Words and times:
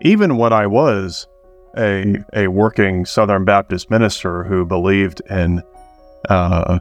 even 0.00 0.36
when 0.36 0.52
I 0.52 0.66
was 0.66 1.26
a 1.76 2.16
a 2.32 2.48
working 2.48 3.04
Southern 3.04 3.44
Baptist 3.44 3.90
minister 3.90 4.44
who 4.44 4.64
believed 4.64 5.20
in, 5.30 5.62
uh, 6.28 6.78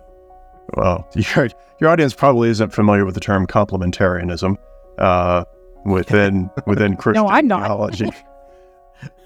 well, 0.75 1.07
your 1.15 1.49
your 1.79 1.89
audience 1.89 2.13
probably 2.13 2.49
isn't 2.49 2.73
familiar 2.73 3.05
with 3.05 3.15
the 3.15 3.21
term 3.21 3.47
complementarianism 3.47 4.57
uh, 4.97 5.43
within 5.85 6.49
within 6.65 6.95
Christian 6.95 7.23
no, 7.25 7.29
I'm 7.29 7.47
not. 7.47 7.63
theology. 7.63 8.09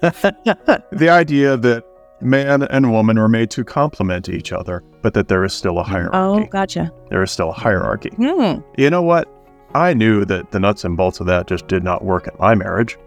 the 0.00 1.08
idea 1.08 1.56
that 1.56 1.84
man 2.20 2.64
and 2.64 2.92
woman 2.92 3.16
are 3.18 3.28
made 3.28 3.50
to 3.50 3.64
complement 3.64 4.28
each 4.28 4.52
other, 4.52 4.82
but 5.02 5.14
that 5.14 5.28
there 5.28 5.44
is 5.44 5.52
still 5.52 5.78
a 5.78 5.82
hierarchy. 5.82 6.44
Oh, 6.44 6.46
gotcha. 6.46 6.92
There 7.08 7.22
is 7.22 7.30
still 7.30 7.50
a 7.50 7.54
hierarchy. 7.54 8.10
Hmm. 8.10 8.60
You 8.76 8.90
know 8.90 9.02
what? 9.02 9.28
I 9.74 9.94
knew 9.94 10.24
that 10.24 10.50
the 10.50 10.58
nuts 10.58 10.84
and 10.84 10.96
bolts 10.96 11.20
of 11.20 11.26
that 11.26 11.46
just 11.46 11.68
did 11.68 11.84
not 11.84 12.04
work 12.04 12.26
in 12.26 12.34
my 12.38 12.54
marriage. 12.54 12.98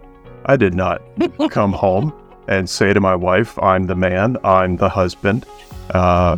I 0.46 0.55
did 0.57 0.73
not 0.73 1.02
come 1.50 1.74
home 1.74 2.14
and 2.47 2.70
say 2.70 2.93
to 2.93 3.00
my 3.00 3.15
wife, 3.15 3.57
"I'm 3.60 3.88
the 3.88 3.96
man. 3.96 4.38
I'm 4.43 4.78
the 4.78 4.89
husband. 4.89 5.46
Uh, 5.92 6.38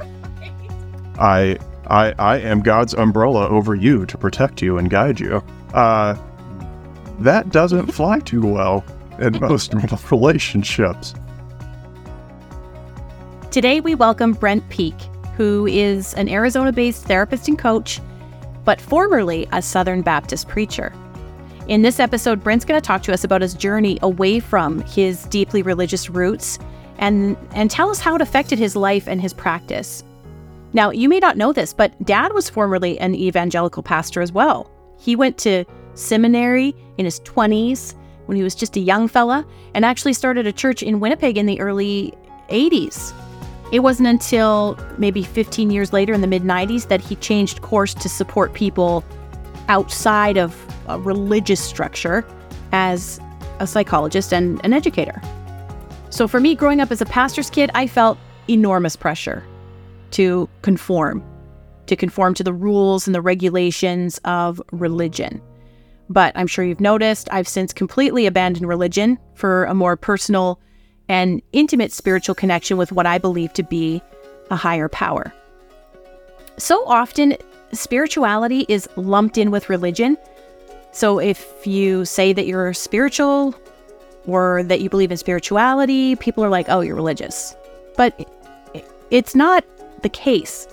I, 1.19 1.57
I, 1.87 2.13
I 2.19 2.37
am 2.37 2.61
God's 2.61 2.93
umbrella 2.93 3.47
over 3.49 3.75
you 3.75 4.05
to 4.05 4.17
protect 4.17 4.61
you 4.61 4.77
and 4.77 4.89
guide 4.89 5.19
you." 5.19 5.43
Uh, 5.73 6.15
that 7.19 7.49
doesn't 7.49 7.87
fly 7.93 8.19
too 8.19 8.45
well 8.45 8.83
in 9.19 9.39
most 9.39 9.73
relationships. 10.11 11.15
Today, 13.51 13.79
we 13.79 13.95
welcome 13.95 14.33
Brent 14.33 14.67
Peak, 14.69 14.95
who 15.37 15.65
is 15.65 16.13
an 16.15 16.27
Arizona 16.27 16.71
based 16.71 17.05
therapist 17.05 17.47
and 17.47 17.57
coach, 17.57 18.01
but 18.65 18.81
formerly 18.81 19.47
a 19.53 19.61
Southern 19.61 20.01
Baptist 20.01 20.49
preacher. 20.49 20.91
In 21.67 21.81
this 21.81 21.99
episode, 21.99 22.43
Brent's 22.43 22.63
going 22.63 22.79
to 22.79 22.85
talk 22.85 23.01
to 23.03 23.13
us 23.13 23.23
about 23.23 23.41
his 23.41 23.55
journey 23.55 23.97
away 24.03 24.39
from 24.39 24.81
his 24.81 25.23
deeply 25.25 25.63
religious 25.63 26.11
roots 26.11 26.59
and, 26.99 27.35
and 27.55 27.71
tell 27.71 27.89
us 27.89 27.99
how 27.99 28.13
it 28.13 28.21
affected 28.21 28.59
his 28.59 28.75
life 28.75 29.07
and 29.07 29.19
his 29.19 29.33
practice. 29.33 30.03
Now, 30.73 30.91
you 30.91 31.09
may 31.09 31.19
not 31.19 31.37
know 31.37 31.53
this, 31.53 31.73
but 31.73 31.91
dad 32.05 32.33
was 32.33 32.51
formerly 32.51 32.99
an 32.99 33.15
evangelical 33.15 33.81
pastor 33.81 34.21
as 34.21 34.31
well. 34.31 34.69
He 34.99 35.15
went 35.15 35.39
to 35.39 35.65
seminary 35.95 36.75
in 36.99 37.05
his 37.05 37.19
20s 37.21 37.95
when 38.27 38.37
he 38.37 38.43
was 38.43 38.53
just 38.53 38.77
a 38.77 38.79
young 38.79 39.07
fella 39.07 39.43
and 39.73 39.83
actually 39.83 40.13
started 40.13 40.45
a 40.45 40.51
church 40.51 40.83
in 40.83 40.99
Winnipeg 40.99 41.35
in 41.35 41.47
the 41.47 41.59
early 41.59 42.13
80s. 42.49 43.11
It 43.71 43.79
wasn't 43.79 44.07
until 44.07 44.77
maybe 44.99 45.23
15 45.23 45.71
years 45.71 45.91
later 45.91 46.13
in 46.13 46.21
the 46.21 46.27
mid 46.27 46.43
90s 46.43 46.89
that 46.89 47.01
he 47.01 47.15
changed 47.15 47.63
course 47.63 47.95
to 47.95 48.07
support 48.07 48.53
people 48.53 49.03
outside 49.67 50.37
of 50.37 50.55
a 50.87 50.99
religious 50.99 51.59
structure 51.59 52.25
as 52.71 53.19
a 53.59 53.67
psychologist 53.67 54.33
and 54.33 54.63
an 54.65 54.73
educator. 54.73 55.21
So 56.09 56.27
for 56.27 56.39
me, 56.39 56.55
growing 56.55 56.79
up 56.79 56.91
as 56.91 57.01
a 57.01 57.05
pastor's 57.05 57.49
kid, 57.49 57.71
I 57.73 57.87
felt 57.87 58.17
enormous 58.49 58.95
pressure 58.95 59.43
to 60.11 60.47
conform, 60.61 61.23
to 61.87 61.95
conform 61.95 62.33
to 62.35 62.43
the 62.43 62.53
rules 62.53 63.07
and 63.07 63.15
the 63.15 63.21
regulations 63.21 64.19
of 64.23 64.61
religion. 64.71 65.41
But 66.09 66.31
I'm 66.35 66.47
sure 66.47 66.63
you've 66.63 66.79
noticed 66.79 67.27
I've 67.31 67.47
since 67.47 67.73
completely 67.73 68.25
abandoned 68.25 68.67
religion 68.67 69.17
for 69.33 69.65
a 69.65 69.73
more 69.73 69.97
personal 69.97 70.59
and 71.09 71.41
intimate 71.51 71.91
spiritual 71.91 72.35
connection 72.35 72.77
with 72.77 72.91
what 72.91 73.05
I 73.05 73.17
believe 73.17 73.53
to 73.53 73.63
be 73.63 74.01
a 74.51 74.55
higher 74.55 74.87
power. 74.87 75.33
So 76.57 76.85
often, 76.87 77.35
spirituality 77.73 78.65
is 78.69 78.87
lumped 78.95 79.37
in 79.37 79.51
with 79.51 79.69
religion. 79.69 80.17
So 80.95 81.19
if 81.19 81.67
you 81.67 82.05
say 82.05 82.31
that 82.31 82.47
you're 82.47 82.73
spiritual 82.73 83.53
or 84.25 84.63
that 84.63 84.79
you 84.79 84.89
believe 84.89 85.11
in 85.11 85.17
spirituality, 85.17 86.15
people 86.15 86.41
are 86.41 86.49
like, 86.49 86.67
oh, 86.69 86.79
you're 86.79 86.95
religious. 86.95 87.53
But 87.97 88.29
it's 89.11 89.35
not 89.35 89.65
the 90.03 90.09
case. 90.09 90.69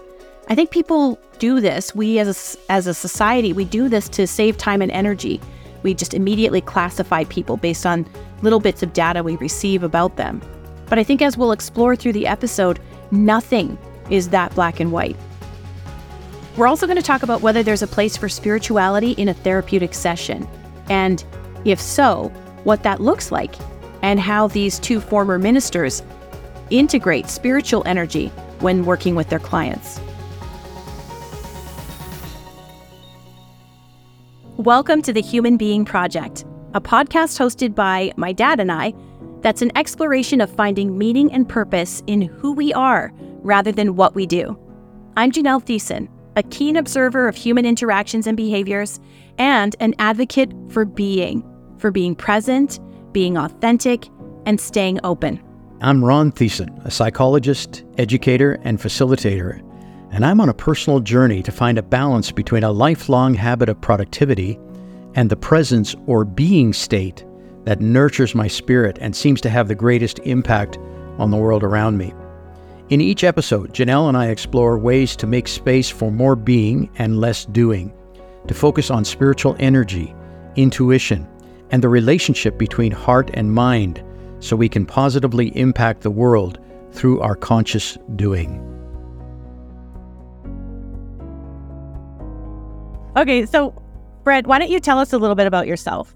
I 0.49 0.55
think 0.55 0.71
people 0.71 1.19
do 1.41 1.61
this. 1.61 1.93
We 1.97 2.21
as 2.21 2.57
a, 2.57 2.73
as 2.73 2.87
a 2.87 2.95
society, 2.95 3.53
we 3.53 3.65
do 3.65 3.89
this 3.89 4.09
to 4.11 4.29
save 4.29 4.57
time 4.57 4.81
and 4.81 4.93
energy. 4.93 5.41
We 5.83 5.93
just 5.93 6.15
immediately 6.15 6.61
classify 6.61 7.25
people 7.25 7.57
based 7.57 7.85
on 7.85 8.07
little 8.43 8.61
bits 8.61 8.85
of 8.85 8.93
data 8.93 9.25
we 9.25 9.35
receive 9.39 9.83
about 9.83 10.19
them. 10.19 10.41
But 10.87 11.01
I 11.01 11.03
think 11.03 11.21
as 11.21 11.37
we'll 11.37 11.51
explore 11.51 11.97
through 11.97 12.13
the 12.13 12.29
episode, 12.29 12.79
nothing 13.11 13.77
is 14.09 14.29
that 14.29 14.55
black 14.55 14.79
and 14.79 14.93
white. 14.93 15.17
We're 16.55 16.67
also 16.67 16.87
going 16.87 16.99
to 16.99 17.03
talk 17.03 17.23
about 17.23 17.41
whether 17.41 17.63
there's 17.63 17.81
a 17.81 17.87
place 17.87 18.15
for 18.15 18.29
spirituality 18.29 19.13
in 19.13 19.29
a 19.29 19.35
therapeutic 19.35 19.95
session, 19.95 20.47
and 20.91 21.25
if 21.65 21.81
so, 21.81 22.29
what 22.65 22.83
that 22.83 23.01
looks 23.01 23.33
like, 23.33 23.55
and 24.03 24.21
how 24.21 24.49
these 24.49 24.79
two 24.79 25.01
former 25.01 25.39
ministers 25.39 26.03
integrate 26.69 27.31
spiritual 27.31 27.83
energy 27.87 28.29
when 28.61 28.85
working 28.85 29.15
with 29.15 29.31
their 29.31 29.39
clients. 29.39 29.99
Welcome 34.59 35.01
to 35.03 35.13
the 35.15 35.23
Human 35.23 35.57
Being 35.57 35.87
Project, 35.87 36.45
a 36.75 36.83
podcast 36.83 37.41
hosted 37.41 37.75
by 37.75 38.13
my 38.17 38.35
dad 38.35 38.61
and 38.61 38.71
I 38.71 38.93
that's 39.41 39.63
an 39.63 39.73
exploration 39.75 40.43
of 40.43 40.55
finding 40.55 40.99
meaning 40.99 41.33
and 41.33 41.49
purpose 41.49 42.03
in 42.07 42.21
who 42.21 42.53
we 42.53 42.75
are 42.75 43.11
rather 43.41 43.73
than 43.73 43.97
what 43.97 44.15
we 44.15 44.27
do. 44.27 44.59
I'm 45.17 45.33
Janelle 45.33 45.65
Thiessen, 45.65 46.09
a 46.37 46.43
keen 46.43 46.77
observer 46.77 47.29
of 47.29 47.37
human 47.37 47.67
interactions 47.67 48.27
and 48.27 48.37
behaviors, 48.37 49.01
and 49.39 49.77
an 49.81 49.95
advocate 49.99 50.53
for 50.69 50.85
being, 50.85 51.45
for 51.79 51.91
being 51.91 52.15
present, 52.15 52.81
being 53.13 53.37
authentic, 53.37 54.09
and 54.47 54.61
staying 54.61 55.01
open. 55.05 55.43
I'm 55.81 56.05
Ron 56.05 56.33
Thiessen, 56.33 56.85
a 56.85 56.91
psychologist, 56.91 57.85
educator, 57.99 58.59
and 58.63 58.79
facilitator, 58.79 59.61
and 60.11 60.25
I'm 60.25 60.41
on 60.41 60.49
a 60.49 60.55
personal 60.55 61.01
journey 61.01 61.43
to 61.43 61.53
find 61.53 61.79
a 61.79 61.83
balance 61.83 62.31
between 62.31 62.65
a 62.65 62.71
lifelong 62.71 63.35
habit 63.35 63.69
of 63.69 63.81
productivity 63.81 64.59
and 65.15 65.29
the 65.29 65.37
presence 65.37 65.95
or 66.07 66.25
being 66.25 66.73
state 66.73 67.25
that 67.65 67.81
nurtures 67.81 68.35
my 68.35 68.49
spirit 68.49 68.99
and 69.01 69.15
seems 69.15 69.41
to 69.41 69.51
have 69.51 69.69
the 69.69 69.75
greatest 69.75 70.19
impact 70.21 70.79
on 71.19 71.31
the 71.31 71.37
world 71.37 71.63
around 71.63 71.99
me. 71.99 72.13
In 72.93 73.01
each 73.01 73.25
episode, 73.25 73.73
Janelle 73.73 74.09
and 74.09 74.19
I 74.19 74.27
explore 74.27 74.77
ways 74.77 75.17
to 75.17 75.27
make 75.27 75.49
space 75.49 75.89
for 75.89 76.13
more 76.13 76.37
being 76.37 76.91
and 76.97 77.23
less 77.23 77.47
doing, 77.47 77.91
to 78.47 78.53
focus 78.53 78.91
on 78.91 79.03
spiritual 79.03 79.57
energy, 79.59 80.15
intuition, 80.57 81.27
and 81.71 81.83
the 81.83 81.89
relationship 81.89 82.59
between 82.59 82.93
heart 82.93 83.31
and 83.33 83.51
mind 83.51 84.05
so 84.41 84.57
we 84.57 84.69
can 84.69 84.85
positively 84.85 85.57
impact 85.57 86.03
the 86.03 86.11
world 86.11 86.59
through 86.91 87.19
our 87.21 87.35
conscious 87.35 87.97
doing. 88.15 88.61
Okay, 93.17 93.47
so 93.47 93.75
Brent, 94.23 94.47
why 94.47 94.59
don't 94.59 94.71
you 94.71 94.81
tell 94.81 94.99
us 94.99 95.15
a 95.15 95.19
little 95.19 95.35
bit 95.35 95.47
about 95.47 95.67
yourself? 95.67 96.15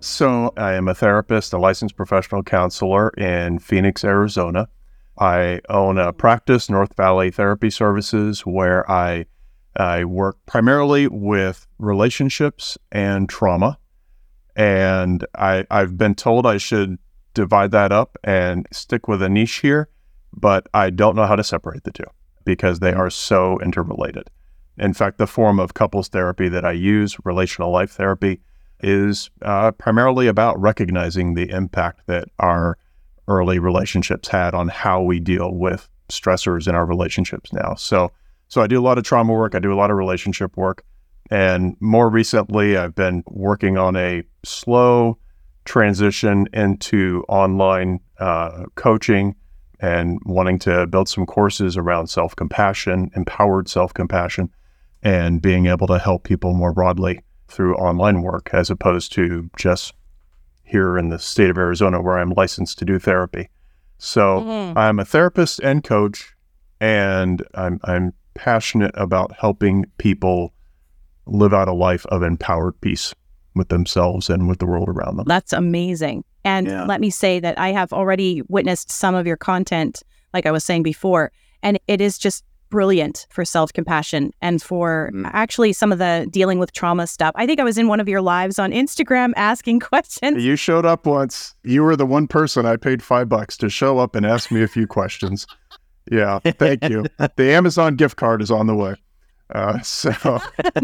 So, 0.00 0.52
I 0.56 0.72
am 0.72 0.88
a 0.88 0.96
therapist, 0.96 1.52
a 1.52 1.58
licensed 1.58 1.94
professional 1.94 2.42
counselor 2.42 3.10
in 3.10 3.60
Phoenix, 3.60 4.02
Arizona. 4.02 4.68
I 5.18 5.60
own 5.68 5.98
a 5.98 6.12
practice, 6.12 6.70
North 6.70 6.96
Valley 6.96 7.30
Therapy 7.30 7.70
Services, 7.70 8.40
where 8.42 8.88
I 8.90 9.26
I 9.76 10.04
work 10.04 10.38
primarily 10.46 11.06
with 11.06 11.66
relationships 11.78 12.76
and 12.90 13.28
trauma. 13.28 13.78
And 14.56 15.24
I, 15.36 15.66
I've 15.70 15.96
been 15.96 16.16
told 16.16 16.46
I 16.46 16.56
should 16.56 16.98
divide 17.32 17.70
that 17.70 17.92
up 17.92 18.18
and 18.24 18.66
stick 18.72 19.06
with 19.06 19.22
a 19.22 19.28
niche 19.28 19.56
here, 19.56 19.88
but 20.32 20.68
I 20.74 20.90
don't 20.90 21.14
know 21.14 21.26
how 21.26 21.36
to 21.36 21.44
separate 21.44 21.84
the 21.84 21.92
two 21.92 22.10
because 22.44 22.80
they 22.80 22.92
are 22.92 23.10
so 23.10 23.60
interrelated. 23.60 24.30
In 24.78 24.94
fact, 24.94 25.18
the 25.18 25.26
form 25.28 25.60
of 25.60 25.74
couples 25.74 26.08
therapy 26.08 26.48
that 26.48 26.64
I 26.64 26.72
use, 26.72 27.16
relational 27.24 27.70
life 27.70 27.92
therapy, 27.92 28.40
is 28.80 29.30
uh, 29.42 29.70
primarily 29.72 30.26
about 30.26 30.60
recognizing 30.60 31.34
the 31.34 31.50
impact 31.50 32.06
that 32.06 32.28
our 32.38 32.78
early 33.28 33.58
relationships 33.58 34.28
had 34.28 34.54
on 34.54 34.68
how 34.68 35.02
we 35.02 35.20
deal 35.20 35.54
with 35.54 35.88
stressors 36.08 36.66
in 36.66 36.74
our 36.74 36.86
relationships 36.86 37.52
now. 37.52 37.74
So, 37.74 38.10
so 38.48 38.62
I 38.62 38.66
do 38.66 38.80
a 38.80 38.82
lot 38.82 38.98
of 38.98 39.04
trauma 39.04 39.32
work. 39.32 39.54
I 39.54 39.58
do 39.58 39.72
a 39.72 39.76
lot 39.76 39.90
of 39.90 39.96
relationship 39.96 40.56
work, 40.56 40.82
and 41.30 41.76
more 41.80 42.08
recently, 42.08 42.76
I've 42.76 42.94
been 42.94 43.22
working 43.26 43.76
on 43.76 43.96
a 43.96 44.22
slow 44.44 45.18
transition 45.64 46.48
into 46.54 47.24
online 47.28 48.00
uh, 48.18 48.64
coaching 48.74 49.36
and 49.80 50.18
wanting 50.24 50.58
to 50.60 50.86
build 50.86 51.08
some 51.08 51.26
courses 51.26 51.76
around 51.76 52.08
self 52.08 52.34
compassion, 52.34 53.10
empowered 53.14 53.68
self 53.68 53.92
compassion, 53.92 54.50
and 55.02 55.42
being 55.42 55.66
able 55.66 55.86
to 55.86 55.98
help 55.98 56.24
people 56.24 56.54
more 56.54 56.72
broadly 56.72 57.20
through 57.48 57.76
online 57.76 58.22
work 58.22 58.50
as 58.52 58.70
opposed 58.70 59.12
to 59.12 59.48
just 59.56 59.92
here 60.68 60.98
in 60.98 61.08
the 61.08 61.18
state 61.18 61.50
of 61.50 61.58
Arizona 61.58 62.00
where 62.00 62.18
I'm 62.18 62.30
licensed 62.30 62.78
to 62.78 62.84
do 62.84 62.98
therapy. 62.98 63.48
So 63.98 64.42
Mhm. 64.42 64.76
I'm 64.76 64.98
a 64.98 65.04
therapist 65.04 65.60
and 65.60 65.82
coach, 65.82 66.34
and 66.80 67.42
I'm, 67.54 67.80
I'm 67.84 68.12
passionate 68.34 68.92
about 68.94 69.32
helping 69.38 69.86
people 69.98 70.52
live 71.26 71.52
out 71.52 71.68
a 71.68 71.72
life 71.72 72.06
of 72.06 72.22
empowered 72.22 72.80
peace 72.80 73.14
with 73.54 73.68
themselves 73.68 74.30
and 74.30 74.48
with 74.48 74.58
the 74.60 74.66
world 74.66 74.88
around 74.88 75.16
them. 75.16 75.24
That's 75.26 75.52
amazing. 75.52 76.24
And 76.44 76.68
Yeah. 76.68 76.84
let 76.84 77.00
me 77.00 77.10
say 77.10 77.40
that 77.40 77.58
I 77.58 77.72
have 77.72 77.92
already 77.92 78.42
witnessed 78.48 78.90
some 78.90 79.14
of 79.14 79.26
your 79.26 79.36
content, 79.36 80.02
like 80.32 80.46
I 80.46 80.52
was 80.52 80.64
saying 80.64 80.84
before, 80.84 81.32
and 81.62 81.78
it 81.88 82.00
is 82.00 82.18
just 82.18 82.44
brilliant 82.70 83.26
for 83.30 83.44
self 83.44 83.72
compassion 83.72 84.32
and 84.40 84.62
for 84.62 85.10
Mm. 85.14 85.30
actually 85.32 85.72
some 85.72 85.92
of 85.92 85.98
the 85.98 86.26
dealing 86.30 86.58
with 86.58 86.72
trauma 86.72 87.06
stuff. 87.06 87.32
I 87.34 87.46
think 87.46 87.60
I 87.60 87.64
was 87.64 87.78
in 87.78 87.88
one 87.88 88.00
of 88.00 88.08
your 88.08 88.20
lives 88.22 88.58
on 88.58 88.70
Instagram 88.72 89.32
asking 89.36 89.80
questions. 89.80 90.44
You 90.44 90.56
showed 90.56 90.84
up 90.86 91.06
once. 91.06 91.54
You 91.64 91.82
were 91.82 91.96
the 91.96 92.06
one 92.06 92.26
person 92.26 92.66
I 92.66 92.76
paid 92.76 93.02
five 93.02 93.28
bucks 93.28 93.56
to 93.58 93.68
show 93.68 93.98
up 93.98 94.14
and 94.14 94.24
ask 94.26 94.50
me 94.50 94.62
a 94.62 94.68
few 94.68 94.86
questions. 94.86 95.46
Yeah, 96.10 96.38
thank 96.38 96.88
you. 96.88 97.04
The 97.36 97.52
Amazon 97.52 97.96
gift 97.96 98.16
card 98.16 98.40
is 98.40 98.50
on 98.50 98.66
the 98.66 98.74
way. 98.74 98.94
Uh, 99.54 99.78
so, 99.82 100.10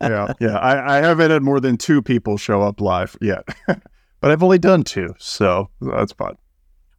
yeah, 0.00 0.32
yeah. 0.40 0.58
I, 0.58 0.96
I 0.98 1.02
haven't 1.02 1.30
had 1.30 1.42
more 1.42 1.60
than 1.60 1.76
two 1.76 2.02
people 2.02 2.36
show 2.36 2.62
up 2.62 2.80
live 2.80 3.16
yet, 3.20 3.44
but 3.66 4.30
I've 4.30 4.42
only 4.42 4.58
done 4.58 4.82
two, 4.84 5.14
so 5.18 5.68
that's 5.80 6.12
fun. 6.12 6.36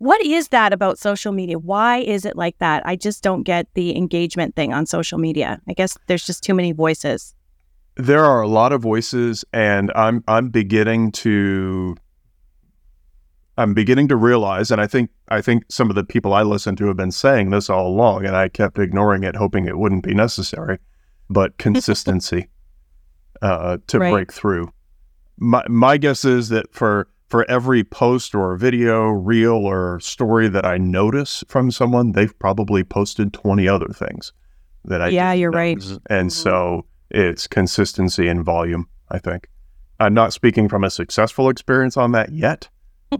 What 0.06 0.22
is 0.24 0.50
that 0.50 0.72
about 0.72 1.00
social 1.00 1.31
media? 1.31 1.57
Why 1.57 1.98
is 1.98 2.25
it 2.25 2.36
like 2.36 2.60
that? 2.60 2.86
I 2.86 2.96
just 2.96 3.24
don't 3.24 3.42
get 3.42 3.66
the 3.74 3.98
engagement 3.98 4.56
thing 4.56 4.72
on 4.72 4.86
social 4.86 5.18
media. 5.18 5.60
I 5.68 5.74
guess 5.74 5.98
there's 6.06 6.24
just 6.24 6.44
too 6.44 6.54
many 6.54 6.74
voices. 6.74 7.34
There 7.96 8.24
are 8.24 8.40
a 8.40 8.48
lot 8.48 8.72
of 8.72 8.84
voices, 8.84 9.44
and 9.52 9.92
I'm 9.96 10.24
I'm 10.28 10.50
beginning 10.50 11.12
to 11.24 11.96
I'm 13.57 13.74
beginning 13.74 14.07
to 14.10 14.16
realize, 14.16 14.69
and 14.69 14.80
I 14.80 14.86
think 14.86 15.10
I 15.30 15.42
think 15.42 15.63
some 15.69 15.90
of 15.90 15.96
the 15.96 16.04
people 16.04 16.36
I 16.36 16.44
listen 16.44 16.75
to 16.75 16.86
have 16.86 16.98
been 16.98 17.10
saying 17.12 17.50
this 17.50 17.68
all 17.68 17.88
along, 17.88 18.28
and 18.28 18.36
I 18.36 18.48
kept 18.48 18.78
ignoring 18.78 19.24
it, 19.24 19.36
hoping 19.36 19.66
it 19.66 19.80
wouldn't 19.80 20.04
be 20.04 20.13
necessary. 20.13 20.78
But 21.31 21.58
consistency 21.68 22.50
uh, 23.42 23.80
to 23.88 23.98
Right. 23.98 24.12
break 24.12 24.31
through. 24.31 24.72
My 25.40 25.63
my 25.68 25.98
guess 25.98 26.25
is 26.25 26.50
that 26.50 26.72
for 26.75 27.08
for 27.27 27.50
every 27.50 27.83
post 27.83 28.36
or 28.36 28.56
video, 28.56 29.07
reel 29.10 29.54
or 29.56 30.00
story 30.00 30.48
that 30.50 30.66
I 30.66 30.77
notice 30.77 31.44
from 31.48 31.72
someone, 31.72 32.12
they've 32.12 32.38
probably 32.39 32.83
posted 32.83 33.33
twenty 33.33 33.68
other 33.68 33.88
things 33.94 34.31
that 34.86 35.01
I 35.01 35.07
yeah, 35.10 35.33
you're 35.33 35.51
know. 35.51 35.57
right. 35.57 35.83
And 36.10 36.30
Mhm. 36.30 36.31
so 36.31 36.86
it's 37.10 37.48
consistency 37.48 38.27
and 38.27 38.44
volume, 38.44 38.88
I 39.10 39.18
think. 39.19 39.48
I'm 40.00 40.13
not 40.13 40.33
speaking 40.33 40.68
from 40.69 40.83
a 40.83 40.89
successful 40.89 41.50
experience 41.50 41.98
on 41.98 42.12
that 42.12 42.31
yet, 42.31 42.69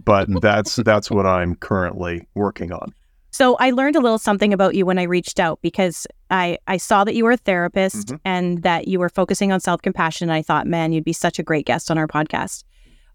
but 0.04 0.28
that's 0.42 0.76
that's 0.76 1.10
what 1.10 1.26
I'm 1.26 1.54
currently 1.56 2.26
working 2.34 2.70
on. 2.72 2.92
So 3.32 3.56
I 3.56 3.70
learned 3.70 3.96
a 3.96 4.00
little 4.00 4.18
something 4.18 4.52
about 4.54 4.74
you 4.76 4.86
when 4.86 4.98
I 4.98 5.02
reached 5.02 5.38
out 5.40 5.58
because 5.60 6.06
I, 6.30 6.56
I 6.68 6.78
saw 6.78 7.04
that 7.04 7.14
you 7.14 7.24
were 7.24 7.32
a 7.32 7.36
therapist 7.36 8.08
Mhm. 8.08 8.20
and 8.24 8.62
that 8.62 8.88
you 8.88 8.98
were 8.98 9.08
focusing 9.10 9.52
on 9.52 9.60
self 9.60 9.82
compassion. 9.82 10.30
I 10.30 10.40
thought, 10.42 10.66
man, 10.66 10.92
you'd 10.92 11.04
be 11.04 11.12
such 11.12 11.38
a 11.38 11.42
great 11.42 11.66
guest 11.66 11.90
on 11.90 11.98
our 11.98 12.06
podcast. 12.06 12.64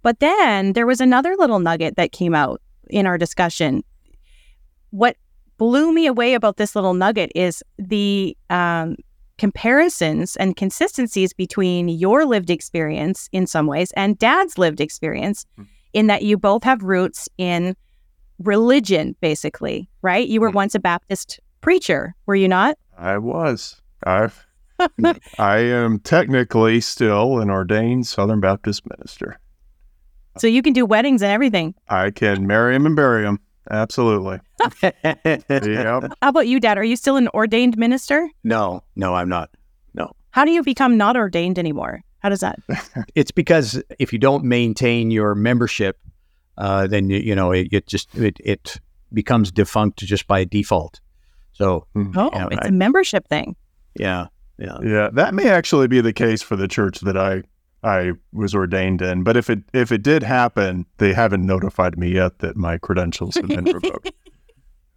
But 0.03 0.19
then 0.19 0.73
there 0.73 0.87
was 0.87 0.99
another 1.01 1.35
little 1.37 1.59
nugget 1.59 1.95
that 1.95 2.11
came 2.11 2.33
out 2.35 2.61
in 2.89 3.05
our 3.05 3.17
discussion. 3.17 3.83
What 4.89 5.15
blew 5.57 5.93
me 5.93 6.07
away 6.07 6.33
about 6.33 6.57
this 6.57 6.75
little 6.75 6.93
nugget 6.93 7.31
is 7.35 7.63
the 7.77 8.35
um, 8.49 8.95
comparisons 9.37 10.35
and 10.35 10.55
consistencies 10.55 11.33
between 11.33 11.87
your 11.89 12.25
lived 12.25 12.49
experience 12.49 13.29
in 13.31 13.45
some 13.47 13.67
ways 13.67 13.91
and 13.95 14.17
dad's 14.17 14.57
lived 14.57 14.81
experience, 14.81 15.45
Mhm. 15.57 15.67
in 15.93 16.07
that 16.07 16.23
you 16.23 16.37
both 16.37 16.63
have 16.63 16.81
roots 16.83 17.27
in 17.37 17.75
religion, 18.39 19.15
basically, 19.21 19.87
right? 20.01 20.27
You 20.27 20.41
were 20.41 20.49
Mhm. 20.51 20.55
once 20.55 20.75
a 20.75 20.79
Baptist 20.79 21.39
preacher, 21.61 22.15
were 22.25 22.35
you 22.35 22.47
not? 22.47 22.77
I 22.97 23.17
was. 23.19 23.81
I've 24.03 24.45
I 25.37 25.57
am 25.59 25.99
technically 25.99 26.81
still 26.81 27.39
an 27.39 27.51
ordained 27.51 28.07
Southern 28.07 28.39
Baptist 28.39 28.81
minister. 28.89 29.37
So 30.37 30.47
you 30.47 30.61
can 30.61 30.73
do 30.73 30.85
weddings 30.85 31.21
and 31.21 31.31
everything. 31.31 31.75
I 31.89 32.11
can 32.11 32.47
marry 32.47 32.75
him 32.75 32.85
and 32.85 32.95
bury 32.95 33.23
him. 33.25 33.39
Absolutely. 33.69 34.39
Yep. 35.49 36.13
How 36.21 36.29
about 36.29 36.47
you, 36.47 36.59
Dad? 36.59 36.77
Are 36.77 36.83
you 36.83 36.95
still 36.95 37.15
an 37.17 37.27
ordained 37.33 37.77
minister? 37.77 38.29
no, 38.43 38.83
no, 38.95 39.13
I'm 39.15 39.29
not. 39.29 39.49
No. 39.93 40.11
How 40.31 40.45
do 40.45 40.51
you 40.51 40.63
become 40.63 40.97
not 40.97 41.15
ordained 41.17 41.59
anymore? 41.59 42.03
How 42.19 42.29
does 42.29 42.39
that? 42.41 42.59
It's 43.15 43.31
because 43.31 43.81
if 43.99 44.13
you 44.13 44.19
don't 44.19 44.43
maintain 44.43 45.11
your 45.11 45.35
membership, 45.35 45.99
uh, 46.57 46.87
then 46.87 47.09
you, 47.09 47.17
you 47.19 47.35
know 47.35 47.51
it, 47.51 47.67
it 47.71 47.87
just 47.87 48.13
it, 48.15 48.37
it 48.43 48.77
becomes 49.13 49.51
defunct 49.51 49.99
just 49.99 50.27
by 50.27 50.43
default. 50.45 50.99
So 51.53 51.87
Oh, 51.95 52.29
Yeah, 52.33 52.47
it's 52.51 52.65
I- 52.65 52.69
a 52.69 52.71
membership 52.71 53.27
thing. 53.27 53.55
yeah, 53.95 54.27
yeah. 54.57 54.77
Yeah, 54.83 55.09
that 55.13 55.33
may 55.33 55.49
actually 55.49 55.87
be 55.87 56.01
the 56.01 56.13
case 56.13 56.41
for 56.41 56.55
the 56.55 56.67
church 56.67 56.99
that 57.01 57.17
I 57.17 57.43
I 57.83 58.11
was 58.31 58.53
ordained 58.53 59.01
in. 59.01 59.23
But 59.23 59.37
if 59.37 59.49
it 59.49 59.59
if 59.73 59.91
it 59.91 60.03
did 60.03 60.23
happen, 60.23 60.85
they 60.97 61.13
haven't 61.13 61.45
notified 61.45 61.97
me 61.97 62.13
yet 62.13 62.39
that 62.39 62.55
my 62.55 62.77
credentials 62.77 63.35
have 63.35 63.47
been 63.47 63.65
revoked. 63.65 64.11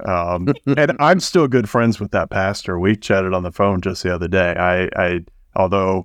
Um, 0.04 0.52
and 0.66 0.96
I'm 0.98 1.20
still 1.20 1.46
good 1.46 1.70
friends 1.70 2.00
with 2.00 2.10
that 2.10 2.28
pastor. 2.28 2.80
We 2.80 2.96
chatted 2.96 3.32
on 3.32 3.44
the 3.44 3.52
phone 3.52 3.80
just 3.80 4.02
the 4.02 4.12
other 4.12 4.26
day. 4.26 4.52
I, 4.58 4.88
I 5.00 5.20
although 5.54 6.04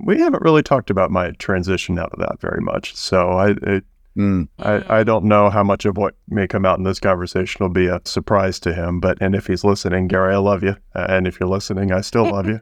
we 0.00 0.18
haven't 0.18 0.42
really 0.42 0.62
talked 0.62 0.88
about 0.88 1.10
my 1.10 1.32
transition 1.32 1.98
out 1.98 2.12
of 2.12 2.18
that 2.20 2.40
very 2.40 2.62
much. 2.62 2.96
So 2.96 3.32
I 3.32 3.50
it, 3.62 3.84
Mm. 4.16 4.48
I, 4.58 5.00
I 5.00 5.04
don't 5.04 5.26
know 5.26 5.50
how 5.50 5.62
much 5.62 5.84
of 5.84 5.98
what 5.98 6.14
may 6.28 6.46
come 6.46 6.64
out 6.64 6.78
in 6.78 6.84
this 6.84 6.98
conversation 6.98 7.58
will 7.60 7.68
be 7.70 7.86
a 7.86 8.00
surprise 8.04 8.58
to 8.60 8.72
him. 8.72 8.98
But 8.98 9.18
and 9.20 9.34
if 9.34 9.46
he's 9.46 9.62
listening, 9.62 10.08
Gary, 10.08 10.34
I 10.34 10.38
love 10.38 10.62
you. 10.62 10.76
Uh, 10.94 11.06
and 11.08 11.26
if 11.26 11.38
you're 11.38 11.48
listening, 11.48 11.92
I 11.92 12.00
still 12.00 12.24
love 12.24 12.46
you. 12.46 12.60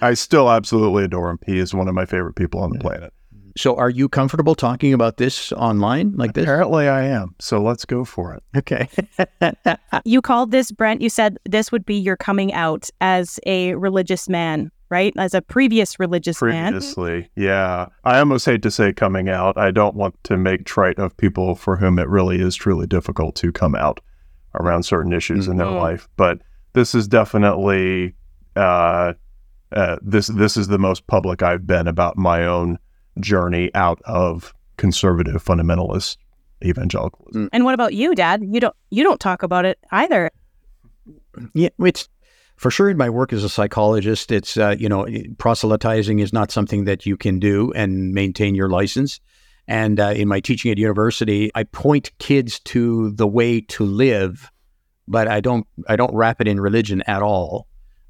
I 0.00 0.14
still 0.14 0.50
absolutely 0.50 1.04
adore 1.04 1.30
him. 1.30 1.38
He 1.46 1.58
is 1.58 1.72
one 1.74 1.88
of 1.88 1.94
my 1.94 2.04
favorite 2.06 2.34
people 2.34 2.60
on 2.60 2.70
the 2.70 2.78
planet. 2.78 3.12
So 3.56 3.76
are 3.76 3.88
you 3.90 4.08
comfortable 4.08 4.56
talking 4.56 4.92
about 4.92 5.16
this 5.16 5.52
online 5.52 6.12
like 6.16 6.34
this? 6.34 6.42
Apparently, 6.42 6.88
I 6.88 7.04
am. 7.04 7.36
So 7.40 7.62
let's 7.62 7.84
go 7.84 8.04
for 8.04 8.34
it. 8.34 8.42
Okay. 8.56 8.88
You 10.04 10.20
called 10.20 10.50
this, 10.50 10.72
Brent, 10.72 11.00
you 11.00 11.08
said 11.08 11.38
this 11.48 11.70
would 11.70 11.86
be 11.86 11.94
your 11.94 12.16
coming 12.16 12.52
out 12.52 12.90
as 13.00 13.38
a 13.46 13.74
religious 13.76 14.28
man, 14.28 14.70
right? 14.90 15.12
As 15.16 15.34
a 15.34 15.40
previous 15.40 16.00
religious 16.00 16.42
man. 16.42 16.72
Previously, 16.72 17.30
yeah. 17.36 17.86
I 18.02 18.18
almost 18.18 18.44
hate 18.44 18.62
to 18.62 18.70
say 18.72 18.92
coming 18.92 19.28
out. 19.28 19.56
I 19.56 19.70
don't 19.70 19.94
want 19.94 20.16
to 20.24 20.36
make 20.36 20.64
trite 20.64 20.98
of 20.98 21.16
people 21.16 21.54
for 21.54 21.76
whom 21.76 21.98
it 22.00 22.08
really 22.08 22.40
is 22.40 22.56
truly 22.56 22.86
difficult 22.88 23.36
to 23.36 23.52
come 23.52 23.74
out 23.76 24.00
around 24.60 24.82
certain 24.82 25.12
issues 25.12 25.46
in 25.46 25.56
their 25.58 25.66
Mhm. 25.68 25.80
life. 25.80 26.08
But 26.16 26.40
this 26.72 26.94
is 26.94 27.06
definitely 27.06 28.14
uh, 28.56 29.12
uh, 29.74 29.96
this. 30.02 30.28
This 30.28 30.56
is 30.56 30.68
the 30.68 30.78
most 30.78 31.06
public 31.06 31.42
I've 31.42 31.66
been 31.66 31.88
about 31.88 32.16
my 32.16 32.46
own 32.46 32.78
journey 33.20 33.70
out 33.74 34.00
of 34.04 34.54
conservative 34.76 35.44
fundamentalist 35.44 36.16
evangelicalism. 36.64 37.48
And 37.52 37.64
what 37.64 37.74
about 37.74 37.94
you, 37.94 38.14
Dad? 38.14 38.42
You 38.44 38.60
don't 38.60 38.76
you 38.90 39.02
don't 39.02 39.20
talk 39.20 39.42
about 39.42 39.64
it 39.64 39.78
either. 39.90 40.30
Yeah, 41.52 41.68
it's 41.80 42.08
for 42.56 42.70
sure 42.70 42.88
in 42.88 42.96
my 42.96 43.10
work 43.10 43.32
as 43.32 43.44
a 43.44 43.48
psychologist. 43.48 44.32
It's 44.32 44.56
uh, 44.56 44.76
you 44.78 44.88
know 44.88 45.06
proselytizing 45.38 46.20
is 46.20 46.32
not 46.32 46.50
something 46.50 46.84
that 46.84 47.06
you 47.06 47.16
can 47.16 47.38
do 47.38 47.72
and 47.72 48.12
maintain 48.12 48.54
your 48.54 48.68
license. 48.68 49.20
And 49.66 49.98
uh, 49.98 50.10
in 50.10 50.28
my 50.28 50.40
teaching 50.40 50.70
at 50.70 50.78
university, 50.78 51.50
I 51.54 51.64
point 51.64 52.10
kids 52.18 52.60
to 52.60 53.12
the 53.12 53.26
way 53.26 53.62
to 53.62 53.84
live, 53.84 54.50
but 55.08 55.26
I 55.26 55.40
don't 55.40 55.66
I 55.88 55.96
don't 55.96 56.14
wrap 56.14 56.40
it 56.40 56.48
in 56.48 56.60
religion 56.60 57.02
at 57.06 57.22
all. 57.22 57.66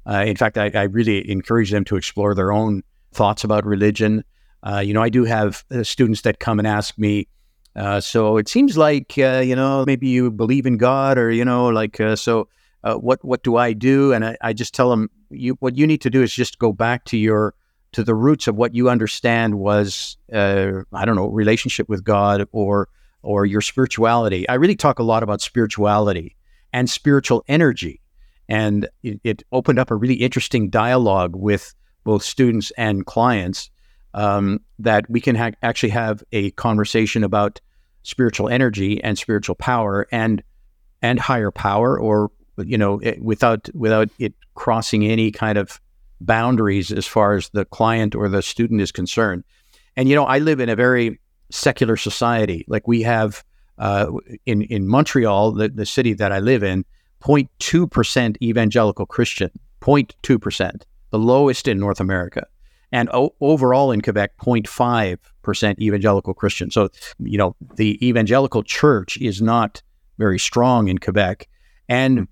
Uh, 0.07 0.23
in 0.25 0.35
fact, 0.35 0.57
I, 0.57 0.71
I 0.73 0.83
really 0.83 1.29
encourage 1.29 1.71
them 1.71 1.83
to 1.85 1.95
explore 1.95 2.35
their 2.35 2.51
own 2.51 2.83
thoughts 3.11 3.43
about 3.43 3.65
religion. 3.65 4.23
Uh, 4.63 4.79
you 4.79 4.93
know, 4.93 5.01
I 5.01 5.09
do 5.09 5.25
have 5.25 5.63
uh, 5.71 5.83
students 5.83 6.21
that 6.21 6.39
come 6.39 6.59
and 6.59 6.67
ask 6.67 6.97
me. 6.97 7.27
Uh, 7.75 7.99
so 7.99 8.37
it 8.37 8.47
seems 8.47 8.77
like 8.77 9.15
uh, 9.17 9.41
you 9.43 9.55
know 9.55 9.83
maybe 9.85 10.07
you 10.07 10.31
believe 10.31 10.65
in 10.65 10.77
God, 10.77 11.17
or 11.17 11.29
you 11.29 11.43
know, 11.43 11.67
like 11.67 11.97
so 12.15 12.47
what 12.83 13.23
what 13.25 13.43
do 13.43 13.57
I 13.57 13.73
do? 13.73 14.13
And 14.13 14.23
I, 14.23 14.37
I 14.41 14.53
just 14.53 14.73
tell 14.73 14.89
them 14.89 15.09
you 15.29 15.55
what 15.59 15.75
you 15.75 15.85
need 15.85 16.01
to 16.01 16.09
do 16.09 16.21
is 16.21 16.33
just 16.33 16.57
go 16.59 16.71
back 16.71 17.03
to 17.05 17.17
your 17.17 17.53
to 17.91 18.03
the 18.03 18.15
roots 18.15 18.47
of 18.47 18.55
what 18.55 18.73
you 18.73 18.89
understand 18.89 19.55
was 19.55 20.17
I 20.31 20.83
don't 21.03 21.15
know 21.15 21.27
relationship 21.27 21.89
with 21.89 22.03
God 22.03 22.47
or 22.53 22.87
or 23.23 23.45
your 23.45 23.61
spirituality. 23.61 24.47
I 24.47 24.53
really 24.53 24.75
talk 24.75 24.99
a 24.99 25.03
lot 25.03 25.23
about 25.23 25.41
spirituality 25.41 26.35
and 26.71 26.89
spiritual 26.89 27.43
energy, 27.47 27.99
and 28.47 28.87
it, 29.03 29.19
it 29.23 29.43
opened 29.51 29.79
up 29.79 29.91
a 29.91 29.95
really 29.95 30.15
interesting 30.15 30.69
dialogue 30.69 31.35
with 31.35 31.73
both 32.03 32.23
students 32.23 32.71
and 32.77 33.05
clients 33.05 33.69
um, 34.13 34.61
that 34.79 35.09
we 35.09 35.19
can 35.19 35.35
ha- 35.35 35.51
actually 35.61 35.89
have 35.89 36.23
a 36.31 36.51
conversation 36.51 37.23
about 37.23 37.59
spiritual 38.03 38.47
energy 38.49 39.03
and 39.03 39.17
spiritual 39.17 39.55
power 39.55 40.07
and 40.11 40.43
and 41.01 41.19
higher 41.19 41.51
power 41.51 41.99
or 41.99 42.31
you 42.57 42.77
know 42.77 42.99
it, 42.99 43.21
without 43.21 43.67
without 43.73 44.09
it 44.19 44.33
crossing 44.53 45.05
any 45.05 45.31
kind 45.31 45.57
of 45.57 45.81
boundaries 46.21 46.91
as 46.91 47.05
far 47.05 47.33
as 47.33 47.49
the 47.49 47.65
client 47.65 48.15
or 48.15 48.29
the 48.29 48.41
student 48.41 48.79
is 48.79 48.91
concerned. 48.91 49.43
And 49.97 50.07
you 50.07 50.15
know 50.15 50.25
i 50.25 50.39
live 50.39 50.59
in 50.59 50.69
a 50.69 50.75
very 50.75 51.19
secular 51.51 51.97
society. 51.97 52.63
Like 52.67 52.87
we 52.87 53.01
have 53.01 53.43
uh, 53.77 54.11
in 54.45 54.61
in 54.61 54.87
montreal 54.87 55.51
the, 55.51 55.67
the 55.67 55.85
city 55.85 56.13
that 56.13 56.31
i 56.31 56.39
live 56.39 56.63
in 56.63 56.85
0.2% 57.25 58.35
evangelical 58.41 59.05
christian 59.05 59.49
0.2% 59.81 60.83
the 61.11 61.19
lowest 61.19 61.67
in 61.67 61.79
north 61.79 61.99
america 61.99 62.45
and 62.91 63.09
o- 63.13 63.33
overall 63.41 63.91
in 63.91 64.01
quebec 64.01 64.37
0.5% 64.37 65.79
evangelical 65.79 66.33
Christian. 66.33 66.71
So, 66.71 66.89
you 67.19 67.37
know, 67.37 67.55
the 67.75 68.05
evangelical 68.05 68.63
church 68.63 69.17
is 69.17 69.41
not 69.41 69.81
very 70.17 70.39
strong 70.39 70.87
in 70.87 70.97
Quebec, 70.97 71.47
and 71.87 72.27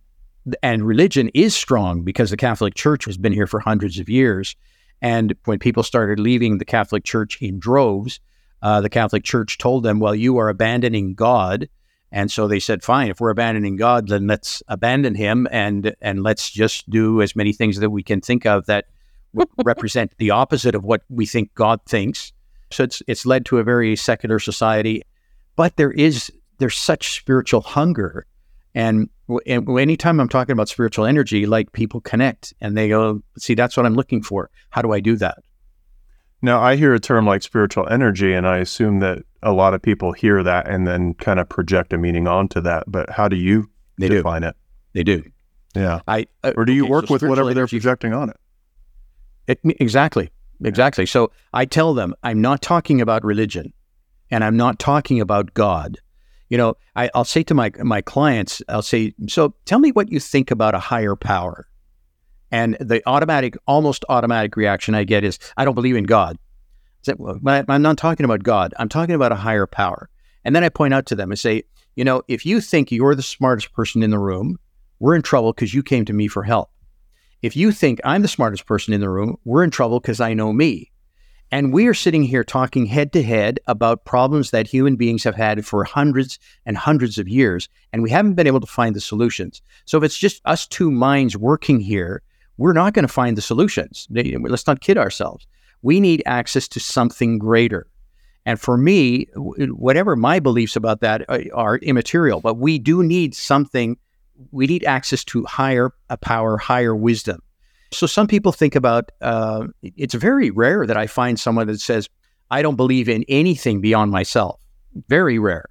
and 0.62 0.86
religion 0.86 1.30
is 1.34 1.56
strong 1.56 2.04
because 2.04 2.30
the 2.30 2.38
Catholic 2.38 2.76
Church 2.76 3.06
has 3.06 3.18
been 3.18 3.32
here 3.32 3.48
for 3.48 3.62
hundreds 3.62 3.98
of 4.00 4.10
years. 4.10 4.58
And 5.02 5.36
when 5.46 5.60
people 5.60 5.84
started 5.84 6.20
leaving 6.20 6.58
the 6.58 6.66
Catholic 6.66 7.06
Church 7.06 7.42
in 7.42 7.60
droves, 7.60 8.20
uh, 8.62 8.82
the 8.82 8.90
Catholic 8.90 9.24
Church 9.24 9.58
told 9.58 9.84
them, 9.84 10.00
"Well, 10.00 10.16
you 10.16 10.38
are 10.38 10.50
abandoning 10.50 11.14
God." 11.14 11.70
And 12.14 12.32
so 12.32 12.48
they 12.48 12.60
said, 12.60 12.84
"Fine, 12.84 13.10
if 13.10 13.20
we're 13.20 13.32
abandoning 13.32 13.76
God, 13.76 14.08
then 14.08 14.28
let's 14.28 14.62
abandon 14.68 15.16
Him 15.16 15.48
and 15.52 15.96
and 16.00 16.22
let's 16.22 16.52
just 16.52 16.88
do 16.88 17.24
as 17.24 17.36
many 17.36 17.52
things 17.54 17.80
that 17.80 17.90
we 17.90 18.04
can 18.04 18.22
think 18.22 18.46
of 18.46 18.68
that 18.68 18.86
represent 19.66 20.14
the 20.20 20.30
opposite 20.30 20.76
of 20.76 20.86
what 20.86 21.02
we 21.10 21.26
think 21.26 21.54
God 21.56 21.80
thinks." 21.88 22.32
So 22.72 22.84
it's 22.84 23.02
it's 23.08 23.26
led 23.26 23.46
to 23.48 23.58
a 23.58 23.64
very 23.64 23.96
secular 23.96 24.38
society, 24.38 25.02
but 25.56 25.76
there 25.76 25.92
is 25.92 26.32
there's 26.60 26.78
such 26.78 27.16
spiritual 27.16 27.62
hunger, 27.62 28.28
and, 28.76 29.10
and 29.48 29.68
anytime 29.80 30.20
I'm 30.20 30.30
talking 30.30 30.54
about 30.54 30.70
spiritual 30.70 31.06
energy, 31.06 31.48
like 31.48 31.74
people 31.74 32.00
connect 32.00 32.54
and 32.62 32.78
they 32.78 32.90
go, 32.90 33.24
"See, 33.40 33.56
that's 33.56 33.76
what 33.76 33.88
I'm 33.88 33.96
looking 33.96 34.22
for. 34.22 34.52
How 34.70 34.84
do 34.84 34.94
I 34.94 35.00
do 35.00 35.16
that?" 35.16 35.40
Now, 36.44 36.62
I 36.62 36.76
hear 36.76 36.94
a 36.94 37.00
term 37.00 37.26
like 37.26 37.42
spiritual 37.42 37.88
energy, 37.88 38.34
and 38.34 38.46
I 38.46 38.58
assume 38.58 39.00
that 39.00 39.20
a 39.42 39.54
lot 39.54 39.74
of 39.74 39.82
people 39.82 40.12
hear 40.12 40.44
that 40.44 40.68
and 40.68 40.86
then 40.86 41.14
kind 41.14 41.40
of 41.40 41.48
project 41.48 41.94
a 41.94 41.98
meaning 41.98 42.28
onto 42.28 42.60
that. 42.62 42.84
But 42.86 43.10
how 43.10 43.30
do 43.30 43.38
you 43.38 43.70
they 43.98 44.10
define 44.10 44.42
do. 44.42 44.50
it? 44.50 44.56
They 44.92 45.04
do. 45.04 45.24
Yeah. 45.74 46.02
I 46.06 46.28
uh, 46.44 46.52
or 46.58 46.66
do 46.66 46.74
you 46.74 46.84
okay, 46.84 46.92
work 46.92 47.08
so 47.08 47.14
with 47.14 47.24
whatever 47.24 47.52
spiritual 47.52 47.54
they're 47.56 47.68
projecting 47.68 48.14
on 48.14 48.30
it? 48.30 48.38
It, 49.48 49.60
exactly. 49.80 50.32
Exactly. 50.62 51.06
So 51.06 51.32
I 51.54 51.64
tell 51.64 51.94
them 51.94 52.14
I'm 52.24 52.42
not 52.42 52.62
talking 52.62 53.00
about 53.00 53.24
religion 53.24 53.72
and 54.30 54.44
I'm 54.44 54.58
not 54.58 54.80
talking 54.80 55.22
about 55.22 55.54
God. 55.54 55.98
You 56.50 56.58
know, 56.58 56.76
I, 56.98 57.10
I'll 57.16 57.24
say 57.24 57.44
to 57.44 57.54
my 57.54 57.72
my 57.80 58.02
clients, 58.02 58.62
I'll 58.68 58.82
say, 58.82 59.14
so 59.28 59.56
tell 59.64 59.80
me 59.80 59.92
what 59.92 60.12
you 60.12 60.20
think 60.20 60.52
about 60.52 60.76
a 60.76 60.80
higher 60.80 61.16
power. 61.16 61.68
And 62.54 62.78
the 62.80 63.02
automatic, 63.08 63.58
almost 63.66 64.06
automatic 64.10 64.56
reaction 64.56 64.94
I 64.94 65.06
get 65.06 65.24
is, 65.24 65.40
I 65.58 65.66
don't 65.66 65.74
believe 65.74 65.96
in 65.96 66.04
God. 66.04 66.38
Say, 67.02 67.16
well, 67.18 67.40
I'm 67.44 67.82
not 67.82 67.98
talking 67.98 68.26
about 68.26 68.44
God. 68.44 68.76
I'm 68.78 68.90
talking 68.90 69.16
about 69.16 69.32
a 69.32 69.36
higher 69.36 69.66
power. 69.66 70.08
And 70.46 70.56
then 70.56 70.64
I 70.64 70.70
point 70.70 70.94
out 70.94 71.08
to 71.08 71.16
them 71.16 71.32
and 71.32 71.40
say, 71.40 71.64
you 71.96 72.04
know, 72.04 72.22
if 72.28 72.46
you 72.46 72.62
think 72.62 72.92
you're 72.92 73.16
the 73.16 73.24
smartest 73.24 73.74
person 73.74 74.04
in 74.04 74.12
the 74.12 74.20
room, 74.20 74.60
we're 75.00 75.16
in 75.16 75.24
trouble 75.24 75.52
because 75.52 75.74
you 75.74 75.82
came 75.82 76.06
to 76.06 76.14
me 76.14 76.28
for 76.28 76.44
help. 76.44 76.70
If 77.42 77.58
you 77.58 77.72
think 77.72 78.00
I'm 78.04 78.22
the 78.22 78.28
smartest 78.28 78.68
person 78.68 78.94
in 78.94 79.02
the 79.02 79.10
room, 79.10 79.38
we're 79.46 79.64
in 79.64 79.72
trouble 79.72 80.00
because 80.00 80.22
I 80.22 80.36
know 80.36 80.54
me. 80.54 80.92
And 81.50 81.74
we 81.74 81.88
are 81.88 81.94
sitting 81.96 82.22
here 82.22 82.44
talking 82.44 82.86
head 82.86 83.14
to 83.14 83.24
head 83.24 83.60
about 83.66 84.06
problems 84.06 84.52
that 84.52 84.68
human 84.68 84.96
beings 84.96 85.24
have 85.24 85.36
had 85.36 85.66
for 85.66 85.84
hundreds 85.84 86.38
and 86.68 86.78
hundreds 86.78 87.18
of 87.18 87.28
years, 87.28 87.68
and 87.92 88.04
we 88.04 88.12
haven't 88.12 88.36
been 88.36 88.48
able 88.48 88.60
to 88.60 88.68
find 88.68 88.96
the 88.96 89.02
solutions. 89.02 89.64
So 89.86 89.98
if 89.98 90.04
it's 90.04 90.20
just 90.20 90.40
us 90.46 90.68
two 90.68 90.92
minds 90.92 91.36
working 91.36 91.80
here, 91.80 92.22
we're 92.58 92.74
not 92.74 92.94
going 92.94 93.08
to 93.08 93.14
find 93.14 93.38
the 93.38 93.42
solutions. 93.42 94.08
Let's 94.12 94.68
not 94.68 94.82
kid 94.82 94.98
ourselves. 94.98 95.46
We 95.82 96.00
need 96.00 96.24
access 96.26 96.68
to 96.70 96.80
something 96.80 97.40
greater. 97.40 97.88
And 98.46 98.60
for 98.60 98.78
me, 98.78 99.28
whatever 99.36 100.16
my 100.16 100.40
beliefs 100.40 100.76
about 100.76 101.00
that 101.02 101.24
are- 101.30 101.44
are 101.54 101.78
immaterial, 101.78 102.42
but 102.42 102.56
we 102.56 102.78
do 102.78 103.04
need 103.04 103.36
something. 103.36 103.98
We 104.52 104.68
need 104.68 104.84
access 104.84 105.24
to 105.26 105.46
higher 105.46 105.92
a 106.10 106.18
power, 106.18 106.58
higher 106.58 106.96
wisdom. 106.96 107.42
So 107.92 108.08
some 108.08 108.28
people 108.28 108.52
think 108.52 108.76
about. 108.76 109.12
Uh, 109.22 109.68
it's 109.82 110.14
very 110.14 110.50
rare 110.50 110.86
that 110.88 110.98
I 110.98 111.08
find 111.08 111.40
someone 111.40 111.68
that 111.68 111.80
says, 111.80 112.10
"I 112.50 112.62
don't 112.62 112.76
believe 112.76 113.08
in 113.08 113.24
anything 113.30 113.82
beyond 113.82 114.12
myself." 114.12 114.60
Very 115.08 115.40
rare. 115.40 115.66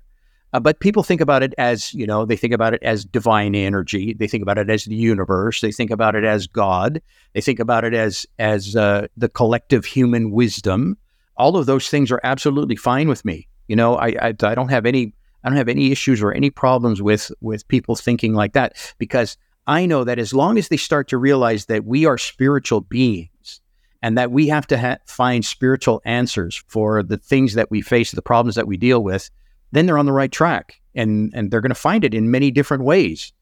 Uh, 0.52 0.60
but 0.60 0.80
people 0.80 1.02
think 1.02 1.20
about 1.20 1.42
it 1.42 1.54
as, 1.56 1.94
you 1.94 2.06
know, 2.06 2.26
they 2.26 2.36
think 2.36 2.52
about 2.52 2.74
it 2.74 2.82
as 2.82 3.04
divine 3.04 3.54
energy. 3.54 4.14
They 4.14 4.28
think 4.28 4.42
about 4.42 4.58
it 4.58 4.68
as 4.68 4.84
the 4.84 4.94
universe. 4.94 5.60
They 5.60 5.72
think 5.72 5.90
about 5.90 6.14
it 6.14 6.24
as 6.24 6.46
God. 6.46 7.00
They 7.32 7.40
think 7.40 7.58
about 7.58 7.84
it 7.84 7.94
as 7.94 8.26
as 8.38 8.76
uh, 8.76 9.06
the 9.16 9.28
collective 9.28 9.84
human 9.84 10.30
wisdom. 10.30 10.98
All 11.36 11.56
of 11.56 11.66
those 11.66 11.88
things 11.88 12.12
are 12.12 12.20
absolutely 12.22 12.76
fine 12.76 13.08
with 13.08 13.24
me. 13.24 13.48
You 13.68 13.76
know, 13.76 13.96
I, 13.96 14.08
I 14.08 14.28
I 14.28 14.54
don't 14.54 14.68
have 14.68 14.84
any 14.84 15.14
I 15.42 15.48
don't 15.48 15.56
have 15.56 15.68
any 15.68 15.90
issues 15.90 16.22
or 16.22 16.32
any 16.32 16.50
problems 16.50 17.00
with 17.00 17.32
with 17.40 17.66
people 17.68 17.96
thinking 17.96 18.34
like 18.34 18.52
that 18.52 18.94
because 18.98 19.38
I 19.66 19.86
know 19.86 20.04
that 20.04 20.18
as 20.18 20.34
long 20.34 20.58
as 20.58 20.68
they 20.68 20.76
start 20.76 21.08
to 21.08 21.18
realize 21.18 21.66
that 21.66 21.84
we 21.84 22.04
are 22.04 22.18
spiritual 22.18 22.80
beings 22.80 23.60
and 24.02 24.18
that 24.18 24.32
we 24.32 24.48
have 24.48 24.66
to 24.66 24.78
ha- 24.78 24.96
find 25.06 25.44
spiritual 25.44 26.02
answers 26.04 26.62
for 26.66 27.02
the 27.02 27.16
things 27.16 27.54
that 27.54 27.70
we 27.70 27.80
face, 27.80 28.10
the 28.10 28.22
problems 28.22 28.56
that 28.56 28.66
we 28.66 28.76
deal 28.76 29.02
with, 29.02 29.30
then 29.72 29.86
they're 29.86 29.98
on 29.98 30.06
the 30.06 30.12
right 30.12 30.30
track 30.30 30.80
and 30.94 31.32
and 31.34 31.50
they're 31.50 31.60
going 31.60 31.70
to 31.70 31.74
find 31.74 32.04
it 32.04 32.14
in 32.14 32.30
many 32.30 32.50
different 32.50 32.84
ways. 32.84 33.32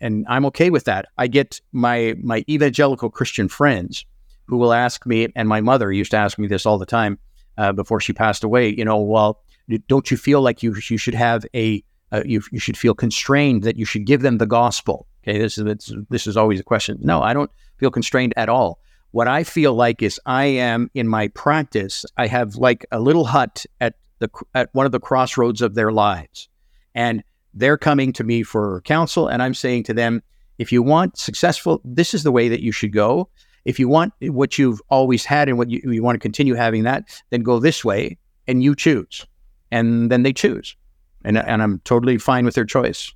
And 0.00 0.24
I'm 0.28 0.46
okay 0.46 0.70
with 0.70 0.84
that. 0.84 1.06
I 1.16 1.26
get 1.26 1.60
my 1.72 2.14
my 2.22 2.44
evangelical 2.48 3.10
Christian 3.10 3.48
friends 3.48 4.04
who 4.46 4.56
will 4.56 4.72
ask 4.72 5.06
me, 5.06 5.28
and 5.36 5.48
my 5.48 5.60
mother 5.60 5.92
used 5.92 6.10
to 6.12 6.16
ask 6.16 6.38
me 6.38 6.46
this 6.46 6.64
all 6.66 6.78
the 6.78 6.86
time 6.86 7.18
uh, 7.56 7.72
before 7.72 8.00
she 8.00 8.12
passed 8.12 8.44
away. 8.44 8.68
You 8.68 8.84
know, 8.84 8.98
well, 8.98 9.40
don't 9.88 10.10
you 10.10 10.16
feel 10.16 10.40
like 10.40 10.62
you 10.62 10.74
you 10.88 10.98
should 10.98 11.14
have 11.14 11.44
a 11.54 11.82
uh, 12.12 12.22
you 12.24 12.42
you 12.50 12.60
should 12.60 12.76
feel 12.76 12.94
constrained 12.94 13.62
that 13.64 13.76
you 13.76 13.84
should 13.84 14.06
give 14.06 14.22
them 14.22 14.38
the 14.38 14.46
gospel? 14.46 15.06
Okay, 15.22 15.38
this 15.38 15.58
is 15.58 15.64
this, 15.64 15.92
this 16.10 16.26
is 16.26 16.36
always 16.36 16.60
a 16.60 16.64
question. 16.64 16.98
No, 17.00 17.22
I 17.22 17.32
don't 17.34 17.50
feel 17.76 17.90
constrained 17.90 18.34
at 18.36 18.48
all. 18.48 18.80
What 19.10 19.28
I 19.28 19.42
feel 19.42 19.74
like 19.74 20.02
is 20.02 20.20
I 20.26 20.44
am 20.44 20.90
in 20.94 21.08
my 21.08 21.28
practice. 21.28 22.04
I 22.16 22.26
have 22.26 22.56
like 22.56 22.86
a 22.92 23.00
little 23.00 23.24
hut 23.24 23.64
at 23.80 23.94
the 24.18 24.28
at 24.54 24.68
one 24.72 24.86
of 24.86 24.92
the 24.92 25.00
crossroads 25.00 25.62
of 25.62 25.74
their 25.74 25.92
lives, 25.92 26.48
and 26.94 27.22
they're 27.54 27.78
coming 27.78 28.12
to 28.14 28.24
me 28.24 28.42
for 28.42 28.80
counsel, 28.82 29.28
and 29.28 29.42
I'm 29.42 29.54
saying 29.54 29.84
to 29.84 29.94
them, 29.94 30.22
if 30.58 30.72
you 30.72 30.82
want 30.82 31.18
successful, 31.18 31.80
this 31.84 32.14
is 32.14 32.22
the 32.22 32.32
way 32.32 32.48
that 32.48 32.60
you 32.60 32.72
should 32.72 32.92
go. 32.92 33.28
If 33.64 33.78
you 33.78 33.88
want 33.88 34.12
what 34.20 34.58
you've 34.58 34.80
always 34.88 35.24
had 35.24 35.48
and 35.48 35.58
what 35.58 35.70
you, 35.70 35.80
you 35.84 36.02
want 36.02 36.16
to 36.16 36.20
continue 36.20 36.54
having 36.54 36.84
that, 36.84 37.04
then 37.30 37.42
go 37.42 37.58
this 37.58 37.84
way, 37.84 38.18
and 38.46 38.62
you 38.62 38.74
choose, 38.74 39.26
and 39.70 40.10
then 40.10 40.22
they 40.22 40.32
choose, 40.32 40.76
and 41.24 41.36
and 41.38 41.62
I'm 41.62 41.80
totally 41.84 42.18
fine 42.18 42.44
with 42.44 42.54
their 42.54 42.64
choice. 42.64 43.12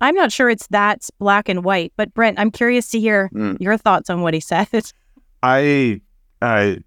I'm 0.00 0.16
not 0.16 0.32
sure 0.32 0.50
it's 0.50 0.66
that 0.68 1.08
black 1.20 1.48
and 1.48 1.62
white, 1.64 1.92
but 1.96 2.12
Brent, 2.12 2.38
I'm 2.38 2.50
curious 2.50 2.90
to 2.90 2.98
hear 2.98 3.30
Mm. 3.32 3.56
your 3.60 3.76
thoughts 3.76 4.10
on 4.10 4.22
what 4.22 4.34
he 4.34 4.40
said. 4.40 4.66
I, 5.44 6.00
I, 6.40 6.78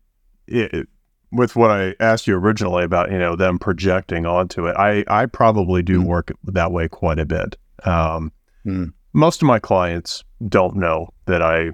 it, 0.47 0.87
with 1.35 1.55
what 1.55 1.71
I 1.71 1.95
asked 1.99 2.27
you 2.27 2.35
originally 2.35 2.83
about, 2.83 3.11
you 3.11 3.19
know, 3.19 3.35
them 3.35 3.59
projecting 3.59 4.25
onto 4.25 4.67
it, 4.67 4.75
I, 4.77 5.03
I 5.07 5.25
probably 5.25 5.81
do 5.81 6.01
Mm. 6.01 6.05
work 6.05 6.31
that 6.43 6.71
way 6.71 6.87
quite 6.87 7.19
a 7.19 7.25
bit. 7.25 7.57
Um, 7.83 8.31
Mm. 8.65 8.93
Most 9.13 9.41
of 9.41 9.45
my 9.45 9.59
clients 9.59 10.23
don't 10.47 10.75
know 10.75 11.09
that 11.27 11.41
I, 11.41 11.71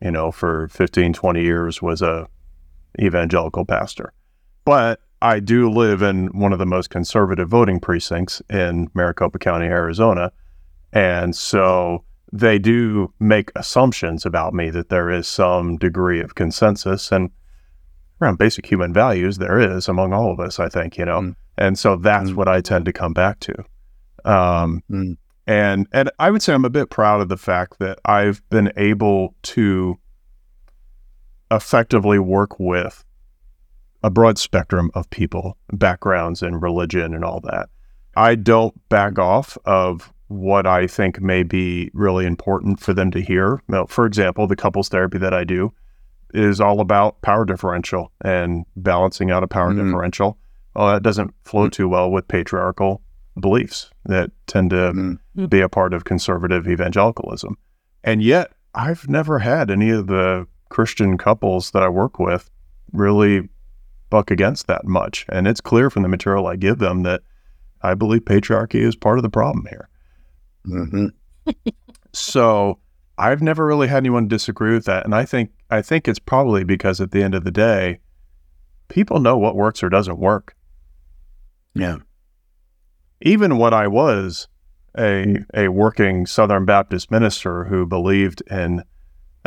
you 0.00 0.10
know, 0.10 0.30
for 0.30 0.68
15, 0.68 1.12
20 1.12 1.42
years 1.42 1.82
was 1.82 2.02
a 2.02 2.28
evangelical 3.00 3.64
pastor, 3.64 4.12
but 4.64 5.00
I 5.22 5.40
do 5.40 5.68
live 5.70 6.02
in 6.02 6.28
one 6.28 6.52
of 6.52 6.58
the 6.58 6.66
most 6.66 6.88
conservative 6.88 7.48
voting 7.48 7.80
precincts 7.80 8.40
in 8.48 8.88
Maricopa 8.94 9.38
County, 9.38 9.66
Arizona. 9.66 10.32
And 10.92 11.36
so 11.36 12.04
they 12.32 12.58
do 12.58 13.12
make 13.20 13.50
assumptions 13.56 14.24
about 14.24 14.54
me 14.54 14.70
that 14.70 14.88
there 14.88 15.10
is 15.10 15.26
some 15.28 15.76
degree 15.76 16.20
of 16.20 16.34
consensus 16.36 17.12
and 17.12 17.30
around 18.20 18.38
basic 18.38 18.66
human 18.66 18.92
values 18.92 19.38
there 19.38 19.58
is 19.58 19.88
among 19.88 20.12
all 20.12 20.30
of 20.32 20.40
us 20.40 20.58
i 20.58 20.68
think 20.68 20.96
you 20.98 21.04
know 21.04 21.20
Mm. 21.20 21.36
and 21.58 21.78
so 21.78 21.96
that's 21.96 22.30
Mm. 22.30 22.34
what 22.34 22.48
i 22.48 22.60
tend 22.60 22.84
to 22.84 22.92
come 22.92 23.12
back 23.12 23.40
to 23.40 23.54
um, 24.24 24.82
Mm. 24.90 25.16
and 25.46 25.86
and 25.92 26.10
i 26.18 26.30
would 26.30 26.42
say 26.42 26.52
i'm 26.54 26.64
a 26.64 26.70
bit 26.70 26.90
proud 26.90 27.20
of 27.20 27.28
the 27.28 27.36
fact 27.36 27.78
that 27.78 27.98
i've 28.04 28.42
been 28.50 28.72
able 28.76 29.34
to 29.42 29.98
effectively 31.50 32.18
work 32.18 32.58
with 32.60 33.04
a 34.02 34.10
broad 34.10 34.38
spectrum 34.38 34.90
of 34.94 35.08
people 35.10 35.56
backgrounds 35.72 36.42
and 36.42 36.62
religion 36.62 37.12
and 37.14 37.24
all 37.24 37.40
that 37.40 37.68
i 38.16 38.34
don't 38.34 38.74
back 38.88 39.18
off 39.18 39.56
of 39.64 40.12
what 40.28 40.64
I 40.64 40.86
think 40.86 41.20
may 41.20 41.42
be 41.42 41.90
really 41.92 42.24
important 42.24 42.78
for 42.78 42.94
them 42.94 43.10
to 43.10 43.20
hear. 43.20 43.60
Now, 43.66 43.86
for 43.86 44.06
example, 44.06 44.46
the 44.46 44.54
couples 44.54 44.88
therapy 44.88 45.18
that 45.18 45.34
I 45.34 45.42
do 45.42 45.72
is 46.34 46.60
all 46.60 46.80
about 46.80 47.20
power 47.22 47.44
differential 47.44 48.12
and 48.22 48.64
balancing 48.76 49.30
out 49.30 49.42
a 49.42 49.48
power 49.48 49.72
Mhm. 49.72 49.84
differential. 49.86 50.38
Well, 50.74 50.92
that 50.92 51.02
doesn't 51.02 51.34
flow 51.44 51.68
too 51.68 51.88
well 51.88 52.10
with 52.10 52.28
patriarchal 52.28 53.02
beliefs 53.40 53.90
that 54.06 54.30
tend 54.46 54.70
to 54.70 54.92
Mm. 55.36 55.48
be 55.50 55.60
a 55.60 55.68
part 55.68 55.92
of 55.94 56.04
conservative 56.04 56.68
evangelicalism. 56.68 57.56
And 58.04 58.22
yet, 58.22 58.52
I've 58.74 59.08
never 59.08 59.38
had 59.40 59.70
any 59.70 59.90
of 59.90 60.06
the 60.06 60.46
Christian 60.68 61.18
couples 61.18 61.72
that 61.72 61.82
I 61.82 61.88
work 61.88 62.18
with 62.18 62.50
really 62.92 63.48
buck 64.10 64.30
against 64.30 64.66
that 64.68 64.84
much. 64.84 65.26
And 65.28 65.46
it's 65.48 65.60
clear 65.60 65.90
from 65.90 66.02
the 66.02 66.08
material 66.08 66.46
I 66.46 66.56
give 66.56 66.78
them 66.78 67.02
that 67.04 67.22
I 67.82 67.94
believe 67.94 68.22
patriarchy 68.24 68.80
is 68.80 68.94
part 68.96 69.18
of 69.18 69.22
the 69.22 69.30
problem 69.30 69.66
here. 69.70 69.88
hmm 70.64 71.06
So 72.12 72.78
I've 73.20 73.42
never 73.42 73.66
really 73.66 73.88
had 73.88 73.98
anyone 73.98 74.28
disagree 74.28 74.72
with 74.72 74.86
that, 74.86 75.04
and 75.04 75.14
I 75.14 75.26
think 75.26 75.50
I 75.70 75.82
think 75.82 76.08
it's 76.08 76.18
probably 76.18 76.64
because 76.64 77.02
at 77.02 77.10
the 77.10 77.22
end 77.22 77.34
of 77.34 77.44
the 77.44 77.50
day, 77.50 77.98
people 78.88 79.20
know 79.20 79.36
what 79.36 79.54
works 79.54 79.82
or 79.82 79.90
doesn't 79.90 80.18
work. 80.18 80.56
Yeah. 81.74 81.98
Even 83.20 83.58
when 83.58 83.74
I 83.74 83.88
was 83.88 84.48
a 84.96 85.44
a 85.52 85.68
working 85.68 86.24
Southern 86.24 86.64
Baptist 86.64 87.10
minister 87.10 87.64
who 87.64 87.84
believed 87.84 88.42
in, 88.50 88.82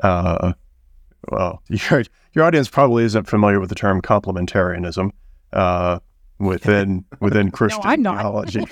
uh, 0.03 0.53
well, 1.31 1.63
your 1.69 2.03
your 2.33 2.45
audience 2.45 2.69
probably 2.69 3.05
isn't 3.05 3.27
familiar 3.27 3.59
with 3.59 3.69
the 3.69 3.75
term 3.75 4.03
complementarianism 4.03 5.09
uh, 5.51 5.97
within 6.37 7.05
within 7.19 7.49
Christian 7.51 8.03
not. 8.03 8.19
theology. 8.19 8.65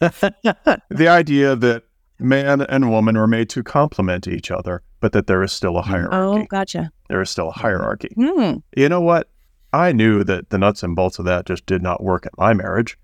the 0.00 1.08
idea 1.08 1.56
that 1.56 1.84
man 2.22 2.62
and 2.62 2.90
woman 2.90 3.16
were 3.16 3.26
made 3.26 3.48
to 3.50 3.62
complement 3.62 4.26
each 4.26 4.50
other, 4.50 4.82
but 5.00 5.12
that 5.12 5.26
there 5.26 5.42
is 5.42 5.52
still 5.52 5.76
a 5.76 5.82
hierarchy. 5.82 6.16
Oh, 6.16 6.46
gotcha. 6.48 6.90
There 7.08 7.20
is 7.20 7.30
still 7.30 7.48
a 7.48 7.52
hierarchy. 7.52 8.12
Hmm. 8.14 8.56
You 8.76 8.88
know 8.88 9.00
what? 9.00 9.28
I 9.72 9.92
knew 9.92 10.22
that 10.24 10.50
the 10.50 10.58
nuts 10.58 10.82
and 10.82 10.94
bolts 10.94 11.18
of 11.18 11.24
that 11.24 11.46
just 11.46 11.66
did 11.66 11.82
not 11.82 12.02
work 12.02 12.26
in 12.26 12.32
my 12.36 12.52
marriage. 12.52 12.98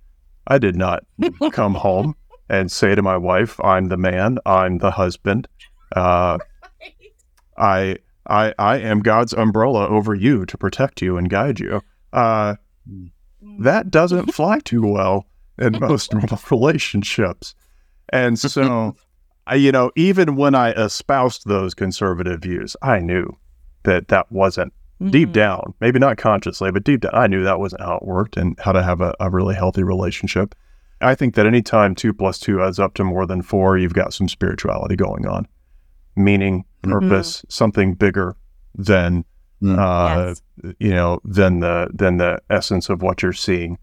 I 0.47 0.59
did 0.59 0.77
not 0.77 1.05
come 1.53 1.75
home 1.75 2.15
and 2.49 2.71
say 2.71 2.95
to 2.95 3.03
my 3.03 3.17
wife, 3.17 3.59
"I'm 3.63 3.89
the 3.89 3.97
man. 3.97 4.39
I'm 4.47 4.79
the 4.79 4.91
husband. 4.91 5.49
Uh, 5.95 6.39
I, 7.57 7.97
I, 8.27 8.55
I 8.59 8.79
am 8.79 9.01
God's 9.01 9.33
umbrella 9.33 9.89
over 9.89 10.15
you 10.15 10.47
to 10.47 10.59
protect 10.59 11.03
you 11.03 11.17
and 11.17 11.31
guide 11.31 11.61
you." 11.61 11.83
Uh, 12.13 12.57
that 13.61 13.91
doesn't 13.91 14.33
fly 14.35 14.61
too 14.61 14.87
well 14.87 15.27
in 15.59 15.79
most 15.81 16.13
relationships, 16.51 17.55
and 18.11 18.39
so, 18.39 18.97
I, 19.49 19.55
you 19.55 19.73
know, 19.73 19.91
even 19.97 20.37
when 20.37 20.55
I 20.55 20.71
espoused 20.73 21.47
those 21.47 21.75
conservative 21.75 22.41
views, 22.43 22.77
I 22.83 22.99
knew 23.01 23.37
that 23.85 24.09
that 24.09 24.31
wasn't 24.31 24.73
deep 25.11 25.31
Mhm. 25.31 25.33
down, 25.33 25.75
maybe 25.81 25.99
not 25.99 26.17
consciously, 26.19 26.71
but 26.71 26.85
deep 26.85 27.01
down, 27.03 27.13
I 27.15 27.27
knew 27.29 27.45
that 27.45 27.61
wasn't 27.61 27.83
how 27.83 27.97
it 27.97 28.05
worked 28.05 28.37
and 28.37 28.59
how 28.61 28.73
to 28.73 28.83
have 28.83 29.01
a, 29.01 29.15
a 29.21 29.31
really 29.31 29.55
healthy 29.55 29.83
relationship. 29.85 30.55
I 31.01 31.15
think 31.15 31.35
that 31.37 31.47
anytime 31.47 31.95
two 31.95 32.13
plus 32.13 32.39
two 32.41 32.61
adds 32.63 32.79
up 32.81 32.95
to 32.95 33.05
more 33.05 33.25
than 33.25 33.41
four, 33.43 33.79
you've 33.79 33.95
got 33.95 34.13
some 34.13 34.29
spirituality 34.29 34.97
going 34.97 35.27
on, 35.27 35.47
meaning, 36.17 36.65
Mhm. 36.85 36.91
purpose, 36.91 37.45
something 37.49 37.95
bigger 37.95 38.37
than, 38.75 39.25
Mm. 39.63 39.79
uh, 39.79 40.35
you 40.79 40.91
know, 40.91 41.21
than 41.25 41.61
the 41.61 41.89
than 41.95 42.17
the 42.19 42.41
essence 42.51 42.89
of 42.89 43.01
what 43.03 43.23
you're 43.23 43.33
seeing. 43.33 43.79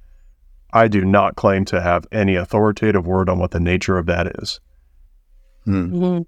I 0.73 0.87
do 0.89 1.05
not 1.05 1.35
claim 1.37 1.63
to 1.65 1.81
have 1.81 2.05
any 2.11 2.35
authoritative 2.35 3.07
word 3.07 3.29
on 3.29 3.39
what 3.39 3.51
the 3.51 3.59
nature 3.61 3.97
of 3.97 4.05
that 4.07 4.27
is 4.41 4.59
Mm. 5.67 5.91
Mhm. 5.91 6.25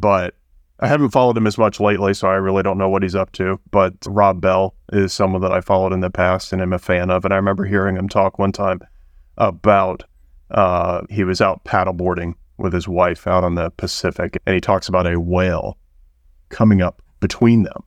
but 0.00 0.34
I 0.80 0.88
haven't 0.88 1.10
followed 1.10 1.36
him 1.36 1.46
as 1.46 1.56
much 1.56 1.78
lately, 1.80 2.12
so 2.14 2.28
I 2.28 2.34
really 2.34 2.62
don't 2.62 2.78
know 2.78 2.88
what 2.88 3.02
he's 3.02 3.14
up 3.14 3.32
to. 3.32 3.58
But 3.70 3.94
Rob 4.06 4.40
Bell 4.40 4.74
is 4.92 5.12
someone 5.12 5.40
that 5.42 5.52
I 5.52 5.60
followed 5.60 5.92
in 5.92 6.00
the 6.00 6.10
past 6.10 6.52
and 6.52 6.60
am 6.60 6.72
a 6.72 6.78
fan 6.78 7.10
of. 7.10 7.24
And 7.24 7.32
I 7.32 7.36
remember 7.36 7.64
hearing 7.64 7.96
him 7.96 8.08
talk 8.08 8.38
one 8.38 8.52
time 8.52 8.80
about 9.38 10.04
uh, 10.50 11.02
he 11.08 11.24
was 11.24 11.40
out 11.40 11.64
paddleboarding 11.64 12.34
with 12.58 12.72
his 12.72 12.86
wife 12.88 13.26
out 13.26 13.44
on 13.44 13.54
the 13.54 13.70
Pacific, 13.70 14.40
and 14.46 14.54
he 14.54 14.60
talks 14.60 14.88
about 14.88 15.06
a 15.06 15.18
whale 15.18 15.78
coming 16.50 16.82
up 16.82 17.00
between 17.20 17.62
them 17.62 17.82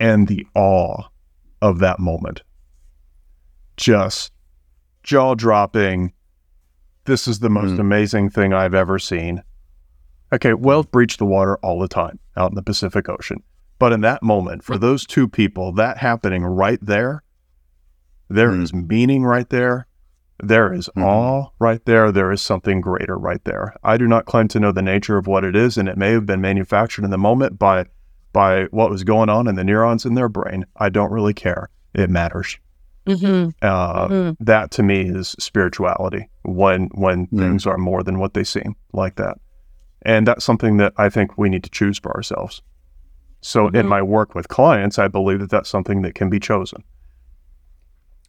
and 0.00 0.26
the 0.28 0.46
awe 0.54 1.02
of 1.62 1.78
that 1.80 1.98
moment. 1.98 2.42
Just 3.76 4.32
jaw 5.02 5.34
dropping. 5.34 6.12
This 7.04 7.28
is 7.28 7.38
the 7.38 7.50
most 7.50 7.72
Mm. 7.74 7.80
amazing 7.80 8.30
thing 8.30 8.52
I've 8.52 8.74
ever 8.74 8.98
seen. 8.98 9.42
Okay, 10.32 10.54
whales 10.54 10.86
breach 10.86 11.16
the 11.18 11.24
water 11.24 11.56
all 11.58 11.78
the 11.78 11.88
time 11.88 12.18
out 12.36 12.50
in 12.50 12.54
the 12.56 12.62
Pacific 12.62 13.08
Ocean. 13.08 13.42
But 13.78 13.92
in 13.92 14.00
that 14.00 14.22
moment, 14.22 14.64
for 14.64 14.78
those 14.78 15.06
two 15.06 15.28
people, 15.28 15.72
that 15.72 15.98
happening 15.98 16.44
right 16.44 16.78
there, 16.82 17.22
there 18.28 18.50
Mm. 18.50 18.62
is 18.62 18.74
meaning 18.74 19.24
right 19.24 19.48
there. 19.50 19.86
There 20.42 20.72
is 20.72 20.90
Mhm. 20.96 21.02
awe 21.04 21.48
right 21.58 21.84
there. 21.84 22.10
There 22.10 22.32
is 22.32 22.42
something 22.42 22.80
greater 22.80 23.16
right 23.16 23.42
there. 23.44 23.74
I 23.84 23.96
do 23.96 24.06
not 24.08 24.26
claim 24.26 24.48
to 24.48 24.60
know 24.60 24.72
the 24.72 24.82
nature 24.82 25.16
of 25.16 25.26
what 25.26 25.44
it 25.44 25.54
is, 25.54 25.78
and 25.78 25.88
it 25.88 25.96
may 25.96 26.10
have 26.12 26.26
been 26.26 26.40
manufactured 26.40 27.04
in 27.04 27.10
the 27.10 27.18
moment 27.18 27.58
by 27.58 27.86
by 28.32 28.64
what 28.70 28.90
was 28.90 29.02
going 29.02 29.30
on 29.30 29.48
in 29.48 29.54
the 29.54 29.64
neurons 29.64 30.04
in 30.04 30.12
their 30.14 30.28
brain. 30.28 30.66
I 30.76 30.90
don't 30.90 31.10
really 31.10 31.32
care. 31.32 31.70
It 31.94 32.10
matters. 32.10 32.58
Mhm. 33.06 33.54
Uh, 33.62 34.08
Mhm. 34.08 34.36
That 34.40 34.70
to 34.72 34.82
me 34.82 35.02
is 35.08 35.34
spirituality 35.38 36.28
when 36.42 36.90
when 36.92 37.28
things 37.28 37.66
are 37.66 37.78
more 37.78 38.02
than 38.02 38.18
what 38.18 38.34
they 38.34 38.44
seem 38.44 38.76
like 38.92 39.14
that. 39.16 39.38
And 40.06 40.24
that's 40.26 40.44
something 40.44 40.76
that 40.76 40.92
I 40.96 41.08
think 41.10 41.36
we 41.36 41.48
need 41.48 41.64
to 41.64 41.70
choose 41.70 41.98
for 41.98 42.14
ourselves. 42.14 42.62
So 43.40 43.66
in 43.68 43.86
Mhm. 43.86 43.88
my 43.88 44.02
work 44.02 44.34
with 44.36 44.46
clients, 44.48 44.98
I 45.00 45.08
believe 45.08 45.40
that 45.40 45.50
that's 45.50 45.68
something 45.68 46.02
that 46.02 46.14
can 46.14 46.30
be 46.30 46.38
chosen. 46.38 46.84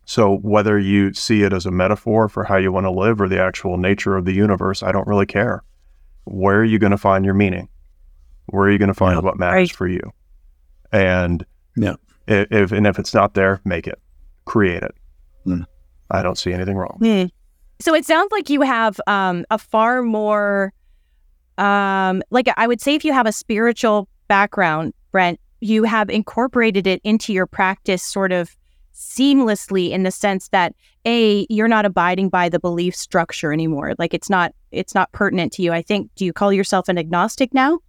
So 0.05 0.37
whether 0.37 0.79
you 0.79 1.13
see 1.13 1.43
it 1.43 1.53
as 1.53 1.65
a 1.65 1.71
metaphor 1.71 2.29
for 2.29 2.45
how 2.45 2.55
you 2.57 2.71
want 2.71 2.85
to 2.85 2.91
live 2.91 3.21
or 3.21 3.27
the 3.27 3.39
actual 3.41 3.77
nature 3.77 4.15
of 4.17 4.25
the 4.25 4.33
universe, 4.33 4.81
I 4.81 4.91
don't 4.91 5.07
really 5.07 5.25
care. 5.27 5.63
Where 6.23 6.57
are 6.59 6.63
you 6.63 6.79
going 6.79 6.91
to 6.91 6.97
find 6.97 7.23
your 7.23 7.33
meaning? 7.33 7.67
Where 8.47 8.63
are 8.67 8.71
you 8.71 8.79
going 8.79 8.87
to 8.87 8.93
find 8.93 9.15
Yeah. 9.17 9.21
what 9.21 9.37
matters 9.37 9.53
Right. 9.71 9.71
for 9.71 9.87
you? 9.87 10.01
And 10.91 11.45
Yeah. 11.75 11.95
if 12.27 12.71
and 12.71 12.87
if 12.87 12.97
it's 12.97 13.13
not 13.13 13.33
there, 13.35 13.59
make 13.65 13.85
it, 13.87 13.99
create 14.45 14.81
it. 14.81 14.95
Mm. 15.45 15.65
I 16.09 16.23
don't 16.23 16.37
see 16.37 16.53
anything 16.53 16.77
wrong. 16.77 16.97
Hmm. 16.99 17.25
So 17.79 17.93
it 17.93 18.05
sounds 18.05 18.31
like 18.31 18.49
you 18.49 18.61
have 18.61 18.99
um, 19.07 19.45
a 19.51 19.57
far 19.57 20.01
more, 20.01 20.73
um, 21.57 22.21
like 22.29 22.47
I 22.57 22.67
would 22.67 22.81
say, 22.81 22.95
if 22.95 23.03
you 23.03 23.13
have 23.13 23.25
a 23.25 23.31
spiritual 23.31 24.07
background, 24.27 24.93
Brent, 25.11 25.39
you 25.59 25.83
have 25.83 26.09
incorporated 26.09 26.87
it 26.87 27.01
into 27.03 27.33
your 27.33 27.47
practice 27.47 28.03
sort 28.03 28.31
of 28.31 28.55
seamlessly 28.93 29.91
in 29.91 30.03
the 30.03 30.11
sense 30.11 30.49
that 30.49 30.73
a 31.05 31.45
you're 31.49 31.67
not 31.67 31.85
abiding 31.85 32.29
by 32.29 32.49
the 32.49 32.59
belief 32.59 32.95
structure 32.95 33.53
anymore. 33.53 33.93
Like 33.97 34.13
it's 34.13 34.29
not 34.29 34.53
it's 34.71 34.95
not 34.95 35.11
pertinent 35.11 35.53
to 35.53 35.61
you. 35.61 35.71
I 35.71 35.81
think 35.81 36.09
do 36.15 36.25
you 36.25 36.33
call 36.33 36.51
yourself 36.51 36.89
an 36.89 36.97
agnostic 36.97 37.53
now? 37.53 37.79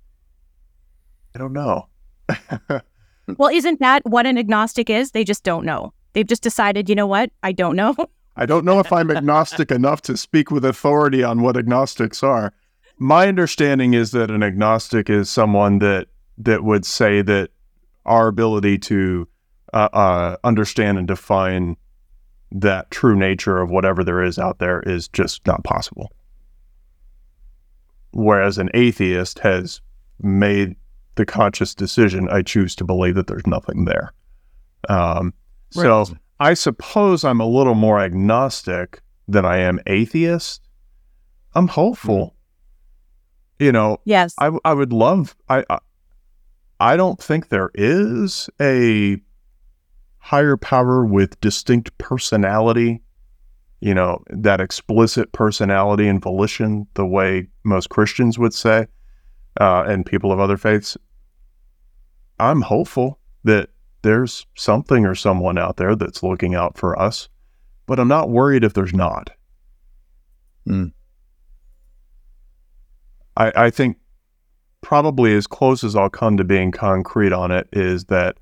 I 1.34 1.38
don't 1.38 1.52
know. 1.52 1.88
well 3.38 3.50
isn't 3.50 3.80
that 3.80 4.04
what 4.04 4.26
an 4.26 4.36
agnostic 4.36 4.90
is? 4.90 5.12
They 5.12 5.24
just 5.24 5.44
don't 5.44 5.64
know. 5.64 5.94
They've 6.12 6.26
just 6.26 6.42
decided 6.42 6.88
you 6.88 6.94
know 6.94 7.06
what? 7.06 7.30
I 7.42 7.52
don't 7.52 7.76
know. 7.76 7.96
I 8.36 8.46
don't 8.46 8.64
know 8.64 8.78
if 8.78 8.92
I'm 8.92 9.10
agnostic 9.10 9.70
enough 9.72 10.02
to 10.02 10.16
speak 10.16 10.50
with 10.50 10.64
authority 10.64 11.24
on 11.24 11.40
what 11.40 11.56
agnostics 11.56 12.22
are. 12.22 12.52
My 12.98 13.28
understanding 13.28 13.94
is 13.94 14.10
that 14.10 14.30
an 14.30 14.42
agnostic 14.42 15.08
is 15.08 15.30
someone 15.30 15.78
that 15.78 16.08
that 16.38 16.64
would 16.64 16.84
say 16.84 17.22
that 17.22 17.50
our 18.04 18.28
ability 18.28 18.78
to 18.78 19.28
uh, 19.72 19.88
uh, 19.92 20.36
understand 20.44 20.98
and 20.98 21.06
define 21.06 21.76
that 22.50 22.90
true 22.90 23.16
nature 23.16 23.58
of 23.60 23.70
whatever 23.70 24.02
there 24.02 24.22
is 24.22 24.38
out 24.38 24.58
there 24.58 24.80
is 24.80 25.08
just 25.08 25.46
not 25.46 25.62
possible. 25.64 26.12
Whereas 28.12 28.56
an 28.58 28.70
atheist 28.72 29.40
has 29.40 29.80
made 30.20 30.76
the 31.16 31.26
conscious 31.26 31.74
decision, 31.74 32.28
I 32.30 32.42
choose 32.42 32.74
to 32.76 32.84
believe 32.84 33.16
that 33.16 33.26
there's 33.26 33.46
nothing 33.46 33.84
there. 33.84 34.12
Um, 34.88 35.34
So 35.70 36.16
I 36.40 36.54
suppose 36.54 37.24
I'm 37.24 37.40
a 37.40 37.46
little 37.46 37.74
more 37.74 38.00
agnostic 38.00 39.02
than 39.26 39.44
I 39.44 39.58
am 39.58 39.80
atheist. 39.86 40.62
I'm 41.54 41.68
hopeful. 41.68 42.34
You 43.58 43.72
know, 43.72 43.98
yes 44.04 44.34
I, 44.38 44.50
I 44.64 44.72
would 44.72 44.92
love 44.92 45.36
I, 45.48 45.64
I 45.68 45.78
I 46.80 46.96
don't 46.96 47.20
think 47.20 47.48
there 47.48 47.70
is 47.74 48.48
a 48.60 49.18
higher 50.18 50.56
power 50.56 51.04
with 51.04 51.40
distinct 51.40 51.96
personality, 51.98 53.02
you 53.80 53.94
know, 53.94 54.22
that 54.28 54.60
explicit 54.60 55.32
personality 55.32 56.06
and 56.06 56.22
volition, 56.22 56.86
the 56.94 57.06
way 57.06 57.48
most 57.64 57.88
Christians 57.88 58.38
would 58.38 58.54
say, 58.54 58.86
uh, 59.60 59.84
and 59.86 60.06
people 60.06 60.30
of 60.30 60.38
other 60.38 60.56
faiths. 60.56 60.96
I'm 62.38 62.60
hopeful 62.60 63.18
that 63.44 63.70
there's 64.02 64.46
something 64.54 65.04
or 65.04 65.14
someone 65.14 65.58
out 65.58 65.76
there 65.76 65.96
that's 65.96 66.22
looking 66.22 66.54
out 66.54 66.78
for 66.78 66.96
us, 67.00 67.28
but 67.86 67.98
I'm 67.98 68.08
not 68.08 68.30
worried 68.30 68.62
if 68.64 68.74
there's 68.74 68.94
not. 68.94 69.30
Mm. 70.68 70.92
I, 73.38 73.52
I 73.54 73.70
think 73.70 73.96
probably 74.82 75.34
as 75.34 75.46
close 75.46 75.82
as 75.84 75.96
I'll 75.96 76.10
come 76.10 76.36
to 76.36 76.44
being 76.44 76.72
concrete 76.72 77.32
on 77.32 77.50
it 77.50 77.68
is 77.72 78.06
that 78.06 78.36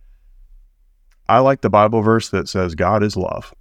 I 1.28 1.38
like 1.40 1.60
the 1.60 1.70
Bible 1.70 2.02
verse 2.02 2.30
that 2.30 2.48
says 2.48 2.74
God 2.74 3.02
is 3.02 3.16
love. 3.16 3.54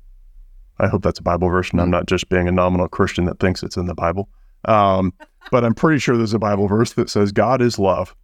I 0.80 0.88
hope 0.88 1.04
that's 1.04 1.20
a 1.20 1.24
Bible 1.24 1.50
verse 1.50 1.72
and 1.72 1.82
I'm 1.82 1.92
not 1.92 2.08
just 2.08 2.30
being 2.30 2.48
a 2.48 2.52
nominal 2.52 2.88
Christian 2.88 3.26
that 3.26 3.40
thinks 3.40 3.64
it's 3.64 3.78
in 3.78 3.86
the 3.86 3.94
Bible. 3.94 4.30
Um, 4.66 5.14
but 5.52 5.64
I'm 5.64 5.76
pretty 5.76 6.00
sure 6.00 6.18
there's 6.18 6.34
a 6.34 6.40
Bible 6.40 6.68
verse 6.68 6.94
that 6.94 7.10
says 7.10 7.32
God 7.32 7.62
is 7.62 7.78
love. 7.78 8.16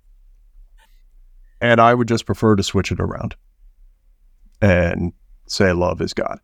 And 1.60 1.80
I 1.80 1.94
would 1.94 2.08
just 2.08 2.26
prefer 2.26 2.56
to 2.56 2.64
switch 2.64 2.92
it 2.92 3.00
around 3.00 3.36
and 4.62 5.14
say 5.48 5.74
love 5.74 6.02
is 6.02 6.14
God. 6.14 6.40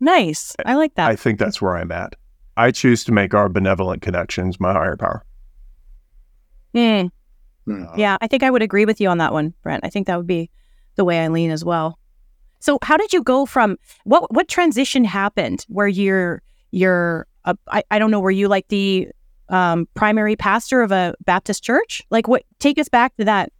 nice 0.00 0.56
i 0.64 0.74
like 0.74 0.94
that 0.94 1.10
I 1.10 1.16
think 1.16 1.38
that's 1.38 1.60
where 1.60 1.76
I'm 1.76 1.92
at. 1.92 2.16
I 2.56 2.70
choose 2.70 3.04
to 3.04 3.12
make 3.12 3.34
our 3.34 3.48
benevolent 3.48 4.02
connections 4.02 4.58
my 4.58 4.72
higher 4.72 4.96
power. 4.96 5.24
Uh, 7.68 7.92
Yeah, 7.96 8.16
I 8.20 8.26
think 8.26 8.42
I 8.42 8.50
would 8.50 8.62
agree 8.62 8.84
with 8.84 9.00
you 9.00 9.08
on 9.08 9.18
that 9.18 9.32
one, 9.32 9.54
Brent. 9.62 9.84
I 9.84 9.90
think 9.90 10.06
that 10.06 10.16
would 10.16 10.26
be 10.26 10.50
the 10.96 11.04
way 11.04 11.20
I 11.20 11.28
lean 11.28 11.50
as 11.50 11.64
well. 11.64 11.98
So 12.60 12.78
how 12.82 12.96
did 12.96 13.12
you 13.12 13.22
go 13.22 13.46
from 13.46 13.76
what 14.04 14.32
what 14.32 14.48
transition 14.48 15.04
happened 15.04 15.64
where 15.68 15.88
you're 15.88 16.42
you're 16.70 17.26
uh, 17.44 17.54
I, 17.68 17.82
I 17.90 17.98
don't 17.98 18.10
know 18.10 18.20
were 18.20 18.30
you 18.30 18.48
like 18.48 18.68
the 18.68 19.08
um, 19.48 19.86
primary 19.94 20.36
pastor 20.36 20.82
of 20.82 20.90
a 20.90 21.14
Baptist 21.24 21.62
church? 21.62 22.02
Like 22.10 22.28
what 22.28 22.44
take 22.58 22.78
us 22.78 22.88
back 22.88 23.16
to 23.16 23.24
that. 23.24 23.52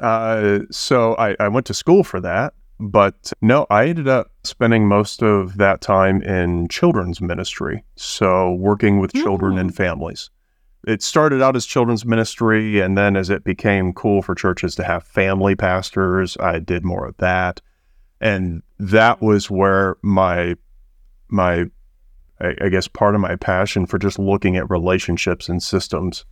Uh, 0.00 0.60
so 0.70 1.14
I, 1.16 1.36
I 1.40 1.48
went 1.48 1.66
to 1.66 1.74
school 1.74 2.04
for 2.04 2.20
that, 2.20 2.54
but 2.80 3.32
no, 3.40 3.66
I 3.70 3.86
ended 3.86 4.08
up 4.08 4.32
spending 4.42 4.88
most 4.88 5.22
of 5.22 5.56
that 5.56 5.80
time 5.80 6.22
in 6.22 6.68
children's 6.68 7.20
ministry. 7.20 7.84
So 7.96 8.52
working 8.54 8.98
with 8.98 9.12
children 9.12 9.58
and 9.58 9.74
families. 9.74 10.30
It 10.86 11.02
started 11.02 11.42
out 11.42 11.56
as 11.56 11.66
children's 11.66 12.04
ministry, 12.04 12.80
and 12.80 12.96
then 12.96 13.16
as 13.16 13.30
it 13.30 13.44
became 13.44 13.92
cool 13.92 14.22
for 14.22 14.34
churches 14.34 14.74
to 14.76 14.84
have 14.84 15.04
family 15.04 15.54
pastors, 15.54 16.36
I 16.38 16.58
did 16.58 16.84
more 16.84 17.06
of 17.06 17.16
that 17.18 17.60
and 18.24 18.62
that 18.78 19.20
was 19.20 19.50
where 19.50 19.96
my 20.02 20.56
my 21.28 21.66
I, 22.40 22.54
I 22.62 22.68
guess 22.70 22.88
part 22.88 23.14
of 23.14 23.20
my 23.20 23.36
passion 23.36 23.86
for 23.86 23.98
just 23.98 24.18
looking 24.18 24.56
at 24.56 24.68
relationships 24.70 25.48
and 25.48 25.62
systems 25.62 26.24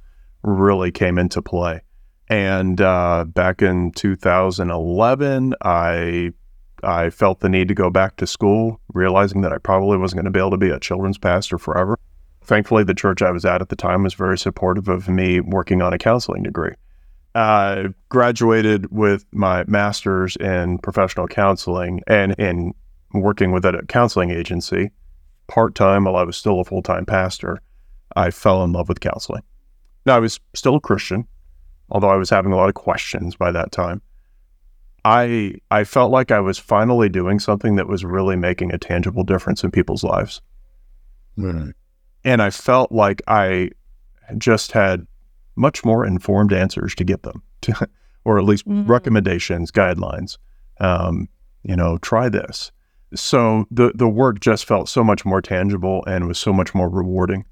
really 0.43 0.91
came 0.91 1.19
into 1.19 1.41
play. 1.43 1.83
And 2.29 2.81
uh, 2.81 3.27
back 3.29 3.63
in 3.63 3.93
2011, 3.93 5.55
I 5.63 6.33
I 6.83 7.11
felt 7.11 7.41
the 7.41 7.49
need 7.49 7.69
to 7.69 7.75
go 7.75 7.91
back 7.91 8.17
to 8.17 8.27
school, 8.27 8.81
realizing 8.95 9.43
that 9.43 9.53
I 9.53 9.59
probably 9.59 9.99
wasn't 9.99 10.23
going 10.23 10.33
to 10.33 10.37
be 10.37 10.41
able 10.41 10.51
to 10.53 10.57
be 10.57 10.71
a 10.71 10.81
children's 10.81 11.19
pastor 11.19 11.59
forever. 11.59 11.99
Thankfully, 12.45 12.85
the 12.85 12.95
church 12.95 13.23
I 13.23 13.31
was 13.31 13.45
at 13.45 13.63
at 13.63 13.69
the 13.69 13.77
time 13.77 14.03
was 14.03 14.15
very 14.15 14.37
supportive 14.37 14.89
of 14.89 15.09
me 15.09 15.41
working 15.41 15.81
on 15.81 15.93
a 15.93 15.99
counseling 15.99 16.43
degree. 16.43 16.75
I 17.35 17.89
graduated 18.09 18.91
with 18.91 19.25
my 19.33 19.65
master's 19.67 20.37
in 20.37 20.79
professional 20.79 21.29
counseling 21.29 22.03
and 22.07 22.33
in 22.39 22.75
working 23.15 23.53
with 23.53 23.65
a 23.65 23.83
counseling 23.89 24.31
agency 24.31 24.91
part 25.47 25.75
time 25.75 26.05
while 26.05 26.17
I 26.17 26.25
was 26.25 26.37
still 26.37 26.61
a 26.61 26.65
full 26.65 26.83
time 26.83 27.07
pastor. 27.07 27.61
I 28.17 28.31
fell 28.31 28.65
in 28.65 28.73
love 28.73 28.89
with 28.89 29.01
counseling. 29.01 29.43
Now, 30.05 30.17
I 30.17 30.21
was 30.21 30.41
still 30.55 30.77
a 30.77 30.81
Christian, 30.81 31.27
although 31.91 32.11
I 32.11 32.17
was 32.17 32.29
having 32.29 32.53
a 32.53 32.57
lot 32.57 32.69
of 32.69 32.75
questions 32.75 33.37
by 33.37 33.53
that 33.53 33.73
time. 33.73 34.03
I 35.05 35.55
I 35.71 35.85
felt 35.85 36.11
like 36.11 36.31
I 36.31 36.41
was 36.41 36.59
finally 36.59 37.09
doing 37.09 37.39
something 37.39 37.77
that 37.77 37.89
was 37.89 38.05
really 38.05 38.37
making 38.37 38.73
a 38.73 38.79
tangible 38.79 39.25
difference 39.25 39.65
in 39.65 39.71
people's 39.71 40.05
lives. 40.05 40.41
Right. 41.37 41.73
And 42.25 42.41
I 42.41 42.51
felt 42.51 42.93
like 42.93 43.23
I 43.27 43.71
just 44.39 44.73
had 44.73 45.07
much 45.57 45.85
more 45.85 46.07
informed 46.07 46.53
answers 46.53 46.95
to 46.95 47.05
get 47.05 47.23
them, 47.23 47.43
to, 47.63 47.89
or 48.25 48.39
at 48.39 48.45
least 48.45 48.67
mm-hmm. 48.67 48.91
recommendations, 48.91 49.71
guidelines. 49.71 50.39
Um, 50.81 51.29
you 51.63 51.77
know, 51.77 51.99
try 51.99 52.29
this. 52.29 52.73
So 53.15 53.67
the 53.71 53.93
the 53.95 54.09
work 54.09 54.41
just 54.41 54.65
felt 54.65 54.89
so 54.89 55.05
much 55.05 55.25
more 55.25 55.43
tangible 55.43 56.03
and 56.07 56.27
was 56.27 56.39
so 56.39 56.53
much 56.53 56.75
more 56.75 56.89
rewarding 56.89 57.45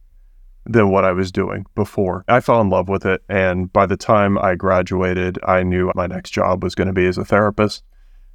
than 0.64 0.90
what 0.90 1.04
I 1.04 1.12
was 1.12 1.30
doing 1.30 1.66
before. 1.74 2.24
I 2.28 2.40
fell 2.40 2.60
in 2.60 2.70
love 2.70 2.88
with 2.88 3.04
it, 3.04 3.22
and 3.28 3.72
by 3.72 3.86
the 3.86 3.96
time 3.96 4.38
I 4.38 4.54
graduated, 4.54 5.38
I 5.44 5.62
knew 5.62 5.90
my 5.94 6.06
next 6.06 6.30
job 6.30 6.62
was 6.62 6.74
going 6.74 6.88
to 6.88 6.94
be 6.94 7.06
as 7.06 7.18
a 7.18 7.24
therapist. 7.24 7.82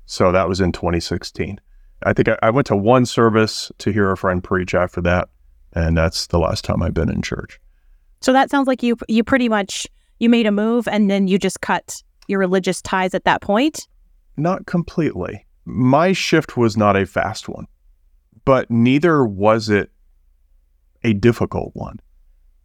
So 0.06 0.32
that 0.32 0.48
was 0.48 0.62
in 0.62 0.72
2016. 0.72 1.60
I 2.04 2.14
think 2.14 2.28
I, 2.28 2.38
I 2.44 2.50
went 2.52 2.68
to 2.68 2.76
one 2.76 3.06
service 3.06 3.72
to 3.80 3.92
hear 3.92 4.12
a 4.12 4.18
friend 4.18 4.44
preach 4.44 4.76
after 4.76 5.02
that, 5.02 5.30
and 5.76 5.98
that's 5.98 6.28
the 6.28 6.40
last 6.40 6.64
time 6.64 6.82
I've 6.82 6.94
been 6.94 7.10
in 7.10 7.22
church. 7.22 7.60
So 8.22 8.34
that 8.34 8.50
sounds 8.50 8.68
like 8.68 8.82
you 8.82 8.98
you 9.08 9.24
pretty 9.24 9.50
much 9.50 9.86
you 10.20 10.30
made 10.30 10.48
a 10.48 10.52
move 10.52 10.88
and 10.88 11.12
then 11.12 11.28
you 11.28 11.38
just 11.38 11.62
cut 11.62 12.02
your 12.28 12.40
religious 12.40 12.82
ties 12.82 13.14
at 13.14 13.26
that 13.26 13.42
point? 13.42 13.88
Not 14.38 14.66
completely. 14.66 15.46
My 15.66 16.14
shift 16.14 16.58
was 16.58 16.78
not 16.78 16.96
a 16.96 17.06
fast 17.06 17.50
one, 17.50 17.68
but 18.46 18.70
neither 18.70 19.26
was 19.26 19.70
it 19.70 19.92
a 21.04 21.14
difficult 21.14 21.72
one. 21.74 22.00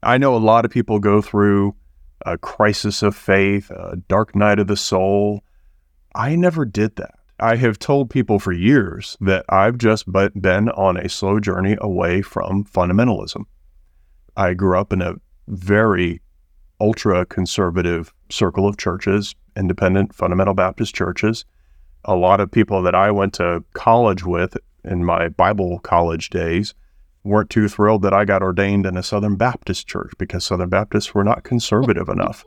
I 0.02 0.18
know 0.18 0.34
a 0.34 0.38
lot 0.38 0.64
of 0.64 0.70
people 0.70 0.98
go 0.98 1.20
through 1.20 1.74
a 2.24 2.38
crisis 2.38 3.02
of 3.02 3.16
faith, 3.16 3.70
a 3.70 3.96
dark 4.08 4.34
night 4.34 4.58
of 4.58 4.66
the 4.66 4.76
soul. 4.76 5.42
I 6.14 6.36
never 6.36 6.64
did 6.64 6.96
that. 6.96 7.19
I 7.42 7.57
have 7.57 7.79
told 7.79 8.11
people 8.11 8.38
for 8.38 8.53
years 8.53 9.16
that 9.22 9.46
I've 9.48 9.79
just 9.79 10.05
been 10.12 10.68
on 10.68 10.98
a 10.98 11.09
slow 11.09 11.40
journey 11.40 11.74
away 11.81 12.20
from 12.20 12.64
fundamentalism. 12.64 13.44
I 14.37 14.53
grew 14.53 14.79
up 14.79 14.92
in 14.92 15.00
a 15.00 15.14
very 15.48 16.20
ultra 16.81 17.24
conservative 17.24 18.12
circle 18.31 18.68
of 18.68 18.76
churches, 18.76 19.35
independent 19.57 20.14
fundamental 20.14 20.53
Baptist 20.53 20.94
churches. 20.94 21.46
A 22.05 22.14
lot 22.14 22.40
of 22.40 22.50
people 22.50 22.83
that 22.83 22.94
I 22.94 23.11
went 23.11 23.33
to 23.35 23.64
college 23.72 24.22
with 24.22 24.55
in 24.85 25.05
my 25.05 25.29
Bible 25.29 25.79
college 25.79 26.29
days 26.29 26.74
weren't 27.24 27.48
too 27.48 27.68
thrilled 27.68 28.03
that 28.03 28.14
I 28.14 28.26
got 28.26 28.42
ordained 28.42 28.85
in 28.85 28.98
a 28.98 29.03
Southern 29.03 29.37
Baptist 29.37 29.87
church 29.87 30.12
because 30.18 30.44
Southern 30.44 30.68
Baptists 30.68 31.14
were 31.14 31.24
not 31.24 31.44
conservative 31.44 32.11
enough. 32.11 32.44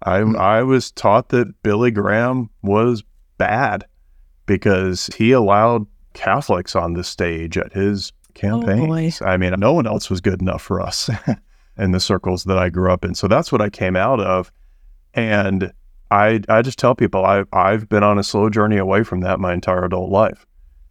I. 0.00 0.18
I 0.18 0.62
was 0.62 0.92
taught 0.92 1.30
that 1.30 1.62
Billy 1.64 1.90
Graham 1.90 2.50
was 2.62 3.02
bad 3.38 3.84
because 4.46 5.10
he 5.16 5.32
allowed 5.32 5.86
Catholics 6.14 6.74
on 6.74 6.94
the 6.94 7.04
stage 7.04 7.58
at 7.58 7.72
his 7.72 8.12
oh, 8.12 8.30
campaigns. 8.34 9.20
Oh 9.20 9.26
I 9.26 9.36
mean, 9.36 9.54
no 9.58 9.72
one 9.72 9.86
else 9.86 10.08
was 10.08 10.20
good 10.20 10.40
enough 10.40 10.62
for 10.62 10.80
us. 10.80 11.10
in 11.78 11.90
the 11.92 12.00
circles 12.00 12.44
that 12.44 12.58
I 12.58 12.68
grew 12.68 12.90
up 12.90 13.04
in. 13.04 13.14
So 13.14 13.28
that's 13.28 13.52
what 13.52 13.60
I 13.60 13.68
came 13.68 13.96
out 13.96 14.20
of. 14.20 14.50
And 15.14 15.72
I 16.10 16.40
I 16.48 16.62
just 16.62 16.78
tell 16.78 16.94
people 16.94 17.24
I 17.24 17.44
I've 17.52 17.88
been 17.88 18.02
on 18.02 18.18
a 18.18 18.24
slow 18.24 18.48
journey 18.48 18.76
away 18.76 19.02
from 19.02 19.20
that 19.20 19.40
my 19.40 19.52
entire 19.52 19.84
adult 19.84 20.10
life. 20.10 20.46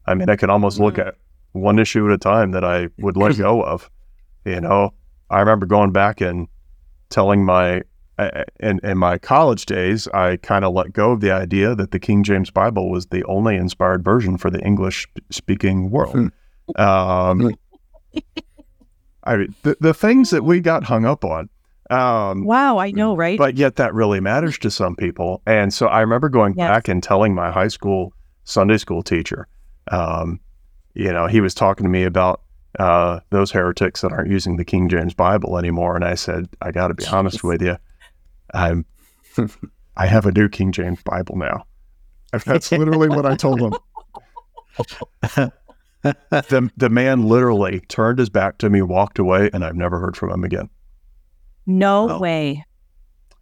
I 0.05 0.13
mean, 0.13 0.29
I 0.29 0.35
can 0.35 0.49
almost 0.49 0.79
look 0.79 0.95
mm-hmm. 0.95 1.09
at 1.09 1.15
one 1.53 1.79
issue 1.79 2.05
at 2.05 2.13
a 2.13 2.17
time 2.17 2.51
that 2.51 2.63
I 2.63 2.89
would 2.97 3.17
let 3.17 3.37
go 3.37 3.63
of. 3.63 3.89
You 4.45 4.61
know, 4.61 4.93
I 5.29 5.39
remember 5.39 5.65
going 5.65 5.91
back 5.91 6.21
and 6.21 6.47
telling 7.09 7.45
my 7.45 7.83
in, 8.60 8.80
in 8.84 8.97
my 8.97 9.17
college 9.17 9.65
days, 9.65 10.08
I 10.10 10.38
kind 10.38 10.65
of 10.65 10.73
let 10.73 10.93
go 10.93 11.12
of 11.12 11.21
the 11.21 11.32
idea 11.32 11.75
that 11.75 11.91
the 11.91 11.99
King 11.99 12.23
James 12.23 12.49
Bible 12.49 12.89
was 12.89 13.08
the 13.08 13.23
only 13.25 13.56
inspired 13.56 14.04
version 14.04 14.38
for 14.38 14.49
the 14.49 14.62
English 14.62 15.08
speaking 15.30 15.89
world. 15.89 16.32
Hmm. 16.75 16.82
um, 16.82 17.56
I 19.23 19.38
mean, 19.38 19.56
the, 19.63 19.75
the 19.80 19.93
things 19.93 20.30
that 20.30 20.43
we 20.43 20.60
got 20.60 20.84
hung 20.84 21.06
up 21.06 21.25
on. 21.25 21.49
Um, 21.89 22.45
wow, 22.45 22.78
I 22.78 22.91
know, 22.91 23.15
right? 23.15 23.38
But 23.38 23.58
yet 23.58 23.75
that 23.75 23.93
really 23.93 24.19
matters 24.19 24.58
to 24.60 24.71
some 24.71 24.95
people. 24.95 25.41
And 25.45 25.73
so 25.73 25.88
I 25.88 26.01
remember 26.01 26.30
going 26.30 26.56
yes. 26.58 26.67
back 26.67 26.88
and 26.88 27.01
telling 27.01 27.36
my 27.36 27.51
high 27.51 27.67
school 27.67 28.13
Sunday 28.43 28.78
school 28.78 29.04
teacher, 29.04 29.47
um, 29.91 30.39
you 30.93 31.12
know, 31.12 31.28
he 31.28 31.41
was 31.41 31.54
talking 31.54 31.84
to 31.84 31.89
me 31.89 32.04
about 32.04 32.41
uh, 32.80 33.19
those 33.30 33.51
heretics 33.51 34.01
that 34.01 34.12
aren't 34.12 34.32
using 34.32 34.58
the 34.58 34.65
King 34.65 34.89
James 34.89 35.13
Bible 35.13 35.58
anymore. 35.58 35.95
And 35.95 36.04
I 36.04 36.15
said, 36.15 36.47
I 36.62 36.71
got 36.71 36.88
to 36.88 36.93
be 36.93 37.06
honest 37.06 37.43
with 37.43 37.62
you. 37.62 37.78
I'm, 38.53 38.86
I 39.97 40.08
have 40.08 40.25
a 40.25 40.31
new 40.31 40.49
King 40.49 40.71
James 40.71 41.01
Bible 41.03 41.38
now. 41.38 41.65
That's 42.45 42.71
literally 42.71 43.10
what 43.10 43.25
I 43.25 43.36
told 43.36 43.62
him. 43.62 43.73
the 46.03 46.71
the 46.75 46.89
man 46.89 47.27
literally 47.27 47.79
turned 47.81 48.19
his 48.19 48.29
back 48.29 48.58
to 48.60 48.69
me, 48.69 48.81
walked 48.81 49.19
away, 49.19 49.49
and 49.53 49.63
I've 49.63 49.75
never 49.75 49.99
heard 49.99 50.17
from 50.17 50.31
him 50.31 50.43
again. 50.43 50.69
No 51.65 52.10
oh. 52.12 52.19
way. 52.19 52.65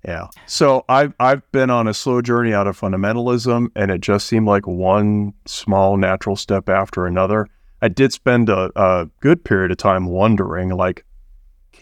Yeah. 0.06 0.28
So 0.46 0.84
I've 0.90 1.14
I've 1.20 1.50
been 1.52 1.70
on 1.70 1.88
a 1.88 1.94
slow 1.94 2.22
journey 2.22 2.54
out 2.54 2.68
of 2.68 2.80
fundamentalism, 2.80 3.70
and 3.76 3.92
it 3.92 4.02
just 4.02 4.28
seemed 4.28 4.48
like 4.48 4.68
one 4.68 5.34
small 5.46 5.98
natural 5.98 6.36
step 6.36 6.70
after 6.70 7.06
another. 7.06 7.48
I 7.82 7.88
did 7.90 8.14
spend 8.14 8.50
a, 8.50 8.72
a 8.76 9.10
good 9.20 9.44
period 9.44 9.72
of 9.72 9.78
time 9.78 10.06
wondering, 10.06 10.70
like, 10.70 11.06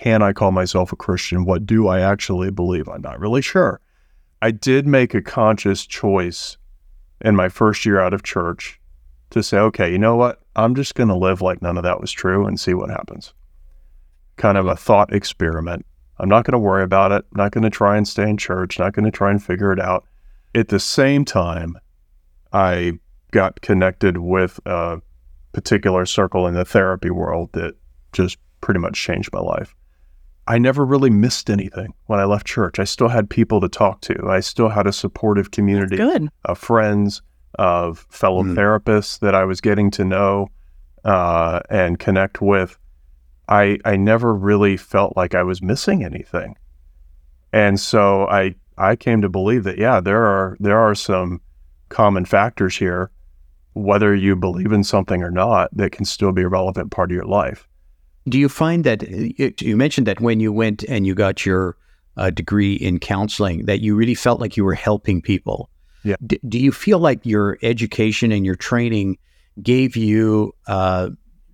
can 0.02 0.24
I 0.24 0.34
call 0.34 0.52
myself 0.52 0.92
a 0.92 0.96
Christian? 0.96 1.46
What 1.46 1.68
do 1.68 1.88
I 1.88 2.00
actually 2.00 2.50
believe? 2.50 2.90
I'm 2.90 3.04
not 3.04 3.20
really 3.20 3.44
sure. 3.44 3.80
I 4.42 4.50
did 4.50 4.88
make 4.88 5.14
a 5.14 5.22
conscious 5.22 5.86
choice 5.86 6.58
in 7.24 7.36
my 7.36 7.50
first 7.50 7.86
year 7.86 8.00
out 8.00 8.12
of 8.12 8.24
church 8.24 8.82
to 9.30 9.44
say, 9.44 9.60
okay, 9.60 9.92
you 9.92 10.00
know 10.00 10.16
what? 10.16 10.42
I'm 10.56 10.74
just 10.74 10.96
going 10.96 11.10
to 11.10 11.16
live 11.16 11.40
like 11.42 11.62
none 11.62 11.78
of 11.78 11.84
that 11.84 12.02
was 12.02 12.12
true 12.12 12.48
and 12.48 12.60
see 12.60 12.74
what 12.74 12.90
happens. 12.90 13.36
Kind 14.38 14.58
of 14.58 14.66
a 14.66 14.76
thought 14.76 15.14
experiment. 15.14 15.86
I'm 16.18 16.30
not 16.30 16.46
going 16.46 16.54
to 16.54 16.58
worry 16.58 16.84
about 16.84 17.12
it. 17.12 17.24
Not 17.36 17.52
going 17.52 17.64
to 17.64 17.70
try 17.70 17.96
and 17.96 18.08
stay 18.08 18.28
in 18.28 18.38
church. 18.38 18.80
Not 18.80 18.94
going 18.94 19.06
to 19.06 19.12
try 19.12 19.30
and 19.30 19.42
figure 19.42 19.72
it 19.72 19.80
out. 19.80 20.06
At 20.56 20.70
the 20.70 20.80
same 20.80 21.26
time, 21.26 21.78
I 22.52 22.94
got 23.30 23.62
connected 23.62 24.18
with 24.18 24.60
a 24.66 25.00
particular 25.54 26.08
circle 26.08 26.48
in 26.48 26.56
the 26.56 26.66
therapy 26.66 27.12
world 27.12 27.52
that 27.54 27.76
just 28.14 28.40
pretty 28.62 28.80
much 28.80 29.00
changed 29.00 29.30
my 29.32 29.40
life. 29.40 29.76
I 30.52 30.58
never 30.58 30.84
really 30.84 31.10
missed 31.10 31.50
anything 31.50 31.94
when 32.08 32.20
I 32.20 32.26
left 32.26 32.46
church. 32.46 32.78
I 32.78 32.84
still 32.84 33.08
had 33.08 33.30
people 33.30 33.62
to 33.62 33.70
talk 33.70 34.02
to. 34.02 34.28
I 34.28 34.42
still 34.42 34.68
had 34.68 34.86
a 34.86 34.92
supportive 34.92 35.52
community 35.52 35.96
of 36.44 36.58
friends 36.58 37.22
of 37.58 38.06
fellow 38.10 38.44
mm. 38.44 38.54
therapists 38.54 39.20
that 39.20 39.34
I 39.34 39.46
was 39.46 39.62
getting 39.62 39.90
to 39.92 40.04
know 40.04 40.50
uh, 41.06 41.62
and 41.70 42.00
connect 42.00 42.42
with, 42.42 42.78
I 43.48 43.80
I 43.86 43.96
never 43.96 44.36
really 44.36 44.76
felt 44.76 45.16
like 45.16 45.36
I 45.36 45.44
was 45.44 45.62
missing 45.62 46.04
anything, 46.04 46.58
and 47.54 47.80
so 47.80 48.28
I 48.28 48.56
I 48.78 48.98
came 48.98 49.22
to 49.22 49.30
believe 49.30 49.64
that 49.64 49.78
yeah 49.78 50.02
there 50.02 50.26
are 50.26 50.58
there 50.60 50.80
are 50.80 50.96
some 50.96 51.40
common 51.88 52.26
factors 52.26 52.76
here 52.76 53.10
whether 53.74 54.14
you 54.14 54.36
believe 54.36 54.74
in 54.74 54.84
something 54.84 55.24
or 55.24 55.32
not, 55.32 55.70
that 55.72 55.94
can 55.94 56.04
still 56.04 56.34
be 56.34 56.42
a 56.42 56.50
relevant 56.50 56.92
part 56.92 57.10
of 57.10 57.16
your 57.16 57.24
life. 57.24 57.70
Do 58.28 58.38
you 58.38 58.50
find 58.50 58.84
that 58.84 59.02
you 59.62 59.76
mentioned 59.76 60.08
that 60.08 60.20
when 60.20 60.40
you 60.40 60.54
went 60.54 60.84
and 60.84 61.08
you 61.08 61.16
got 61.16 61.46
your 61.46 61.76
uh, 62.18 62.30
degree 62.30 62.76
in 62.76 63.00
counseling, 63.00 63.66
that 63.66 63.82
you 63.82 63.96
really 63.96 64.16
felt 64.16 64.40
like 64.40 64.56
you 64.56 64.64
were 64.64 64.76
helping 64.76 65.22
people? 65.22 65.70
Yeah. 66.04 66.16
D- 66.26 66.40
do 66.48 66.60
you 66.60 66.72
feel 66.72 67.00
like 67.00 67.26
your 67.26 67.58
education 67.62 68.32
and 68.32 68.46
your 68.46 68.56
training 68.56 69.18
gave 69.62 69.96
you 69.96 70.54
uh, 70.68 71.10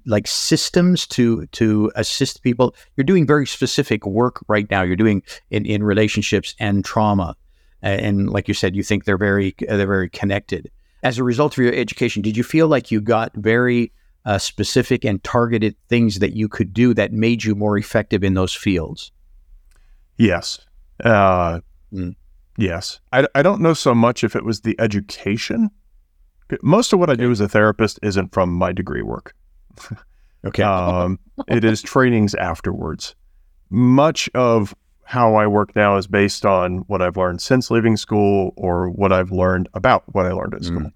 like 0.05 0.27
systems 0.27 1.07
to 1.07 1.45
to 1.47 1.91
assist 1.95 2.43
people? 2.43 2.75
You're 2.95 3.05
doing 3.05 3.25
very 3.25 3.47
specific 3.47 4.05
work 4.05 4.43
right 4.47 4.69
now. 4.69 4.83
You're 4.83 4.95
doing 4.95 5.23
in, 5.49 5.65
in 5.65 5.83
relationships 5.83 6.55
and 6.59 6.83
trauma, 6.83 7.35
and, 7.81 8.01
and 8.01 8.29
like 8.29 8.47
you 8.47 8.53
said, 8.53 8.75
you 8.75 8.83
think 8.83 9.05
they're 9.05 9.17
very 9.17 9.55
they're 9.59 9.87
very 9.87 10.09
connected. 10.09 10.71
As 11.03 11.17
a 11.17 11.23
result 11.23 11.57
of 11.57 11.63
your 11.63 11.73
education, 11.73 12.21
did 12.21 12.35
you 12.35 12.43
feel 12.43 12.67
like 12.67 12.91
you 12.91 12.99
got 12.99 13.33
very 13.35 13.91
uh, 14.27 14.37
specific 14.37 15.03
and 15.03 15.23
targeted 15.23 15.75
things 15.89 16.19
that 16.19 16.35
you 16.35 16.47
could 16.47 16.71
do 16.71 16.93
that 16.93 17.11
made 17.11 17.43
you 17.43 17.55
more 17.55 17.77
effective 17.77 18.23
in 18.23 18.35
those 18.35 18.53
fields? 18.53 19.11
Yes. 20.17 20.59
Uh, 21.03 21.61
Mm. 21.93 22.15
Yes. 22.57 22.99
I, 23.13 23.27
I 23.35 23.41
don't 23.41 23.61
know 23.61 23.73
so 23.73 23.93
much 23.93 24.23
if 24.23 24.35
it 24.35 24.43
was 24.43 24.61
the 24.61 24.75
education. 24.79 25.69
Most 26.61 26.93
of 26.93 26.99
what 26.99 27.09
I 27.09 27.15
do 27.15 27.29
as 27.31 27.39
a 27.39 27.47
therapist 27.47 27.99
isn't 28.01 28.33
from 28.33 28.53
my 28.53 28.71
degree 28.71 29.01
work. 29.01 29.33
Okay. 30.45 30.63
Um, 30.63 31.19
it 31.47 31.63
is 31.63 31.81
trainings 31.81 32.35
afterwards. 32.35 33.15
Much 33.69 34.29
of 34.33 34.73
how 35.03 35.35
I 35.35 35.47
work 35.47 35.75
now 35.75 35.97
is 35.97 36.07
based 36.07 36.45
on 36.45 36.79
what 36.87 37.01
I've 37.01 37.17
learned 37.17 37.41
since 37.41 37.71
leaving 37.71 37.97
school 37.97 38.53
or 38.55 38.89
what 38.89 39.11
I've 39.11 39.31
learned 39.31 39.67
about 39.73 40.03
what 40.13 40.25
I 40.25 40.31
learned 40.31 40.53
at 40.53 40.63
school. 40.63 40.81
Mm. 40.81 40.93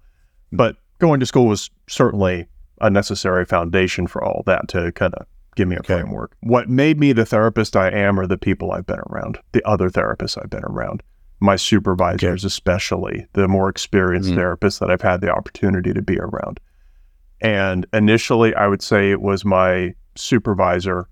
But 0.52 0.76
going 1.00 1.20
to 1.20 1.26
school 1.26 1.46
was 1.46 1.70
certainly 1.88 2.46
a 2.82 2.90
necessary 2.90 3.44
foundation 3.44 4.06
for 4.06 4.22
all 4.22 4.42
that 4.46 4.68
to 4.68 4.92
kind 4.92 5.14
of 5.14 5.26
give 5.56 5.68
me 5.68 5.76
a 5.76 5.80
Okay. 5.80 6.00
framework. 6.00 6.34
What 6.40 6.68
made 6.68 6.98
me 6.98 7.12
the 7.12 7.24
therapist 7.24 7.76
I 7.76 7.88
am 7.90 8.18
are 8.18 8.26
the 8.26 8.38
people 8.38 8.72
I've 8.72 8.86
been 8.86 9.00
around, 9.10 9.38
the 9.52 9.66
other 9.66 9.88
therapists 9.88 10.36
I've 10.42 10.50
been 10.50 10.64
around, 10.64 11.02
my 11.40 11.56
supervisors, 11.56 12.44
especially 12.44 13.26
the 13.34 13.48
more 13.48 13.68
experienced 13.68 14.30
Mhm. 14.30 14.36
therapists 14.36 14.80
that 14.80 14.90
I've 14.90 15.02
had 15.02 15.20
the 15.20 15.30
opportunity 15.30 15.92
to 15.92 16.02
be 16.02 16.18
around. 16.18 16.58
And 17.40 17.86
initially, 17.92 18.54
I 18.54 18.66
would 18.66 18.82
say 18.82 19.10
it 19.10 19.20
was 19.20 19.44
my 19.44 19.94
supervisor 20.14 21.08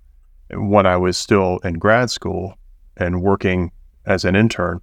when 0.52 0.86
I 0.86 0.96
was 0.96 1.16
still 1.16 1.58
in 1.64 1.74
grad 1.74 2.10
school 2.10 2.54
and 2.96 3.22
working 3.22 3.72
as 4.06 4.24
an 4.24 4.34
intern. 4.36 4.80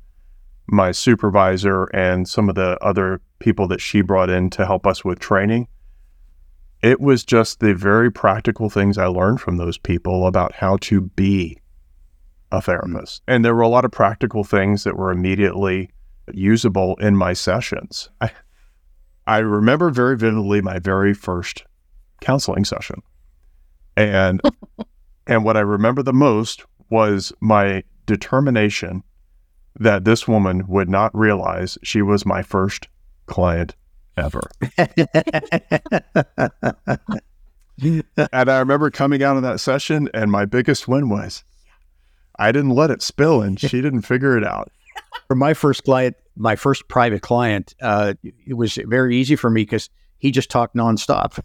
My 0.70 0.92
supervisor 0.92 1.86
and 1.94 2.28
some 2.28 2.50
of 2.50 2.56
the 2.56 2.78
other 2.82 3.22
people 3.40 3.68
that 3.70 3.80
she 3.82 4.02
brought 4.02 4.30
in 4.30 4.50
to 4.52 4.66
help 4.66 4.86
us 4.86 5.04
with 5.06 5.20
training. 5.20 5.68
It 6.82 7.02
was 7.02 7.24
just 7.24 7.60
the 7.60 7.74
very 7.74 8.12
practical 8.12 8.70
things 8.70 8.98
I 8.98 9.08
learned 9.08 9.42
from 9.42 9.58
those 9.58 9.78
people 9.78 10.28
about 10.28 10.54
how 10.54 10.78
to 10.82 11.02
be 11.02 11.58
a 12.52 12.62
therapist. 12.62 13.26
Mm. 13.26 13.36
And 13.36 13.46
there 13.46 13.56
were 13.56 13.62
a 13.62 13.68
lot 13.68 13.86
of 13.86 13.92
practical 13.92 14.44
things 14.44 14.84
that 14.84 14.98
were 14.98 15.12
immediately 15.12 15.90
usable 16.34 16.96
in 16.98 17.16
my 17.16 17.34
sessions. 17.34 18.10
I, 18.22 18.32
I 19.26 19.40
remember 19.40 19.90
very 19.90 20.18
vividly 20.18 20.62
my 20.62 20.80
very 20.80 21.14
first 21.14 21.66
counseling 22.22 22.66
session. 22.66 23.02
And 23.96 24.42
and 25.28 25.44
what 25.44 25.58
I 25.58 25.62
remember 25.62 26.04
the 26.04 26.14
most 26.14 26.66
was 26.90 27.34
my 27.42 27.84
determination 28.06 29.04
that 29.80 30.06
this 30.06 30.28
woman 30.28 30.66
would 30.68 30.90
not 30.90 31.16
realize 31.16 31.78
she 31.84 32.02
was 32.02 32.26
my 32.26 32.42
first 32.42 32.88
client 33.26 33.76
ever. 34.18 34.42
and 37.78 38.50
I 38.50 38.60
remember 38.60 38.90
coming 38.90 39.24
out 39.24 39.38
of 39.38 39.44
that 39.44 39.60
session 39.60 40.10
and 40.14 40.32
my 40.32 40.46
biggest 40.46 40.88
win 40.88 41.10
was 41.10 41.44
I 42.40 42.52
didn't 42.52 42.72
let 42.72 42.92
it 42.92 43.02
spill 43.02 43.42
and 43.42 43.60
she 43.60 43.82
didn't 43.82 44.02
figure 44.02 44.38
it 44.38 44.44
out. 44.44 44.72
for 45.28 45.36
my 45.36 45.54
first 45.54 45.84
client, 45.84 46.16
my 46.36 46.56
first 46.56 46.88
private 46.88 47.22
client, 47.22 47.76
uh, 47.82 48.14
it 48.24 48.54
was 48.56 48.78
very 48.86 49.16
easy 49.18 49.36
for 49.36 49.50
me 49.50 49.62
because 49.62 49.90
he 50.20 50.32
just 50.32 50.50
talked 50.50 50.76
nonstop. 50.76 51.40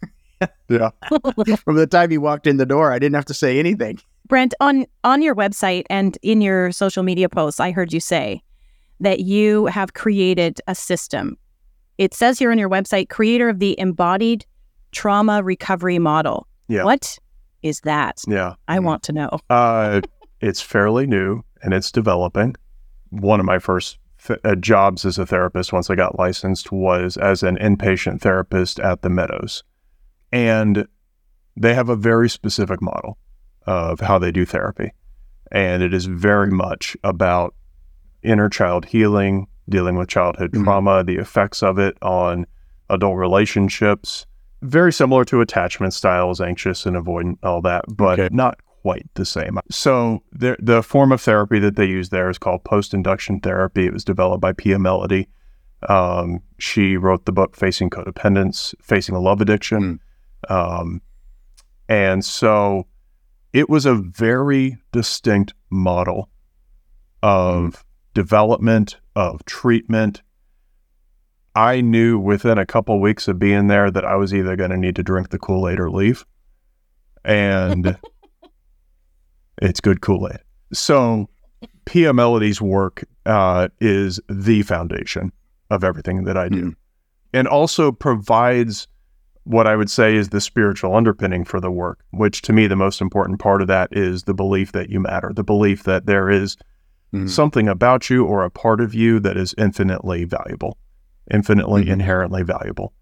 Yeah. 0.67 0.89
From 1.63 1.75
the 1.75 1.87
time 1.87 2.09
he 2.09 2.17
walked 2.17 2.47
in 2.47 2.57
the 2.57 2.65
door, 2.65 2.91
I 2.91 2.99
didn't 2.99 3.15
have 3.15 3.25
to 3.25 3.33
say 3.33 3.59
anything. 3.59 3.99
Brent, 4.27 4.53
on 4.59 4.85
on 5.03 5.21
your 5.21 5.35
website 5.35 5.83
and 5.89 6.17
in 6.21 6.41
your 6.41 6.71
social 6.71 7.03
media 7.03 7.29
posts, 7.29 7.59
I 7.59 7.71
heard 7.71 7.93
you 7.93 7.99
say 7.99 8.41
that 8.99 9.19
you 9.19 9.65
have 9.67 9.93
created 9.93 10.61
a 10.67 10.75
system. 10.75 11.37
It 11.97 12.13
says 12.13 12.39
here 12.39 12.51
on 12.51 12.57
your 12.57 12.69
website, 12.69 13.09
creator 13.09 13.49
of 13.49 13.59
the 13.59 13.79
embodied 13.79 14.45
trauma 14.91 15.43
recovery 15.43 15.99
model. 15.99 16.47
Yeah. 16.67 16.83
What 16.83 17.17
is 17.61 17.81
that? 17.81 18.21
Yeah. 18.27 18.55
I 18.67 18.79
want 18.79 19.03
to 19.03 19.13
know. 19.13 19.29
Uh, 19.49 20.01
it's 20.41 20.61
fairly 20.61 21.07
new 21.07 21.41
and 21.61 21.73
it's 21.73 21.91
developing. 21.91 22.55
One 23.09 23.39
of 23.39 23.45
my 23.45 23.59
first 23.59 23.97
th- 24.25 24.39
uh, 24.43 24.55
jobs 24.55 25.05
as 25.05 25.17
a 25.17 25.25
therapist, 25.25 25.71
once 25.71 25.89
I 25.89 25.95
got 25.95 26.19
licensed, 26.19 26.71
was 26.71 27.15
as 27.17 27.43
an 27.43 27.57
inpatient 27.57 28.21
therapist 28.21 28.79
at 28.79 29.03
the 29.03 29.09
Meadows. 29.09 29.63
And 30.31 30.87
they 31.55 31.73
have 31.73 31.89
a 31.89 31.95
very 31.95 32.29
specific 32.29 32.81
model 32.81 33.17
of 33.65 34.01
how 34.01 34.19
they 34.19 34.31
do 34.31 34.45
therapy. 34.45 34.91
And 35.51 35.83
it 35.83 35.93
is 35.93 36.07
very 36.07 36.51
much 36.51 36.97
about 37.03 37.53
inner 38.23 38.49
child 38.49 38.85
healing, 38.85 39.47
dealing 39.69 39.95
with 39.95 40.09
childhood 40.09 40.51
Mhm. 40.51 40.63
trauma, 40.63 41.03
the 41.03 41.15
effects 41.17 41.63
of 41.63 41.79
it 41.79 41.97
on 42.01 42.45
adult 42.89 43.17
relationships. 43.17 44.25
Very 44.61 44.91
similar 44.93 45.25
to 45.25 45.41
attachment 45.41 45.93
styles, 45.93 46.39
anxious 46.41 46.85
and 46.85 46.95
avoidant, 46.95 47.37
all 47.43 47.61
that, 47.61 47.85
but 47.95 48.19
Okay. 48.19 48.33
not 48.35 48.59
quite 48.81 49.07
the 49.15 49.25
same. 49.25 49.57
So 49.71 50.23
the 50.33 50.57
the 50.59 50.83
form 50.83 51.11
of 51.11 51.21
therapy 51.21 51.59
that 51.59 51.75
they 51.77 51.85
use 51.85 52.09
there 52.09 52.29
is 52.29 52.37
called 52.37 52.63
post 52.65 52.93
induction 52.93 53.39
therapy. 53.39 53.85
It 53.85 53.93
was 53.93 54.03
developed 54.03 54.41
by 54.41 54.51
Pia 54.53 54.77
Mellody. 54.77 55.27
Um, 55.89 56.39
she 56.59 56.95
wrote 56.97 57.25
the 57.25 57.31
book 57.33 57.55
Facing 57.55 57.89
Codependence, 57.89 58.73
Facing 58.81 59.15
a 59.15 59.19
Love 59.19 59.41
Addiction. 59.41 59.99
Um, 60.49 61.01
and 61.89 62.23
so 62.23 62.87
it 63.53 63.69
was 63.69 63.85
a 63.85 63.95
very 63.95 64.77
distinct 64.93 65.53
model 65.69 66.29
of 67.21 67.83
development, 68.13 68.97
of 69.15 69.43
treatment. 69.45 70.21
I 71.55 71.81
knew 71.81 72.17
within 72.17 72.57
a 72.57 72.65
couple 72.65 72.99
weeks 72.99 73.27
of 73.27 73.37
being 73.37 73.67
there 73.67 73.91
that 73.91 74.05
I 74.05 74.15
was 74.15 74.33
either 74.33 74.55
going 74.55 74.71
to 74.71 74.77
need 74.77 74.95
to 74.95 75.03
drink 75.03 75.29
the 75.29 75.37
Kool 75.39 75.69
Aid 75.69 75.79
or 75.79 75.91
leave. 75.91 76.25
And 77.23 77.97
it's 79.61 79.79
good 79.79 80.01
Kool 80.01 80.27
Aid. 80.31 80.39
So, 80.73 81.29
Pia 81.85 82.11
Mellody's 82.13 82.61
work 82.61 83.03
uh, 83.25 83.67
is 83.79 84.19
the 84.29 84.63
foundation 84.63 85.31
of 85.69 85.83
everything 85.83 86.23
that 86.23 86.37
I 86.37 86.49
do 86.49 86.71
Mm. 86.71 86.75
and 87.33 87.47
also 87.47 87.91
provides 87.91 88.87
what 89.43 89.67
I 89.67 89.75
would 89.75 89.89
say 89.89 90.15
is 90.15 90.29
the 90.29 90.39
spiritual 90.41 90.95
underpinning 90.95 91.43
for 91.43 91.59
the 91.59 91.71
work, 91.71 91.99
which 92.11 92.41
to 92.43 92.53
me, 92.53 92.67
the 92.67 92.75
most 92.75 93.01
important 93.01 93.39
part 93.39 93.61
of 93.61 93.67
that 93.67 93.89
is 93.91 94.23
the 94.23 94.33
belief 94.33 94.71
that 94.71 94.89
you 94.89 94.99
matter, 94.99 95.31
the 95.33 95.43
belief 95.43 95.83
that 95.83 96.05
there 96.05 96.29
is 96.29 96.55
Mm. 97.13 97.29
something 97.29 97.67
about 97.67 98.09
you 98.09 98.25
or 98.25 98.43
a 98.43 98.49
part 98.49 98.81
of 98.81 98.95
you 98.95 99.19
that 99.19 99.37
is 99.37 99.53
infinitely 99.57 100.23
valuable, 100.23 100.77
infinitely 101.29 101.85
Mhm. 101.85 101.89
inherently 101.93 102.41
valuable. 102.43 102.93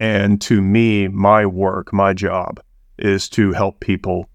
And 0.00 0.40
to 0.42 0.60
me, 0.60 1.06
my 1.08 1.46
work, 1.46 1.92
my 1.92 2.12
job 2.12 2.60
is 2.98 3.28
to 3.30 3.52
help 3.52 3.78
people 3.80 4.28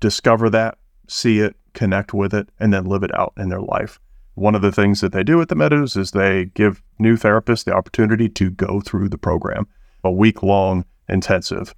discover 0.00 0.48
that, 0.50 0.78
see 1.06 1.40
it, 1.40 1.56
connect 1.74 2.14
with 2.14 2.32
it, 2.32 2.48
and 2.58 2.72
then 2.72 2.84
live 2.86 3.02
it 3.02 3.14
out 3.14 3.32
in 3.36 3.48
their 3.50 3.60
life. 3.60 4.00
One 4.34 4.54
of 4.54 4.62
the 4.62 4.72
things 4.72 5.00
that 5.02 5.12
they 5.12 5.22
do 5.22 5.40
at 5.42 5.48
the 5.48 5.54
Meadows 5.54 5.96
is 5.96 6.12
they 6.12 6.46
give 6.54 6.82
new 6.98 7.16
therapists 7.16 7.64
the 7.64 7.74
opportunity 7.74 8.28
to 8.30 8.50
go 8.50 8.80
through 8.80 9.08
the 9.10 9.18
program, 9.18 9.66
a 10.02 10.10
week 10.10 10.42
long 10.42 10.84
intensive 11.08 11.74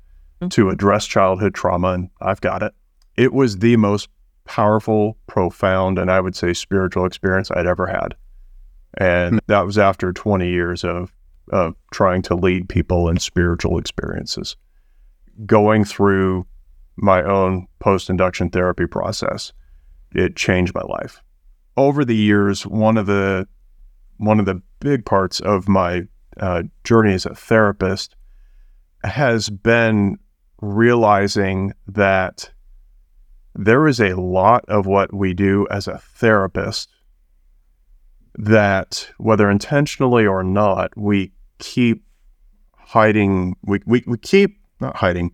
to 0.50 0.70
address 0.70 1.06
childhood 1.06 1.54
trauma. 1.54 1.88
And 1.88 2.10
I've 2.20 2.40
got 2.40 2.62
it. 2.62 2.72
It 3.16 3.32
was 3.32 3.58
the 3.58 3.76
most 3.76 4.08
powerful, 4.44 5.16
profound, 5.26 5.98
and 5.98 6.10
I 6.10 6.20
would 6.20 6.36
say 6.36 6.52
spiritual 6.52 7.06
experience 7.06 7.50
I'd 7.50 7.66
ever 7.66 7.86
had. 7.86 8.14
And 8.98 9.40
that 9.46 9.64
was 9.64 9.78
after 9.78 10.12
20 10.12 10.48
years 10.48 10.84
of, 10.84 11.12
of 11.50 11.74
trying 11.92 12.22
to 12.22 12.34
lead 12.34 12.68
people 12.68 13.08
in 13.08 13.18
spiritual 13.18 13.78
experiences. 13.78 14.56
Going 15.46 15.84
through 15.84 16.46
my 16.96 17.22
own 17.22 17.66
post 17.78 18.10
induction 18.10 18.50
therapy 18.50 18.86
process, 18.86 19.52
it 20.14 20.36
changed 20.36 20.74
my 20.74 20.82
life. 20.82 21.22
Over 21.76 22.04
the 22.04 22.16
years, 22.16 22.66
one 22.66 22.98
of 22.98 23.06
the 23.06 23.48
one 24.18 24.38
of 24.38 24.46
the 24.46 24.60
big 24.78 25.04
parts 25.04 25.40
of 25.40 25.68
my 25.68 26.06
uh, 26.38 26.62
journey 26.84 27.14
as 27.14 27.26
a 27.26 27.34
therapist 27.34 28.14
has 29.02 29.48
been 29.50 30.18
realizing 30.60 31.72
that 31.88 32.50
there 33.54 33.86
is 33.86 34.00
a 34.00 34.14
lot 34.14 34.64
of 34.68 34.86
what 34.86 35.12
we 35.12 35.34
do 35.34 35.66
as 35.70 35.86
a 35.86 35.98
therapist 35.98 36.90
that, 38.34 39.10
whether 39.18 39.50
intentionally 39.50 40.26
or 40.26 40.42
not, 40.42 40.96
we 40.96 41.32
keep 41.58 42.02
hiding, 42.76 43.56
we, 43.64 43.80
we, 43.86 44.02
we 44.06 44.18
keep, 44.18 44.58
not 44.80 44.96
hiding, 44.96 45.32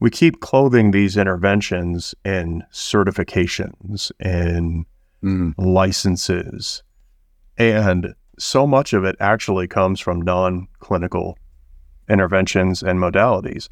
we 0.00 0.10
keep 0.10 0.40
clothing 0.40 0.90
these 0.90 1.16
interventions 1.16 2.14
in 2.24 2.62
certifications 2.72 4.10
and 4.20 4.86
Mm. 5.24 5.54
licenses. 5.56 6.82
And 7.56 8.14
so 8.38 8.66
much 8.66 8.92
of 8.92 9.04
it 9.04 9.16
actually 9.20 9.66
comes 9.66 9.98
from 9.98 10.20
non 10.20 10.68
clinical 10.80 11.38
interventions 12.10 12.82
and 12.82 12.98
modalities. 12.98 13.68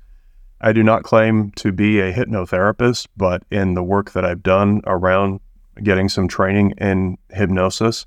I 0.63 0.73
do 0.73 0.83
not 0.83 1.03
claim 1.03 1.51
to 1.57 1.73
be 1.73 1.99
a 2.01 2.13
hypnotherapist, 2.13 3.09
but 3.17 3.43
in 3.51 3.75
the 3.75 3.83
work 3.83 4.13
that 4.13 4.25
I've 4.25 4.43
done 4.43 4.81
around 4.87 5.41
getting 5.83 6.09
some 6.09 6.29
training 6.29 6.75
in 6.79 7.19
hypnosis, 7.31 8.07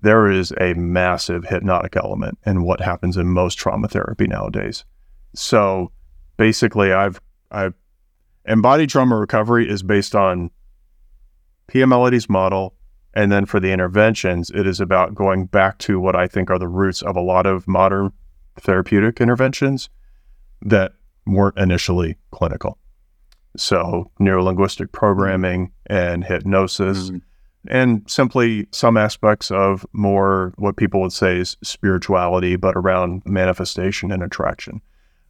there 0.00 0.30
is 0.30 0.52
a 0.60 0.74
massive 0.74 1.44
hypnotic 1.44 1.96
element 1.96 2.38
in 2.46 2.62
what 2.62 2.80
happens 2.80 3.16
in 3.16 3.26
most 3.26 3.56
trauma 3.56 3.88
therapy 3.88 4.28
nowadays. 4.28 4.84
So 5.34 5.90
basically, 6.36 6.92
I've, 6.92 7.20
I've 7.50 7.74
embodied 8.46 8.90
trauma 8.90 9.16
recovery 9.16 9.68
is 9.68 9.82
based 9.82 10.14
on 10.14 10.50
Pia 11.66 11.86
Mellody's 11.86 12.28
model. 12.28 12.74
And 13.14 13.32
then 13.32 13.46
for 13.46 13.58
the 13.58 13.72
interventions, 13.72 14.50
it 14.50 14.66
is 14.66 14.78
about 14.78 15.14
going 15.14 15.46
back 15.46 15.78
to 15.78 15.98
what 15.98 16.14
I 16.14 16.28
think 16.28 16.50
are 16.50 16.58
the 16.58 16.68
roots 16.68 17.02
of 17.02 17.16
a 17.16 17.20
lot 17.20 17.46
of 17.46 17.66
modern 17.66 18.12
therapeutic 18.60 19.20
interventions 19.20 19.88
that 20.62 20.92
weren't 21.26 21.58
initially 21.58 22.16
clinical. 22.30 22.78
So, 23.56 24.10
neurolinguistic 24.20 24.92
programming 24.92 25.72
and 25.86 26.24
hypnosis, 26.24 27.10
Mm. 27.10 27.22
and 27.68 28.02
simply 28.10 28.66
some 28.70 28.96
aspects 28.96 29.50
of 29.50 29.86
more 29.92 30.52
what 30.56 30.76
people 30.76 31.00
would 31.00 31.12
say 31.12 31.38
is 31.38 31.56
spirituality, 31.62 32.56
but 32.56 32.76
around 32.76 33.22
manifestation 33.24 34.12
and 34.12 34.22
attraction. 34.22 34.80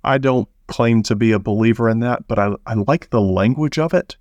I 0.04 0.18
don't 0.18 0.48
claim 0.66 1.02
to 1.04 1.14
be 1.16 1.32
a 1.32 1.38
believer 1.38 1.88
in 1.88 2.00
that, 2.00 2.26
but 2.28 2.38
I, 2.38 2.54
I 2.66 2.74
like 2.74 3.11
the 3.11 3.20
language 3.20 3.78
of 3.78 3.94
it. 3.94 4.16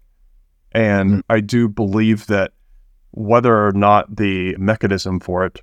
And 0.71 1.09
Mm. 1.11 1.21
I 1.29 1.39
do 1.39 1.67
believe 1.67 2.27
that 2.27 2.53
whether 3.11 3.65
or 3.67 3.71
not 3.71 4.15
the 4.17 4.55
mechanism 4.57 5.19
for 5.19 5.45
it 5.45 5.61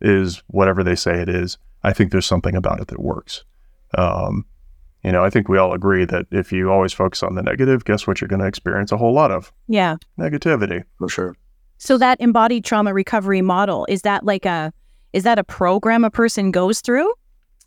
is 0.00 0.42
whatever 0.48 0.84
they 0.84 0.94
say 0.96 1.20
it 1.20 1.28
is, 1.28 1.58
I 1.82 1.92
think 1.92 2.10
there's 2.10 2.26
something 2.26 2.54
about 2.56 2.80
it 2.80 2.88
that 2.88 3.00
works. 3.00 3.44
Um, 3.96 4.44
you 5.04 5.12
know, 5.12 5.22
I 5.24 5.30
think 5.30 5.48
we 5.48 5.58
all 5.58 5.72
agree 5.72 6.04
that 6.06 6.26
if 6.30 6.52
you 6.52 6.70
always 6.70 6.92
focus 6.92 7.22
on 7.22 7.34
the 7.34 7.42
negative, 7.42 7.84
guess 7.84 8.06
what? 8.06 8.20
You're 8.20 8.28
going 8.28 8.40
to 8.40 8.46
experience 8.46 8.90
a 8.92 8.96
whole 8.96 9.12
lot 9.14 9.30
of 9.30 9.52
Yeah. 9.68 9.96
negativity. 10.18 10.84
For 10.98 11.08
sure. 11.08 11.36
So 11.78 11.96
that 11.98 12.20
embodied 12.20 12.64
trauma 12.64 12.92
recovery 12.92 13.40
model 13.42 13.86
is 13.88 14.02
that 14.02 14.24
like 14.24 14.44
a 14.46 14.72
is 15.12 15.22
that 15.22 15.38
a 15.38 15.44
program 15.44 16.04
a 16.04 16.10
person 16.10 16.50
goes 16.50 16.80
through, 16.80 17.12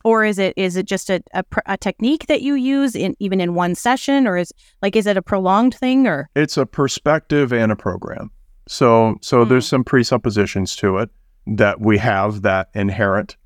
or 0.04 0.26
is 0.26 0.38
it 0.38 0.54
is 0.58 0.76
it 0.76 0.86
just 0.86 1.10
a, 1.10 1.22
a, 1.34 1.44
a 1.66 1.78
technique 1.78 2.28
that 2.28 2.42
you 2.42 2.56
use 2.56 2.96
in 2.96 3.16
even 3.20 3.40
in 3.40 3.54
one 3.56 3.74
session, 3.76 4.28
or 4.28 4.36
is 4.38 4.52
like 4.82 4.96
is 4.98 5.08
it 5.08 5.16
a 5.18 5.22
prolonged 5.22 5.74
thing 5.74 6.08
or 6.08 6.30
It's 6.36 6.58
a 6.58 6.66
perspective 6.66 7.54
and 7.54 7.72
a 7.72 7.76
program. 7.78 8.30
So, 8.68 9.16
so 9.22 9.44
Hmm. 9.44 9.50
there's 9.50 9.68
some 9.68 9.84
presuppositions 9.86 10.76
to 10.78 10.98
it 10.98 11.10
that 11.48 11.80
we 11.82 11.98
have 11.98 12.42
that 12.44 12.70
inherent 12.76 13.38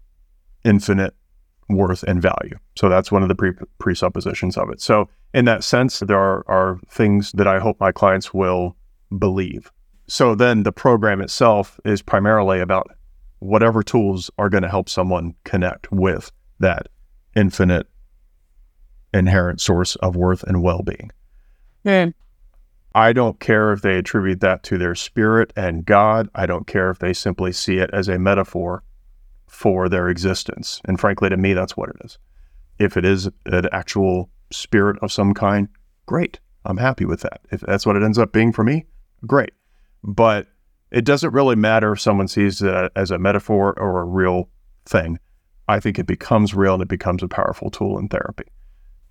infinite 0.63 1.13
worth 1.69 2.03
and 2.03 2.21
value. 2.21 2.57
So 2.75 2.89
that's 2.89 3.11
one 3.11 3.23
of 3.23 3.29
the 3.29 3.35
pre- 3.35 3.53
presuppositions 3.79 4.57
of 4.57 4.69
it. 4.69 4.81
So 4.81 5.09
in 5.33 5.45
that 5.45 5.63
sense, 5.63 5.99
there 5.99 6.19
are, 6.19 6.43
are 6.47 6.79
things 6.89 7.31
that 7.33 7.47
I 7.47 7.59
hope 7.59 7.79
my 7.79 7.91
clients 7.91 8.33
will 8.33 8.75
believe. 9.17 9.71
So 10.07 10.35
then 10.35 10.63
the 10.63 10.71
program 10.71 11.21
itself 11.21 11.79
is 11.83 12.01
primarily 12.01 12.59
about 12.59 12.87
whatever 13.39 13.83
tools 13.83 14.29
are 14.37 14.49
going 14.49 14.63
to 14.63 14.69
help 14.69 14.89
someone 14.89 15.33
connect 15.43 15.91
with 15.91 16.31
that 16.59 16.87
infinite 17.35 17.87
inherent 19.13 19.61
source 19.61 19.95
of 19.97 20.15
worth 20.15 20.43
and 20.43 20.61
well-being. 20.61 21.11
I 22.93 23.11
don't 23.11 23.39
care 23.39 23.73
if 23.73 23.81
they 23.81 23.97
attribute 23.97 24.39
that 24.41 24.63
to 24.63 24.77
their 24.77 24.95
spirit 24.95 25.51
and 25.55 25.85
God. 25.85 26.29
I 26.33 26.45
don't 26.45 26.65
care 26.65 26.89
if 26.89 26.99
they 26.99 27.13
simply 27.13 27.51
see 27.51 27.77
it 27.77 27.89
as 27.91 28.07
a 28.07 28.17
metaphor 28.17 28.83
for 29.47 29.89
their 29.89 30.09
existence. 30.09 30.81
And 30.85 30.99
frankly, 30.99 31.29
to 31.29 31.37
me, 31.37 31.53
that's 31.53 31.77
what 31.77 31.89
it 31.89 31.97
is. 32.03 32.17
If 32.79 32.97
it 32.97 33.05
is 33.05 33.29
an 33.45 33.69
actual 33.71 34.29
spirit 34.51 34.97
of 35.01 35.11
some 35.11 35.33
kind, 35.33 35.69
great. 36.05 36.39
I'm 36.65 36.77
happy 36.77 37.05
with 37.05 37.21
that. 37.21 37.41
If 37.51 37.61
that's 37.61 37.85
what 37.85 37.95
it 37.95 38.03
ends 38.03 38.17
up 38.17 38.31
being 38.31 38.51
for 38.51 38.63
me, 38.63 38.85
great. 39.25 39.51
But 40.03 40.47
it 40.91 41.05
doesn't 41.05 41.33
really 41.33 41.55
matter 41.55 41.93
if 41.93 42.01
someone 42.01 42.27
sees 42.27 42.61
it 42.61 42.91
as 42.95 43.11
a 43.11 43.19
metaphor 43.19 43.73
or 43.77 44.01
a 44.01 44.05
real 44.05 44.49
thing. 44.85 45.19
I 45.67 45.79
think 45.79 45.97
it 45.97 46.05
becomes 46.05 46.53
real 46.53 46.73
and 46.73 46.83
it 46.83 46.87
becomes 46.87 47.23
a 47.23 47.27
powerful 47.27 47.69
tool 47.69 47.97
in 47.97 48.07
therapy. 48.07 48.45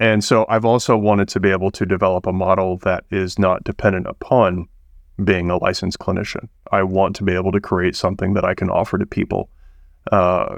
And 0.01 0.23
so 0.23 0.45
I've 0.49 0.65
also 0.65 0.97
wanted 0.97 1.29
to 1.29 1.41
be 1.41 1.51
able 1.51 1.71
to 1.73 1.87
develop 1.87 2.27
a 2.27 2.33
model 2.33 2.79
that 2.79 3.05
is 3.11 3.39
not 3.39 3.65
dependent 3.65 4.07
upon 4.07 4.69
being 5.23 5.51
a 5.51 5.57
licensed 5.57 5.99
clinician. 5.99 6.49
I 6.73 6.83
want 6.83 7.15
to 7.17 7.25
be 7.25 7.35
able 7.35 7.53
to 7.53 7.61
create 7.61 7.95
something 7.95 8.35
that 8.35 8.45
I 8.45 8.55
can 8.55 8.71
offer 8.71 8.99
to 8.99 9.07
people 9.07 9.49
uh, 10.13 10.57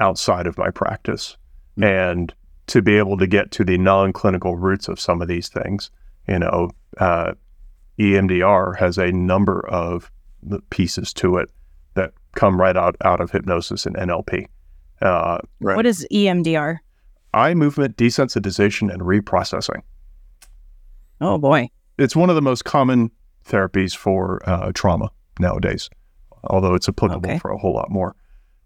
outside 0.00 0.46
of 0.46 0.56
my 0.58 0.70
practice 0.70 1.36
Mm. 1.78 1.84
and 1.84 2.34
to 2.66 2.82
be 2.82 2.96
able 2.98 3.16
to 3.16 3.26
get 3.26 3.50
to 3.52 3.64
the 3.64 3.78
non 3.78 4.12
clinical 4.12 4.56
roots 4.56 4.88
of 4.88 4.98
some 5.00 5.22
of 5.22 5.28
these 5.28 5.48
things. 5.48 5.90
You 6.28 6.38
know, 6.40 6.70
uh, 6.98 7.32
EMDR 7.98 8.76
has 8.78 8.98
a 8.98 9.12
number 9.12 9.66
of 9.68 10.10
pieces 10.70 11.12
to 11.14 11.36
it 11.36 11.48
that 11.94 12.12
come 12.34 12.60
right 12.60 12.76
out, 12.76 12.96
out 13.04 13.20
of 13.20 13.30
hypnosis 13.30 13.86
and 13.86 13.96
NLP. 13.96 14.46
Uh, 15.02 15.38
Right. 15.60 15.76
what 15.76 15.86
is 15.86 16.06
EMDR? 16.12 16.78
eye 17.32 17.54
movement 17.54 17.96
desensitization 17.96 18.92
and 18.92 19.02
reprocessing. 19.02 19.82
Oh 21.20 21.38
boy. 21.38 21.68
It's 21.98 22.16
one 22.16 22.30
of 22.30 22.36
the 22.36 22.42
most 22.42 22.64
common 22.64 23.10
therapies 23.46 23.94
for 23.96 24.40
uh, 24.48 24.72
trauma 24.74 25.10
nowadays, 25.38 25.88
although 26.44 26.74
it's 26.74 26.88
applicable 26.88 27.30
Okay. 27.30 27.38
for 27.38 27.50
a 27.50 27.58
whole 27.58 27.74
lot 27.74 27.90
more. 27.90 28.16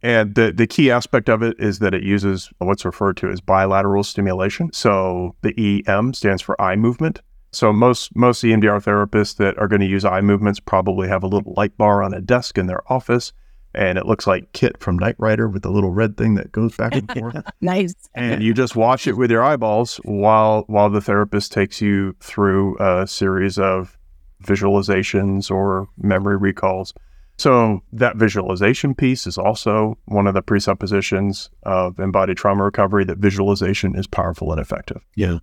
And 0.04 0.34
the, 0.34 0.52
the 0.52 0.66
key 0.66 0.90
aspect 0.90 1.30
of 1.30 1.42
it 1.42 1.56
is 1.58 1.78
that 1.78 1.94
it 1.94 2.02
uses 2.02 2.50
what's 2.58 2.84
referred 2.84 3.16
to 3.16 3.30
as 3.30 3.40
bilateral 3.40 4.04
stimulation. 4.04 4.70
So 4.74 5.34
the 5.40 5.82
EM 5.88 6.12
stands 6.12 6.42
for 6.42 6.60
eye 6.60 6.76
movement. 6.76 7.22
So 7.52 7.72
most 7.72 8.14
most 8.14 8.44
EMDR 8.44 8.84
therapists 8.84 9.36
that 9.36 9.56
are 9.58 9.66
going 9.66 9.80
to 9.80 9.86
use 9.86 10.04
eye 10.04 10.20
movements 10.20 10.60
probably 10.60 11.08
have 11.08 11.22
a 11.22 11.26
little 11.26 11.54
light 11.56 11.74
bar 11.78 12.02
on 12.02 12.12
a 12.12 12.20
desk 12.20 12.58
in 12.58 12.66
their 12.66 12.82
office, 12.92 13.32
and 13.74 13.96
it 13.96 14.04
looks 14.04 14.26
like 14.26 14.52
KITT 14.52 14.78
from 14.78 14.98
Knight 14.98 15.14
Rider 15.18 15.48
with 15.48 15.62
the 15.62 15.70
little 15.70 15.90
red 15.90 16.18
thing 16.18 16.34
that 16.34 16.52
goes 16.52 16.76
back 16.76 16.94
and 16.94 17.10
forth 17.10 17.36
Nice. 17.62 17.94
and 18.14 18.42
you 18.42 18.52
just 18.52 18.76
watch 18.76 19.06
it 19.06 19.16
with 19.16 19.30
your 19.30 19.42
eyeballs 19.42 19.96
while 20.04 20.64
while 20.66 20.90
the 20.90 21.00
therapist 21.00 21.50
takes 21.52 21.80
you 21.80 22.14
through 22.20 22.76
a 22.78 23.06
series 23.06 23.56
of 23.56 23.96
visualizations 24.42 25.50
or 25.50 25.88
memory 25.96 26.36
recalls. 26.36 26.92
So 27.36 27.82
that 27.92 28.16
visualization 28.16 28.94
piece 28.94 29.26
is 29.26 29.38
also 29.38 29.98
one 30.04 30.26
of 30.26 30.34
the 30.34 30.42
presuppositions 30.42 31.50
of 31.64 31.98
embodied 31.98 32.36
trauma 32.36 32.64
recovery 32.64 33.04
that 33.04 33.18
visualization 33.18 33.96
is 33.96 34.06
powerful 34.06 34.52
and 34.52 34.60
effective. 34.60 35.02
Yeah. 35.16 35.38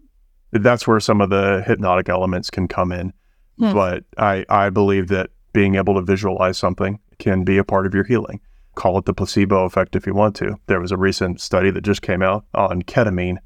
That's 0.51 0.87
where 0.87 0.99
some 0.99 1.21
of 1.21 1.29
the 1.29 1.63
hypnotic 1.65 2.09
elements 2.09 2.49
can 2.49 2.67
come 2.67 2.91
in. 2.91 3.13
Hmm. 3.57 3.73
But 3.73 4.03
I, 4.17 4.45
I 4.49 4.69
believe 4.69 5.09
that 5.09 5.31
being 5.53 5.75
able 5.75 5.95
to 5.95 6.01
visualize 6.01 6.57
something 6.57 6.99
can 7.19 7.43
be 7.43 7.57
a 7.57 7.63
part 7.63 7.85
of 7.85 7.93
your 7.93 8.05
healing. 8.05 8.39
Call 8.75 8.97
it 8.97 9.05
the 9.05 9.13
placebo 9.13 9.65
effect 9.65 9.95
if 9.95 10.07
you 10.07 10.13
want 10.13 10.35
to. 10.37 10.55
There 10.67 10.79
was 10.79 10.93
a 10.93 10.97
recent 10.97 11.41
study 11.41 11.71
that 11.71 11.81
just 11.81 12.01
came 12.01 12.21
out 12.21 12.45
on 12.53 12.83
ketamine 12.83 13.37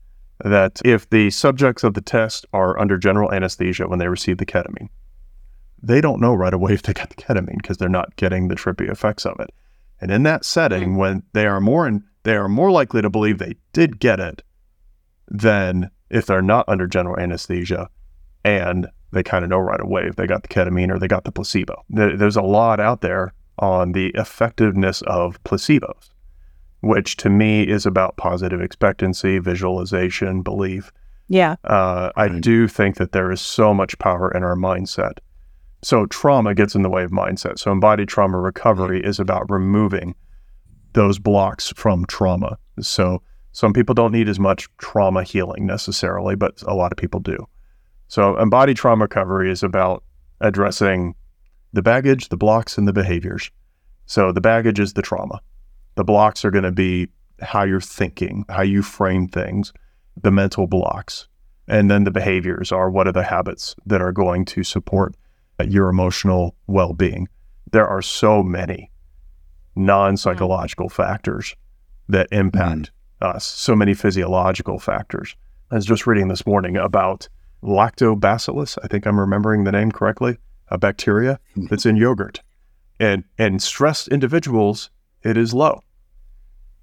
that 0.43 0.81
if 0.85 1.09
the 1.09 1.29
subjects 1.31 1.83
of 1.83 1.93
the 1.93 2.01
test 2.01 2.45
are 2.53 2.77
under 2.79 2.97
general 2.97 3.31
anesthesia 3.31 3.87
when 3.87 3.99
they 3.99 4.07
receive 4.07 4.37
the 4.37 4.45
ketamine, 4.45 4.89
they 5.81 6.01
don't 6.01 6.21
know 6.21 6.33
right 6.33 6.53
away 6.53 6.73
if 6.73 6.81
they 6.81 6.93
got 6.93 7.09
the 7.09 7.15
ketamine 7.15 7.57
because 7.57 7.77
they're 7.77 7.89
not 7.89 8.15
getting 8.15 8.47
the 8.47 8.55
trippy 8.55 8.89
effects 8.89 9.25
of 9.25 9.39
it. 9.39 9.51
And 10.01 10.11
in 10.11 10.23
that 10.23 10.45
setting, 10.45 10.97
when 10.97 11.23
they 11.33 11.45
are 11.45 11.61
more 11.61 11.87
in, 11.87 12.03
they 12.23 12.35
are 12.35 12.49
more 12.49 12.71
likely 12.71 13.01
to 13.01 13.09
believe 13.09 13.37
they 13.37 13.55
did 13.71 13.99
get 13.99 14.19
it 14.19 14.41
than 15.27 15.89
if 16.09 16.25
they're 16.25 16.41
not 16.41 16.67
under 16.67 16.87
general 16.87 17.19
anesthesia 17.19 17.89
and 18.43 18.87
they 19.11 19.23
kind 19.23 19.43
of 19.43 19.49
know 19.49 19.57
right 19.57 19.79
away 19.79 20.03
if 20.03 20.15
they 20.15 20.27
got 20.27 20.43
the 20.43 20.49
ketamine 20.49 20.91
or 20.91 20.99
they 20.99 21.07
got 21.07 21.23
the 21.23 21.31
placebo. 21.31 21.83
There's 21.89 22.35
a 22.35 22.41
lot 22.41 22.79
out 22.79 23.01
there 23.01 23.33
on 23.57 23.93
the 23.93 24.07
effectiveness 24.15 25.01
of 25.03 25.41
placebos, 25.43 26.09
which 26.81 27.15
to 27.17 27.29
me 27.29 27.63
is 27.63 27.85
about 27.85 28.17
positive 28.17 28.61
expectancy, 28.61 29.39
visualization, 29.39 30.41
belief. 30.41 30.91
Yeah. 31.27 31.55
Uh, 31.63 32.11
I 32.15 32.27
do 32.27 32.67
think 32.67 32.97
that 32.97 33.13
there 33.13 33.31
is 33.31 33.41
so 33.41 33.73
much 33.73 33.97
power 33.97 34.29
in 34.31 34.43
our 34.43 34.55
mindset. 34.55 35.19
So 35.85 36.07
trauma 36.07 36.55
gets 36.55 36.73
in 36.73 36.81
the 36.81 36.89
way 36.89 37.03
of 37.03 37.11
mindset. 37.11 37.59
So 37.59 37.71
embodied 37.71 38.07
trauma 38.07 38.39
recovery 38.39 39.03
is 39.05 39.19
about 39.19 39.51
removing 39.51 40.15
those 40.93 41.19
blocks 41.19 41.71
from 41.75 42.07
trauma. 42.07 42.57
So 42.81 43.21
some 43.51 43.71
people 43.71 43.93
don't 43.93 44.11
need 44.11 44.27
as 44.27 44.39
much 44.39 44.67
trauma 44.79 45.21
healing 45.21 45.67
necessarily, 45.67 46.35
but 46.35 46.59
a 46.63 46.73
lot 46.73 46.91
of 46.91 46.97
people 46.97 47.19
do. 47.19 47.37
So 48.07 48.35
embodied 48.37 48.77
trauma 48.77 49.03
recovery 49.03 49.51
is 49.51 49.61
about 49.61 50.03
addressing 50.41 51.13
the 51.71 51.83
baggage, 51.83 52.29
the 52.29 52.35
blocks, 52.35 52.79
and 52.79 52.87
the 52.87 52.93
behaviors. 52.93 53.51
So 54.07 54.31
the 54.31 54.41
baggage 54.41 54.79
is 54.79 54.93
the 54.93 55.03
trauma. 55.03 55.39
The 55.93 56.03
blocks 56.03 56.43
are 56.43 56.51
going 56.51 56.63
to 56.63 56.71
be 56.71 57.09
how 57.41 57.61
you're 57.61 57.79
thinking, 57.79 58.43
how 58.49 58.63
you 58.63 58.81
frame 58.81 59.27
things, 59.27 59.71
the 60.19 60.31
mental 60.31 60.65
blocks. 60.65 61.27
And 61.67 61.91
then 61.91 62.05
the 62.05 62.11
behaviors 62.11 62.71
are 62.71 62.89
what 62.89 63.07
are 63.07 63.11
the 63.11 63.21
habits 63.21 63.75
that 63.85 64.01
are 64.01 64.11
going 64.11 64.45
to 64.45 64.63
support 64.63 65.13
your 65.63 65.89
emotional 65.89 66.55
well 66.67 66.93
being. 66.93 67.27
There 67.71 67.87
are 67.87 68.01
so 68.01 68.43
many 68.43 68.91
non 69.75 70.17
psychological 70.17 70.89
factors 70.89 71.55
that 72.07 72.27
impact 72.31 72.91
mm-hmm. 73.21 73.35
us, 73.35 73.45
so 73.45 73.75
many 73.75 73.93
physiological 73.93 74.79
factors. 74.79 75.35
I 75.71 75.75
was 75.75 75.85
just 75.85 76.05
reading 76.05 76.27
this 76.27 76.45
morning 76.45 76.77
about 76.77 77.27
lactobacillus. 77.63 78.77
I 78.83 78.87
think 78.87 79.05
I'm 79.05 79.19
remembering 79.19 79.63
the 79.63 79.71
name 79.71 79.91
correctly, 79.91 80.37
a 80.69 80.77
bacteria 80.77 81.39
hmm. 81.55 81.65
that's 81.65 81.85
in 81.85 81.95
yogurt. 81.95 82.41
And 82.99 83.23
in 83.37 83.59
stressed 83.59 84.07
individuals, 84.07 84.89
it 85.23 85.37
is 85.37 85.53
low. 85.53 85.81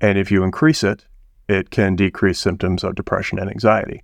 And 0.01 0.19
if 0.19 0.31
you 0.31 0.43
increase 0.43 0.83
it, 0.83 1.07
it 1.49 1.71
can 1.71 1.97
decrease 1.97 2.39
symptoms 2.39 2.85
of 2.85 2.95
depression 2.95 3.39
and 3.39 3.49
anxiety. 3.49 4.03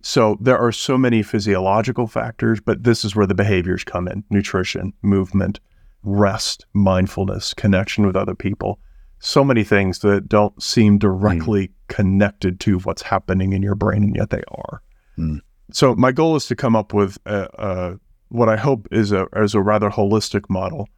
So 0.00 0.38
there 0.40 0.58
are 0.58 0.72
so 0.72 0.96
many 0.96 1.22
physiological 1.22 2.06
factors, 2.06 2.60
but 2.60 2.84
this 2.84 3.04
is 3.04 3.16
where 3.16 3.26
the 3.26 3.34
behaviors 3.34 3.84
come 3.84 4.06
in 4.06 4.24
nutrition, 4.30 4.92
movement, 5.02 5.60
rest, 6.02 6.66
mindfulness, 6.72 7.52
connection 7.54 8.06
with 8.06 8.16
other 8.16 8.34
people. 8.34 8.78
So 9.18 9.42
many 9.42 9.64
things 9.64 9.98
that 10.00 10.28
don't 10.28 10.62
seem 10.62 10.98
directly 10.98 11.68
mm. 11.68 11.72
connected 11.88 12.60
to 12.60 12.78
what's 12.80 13.02
happening 13.02 13.52
in 13.52 13.62
your 13.62 13.74
brain, 13.74 14.04
and 14.04 14.14
yet 14.14 14.30
they 14.30 14.42
are. 14.48 14.82
Mm. 15.18 15.40
So 15.72 15.96
my 15.96 16.12
goal 16.12 16.36
is 16.36 16.46
to 16.46 16.56
come 16.56 16.76
up 16.76 16.94
with 16.94 17.18
a, 17.26 17.48
a, 17.58 18.00
what 18.28 18.48
I 18.48 18.56
hope 18.56 18.86
is 18.92 19.10
a, 19.10 19.26
is 19.36 19.54
a 19.54 19.60
rather 19.60 19.90
holistic 19.90 20.48
model 20.48 20.88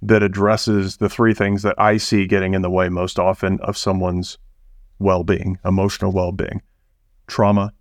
that 0.00 0.22
addresses 0.22 0.96
the 0.96 1.08
three 1.08 1.34
things 1.34 1.62
that 1.62 1.74
I 1.78 1.98
see 1.98 2.26
getting 2.26 2.54
in 2.54 2.62
the 2.62 2.70
way 2.70 2.88
most 2.88 3.18
often 3.18 3.60
of 3.60 3.76
someone's 3.76 4.38
well 4.98 5.24
being, 5.24 5.58
emotional 5.64 6.12
well 6.12 6.32
being 6.32 6.62
trauma, 7.26 7.72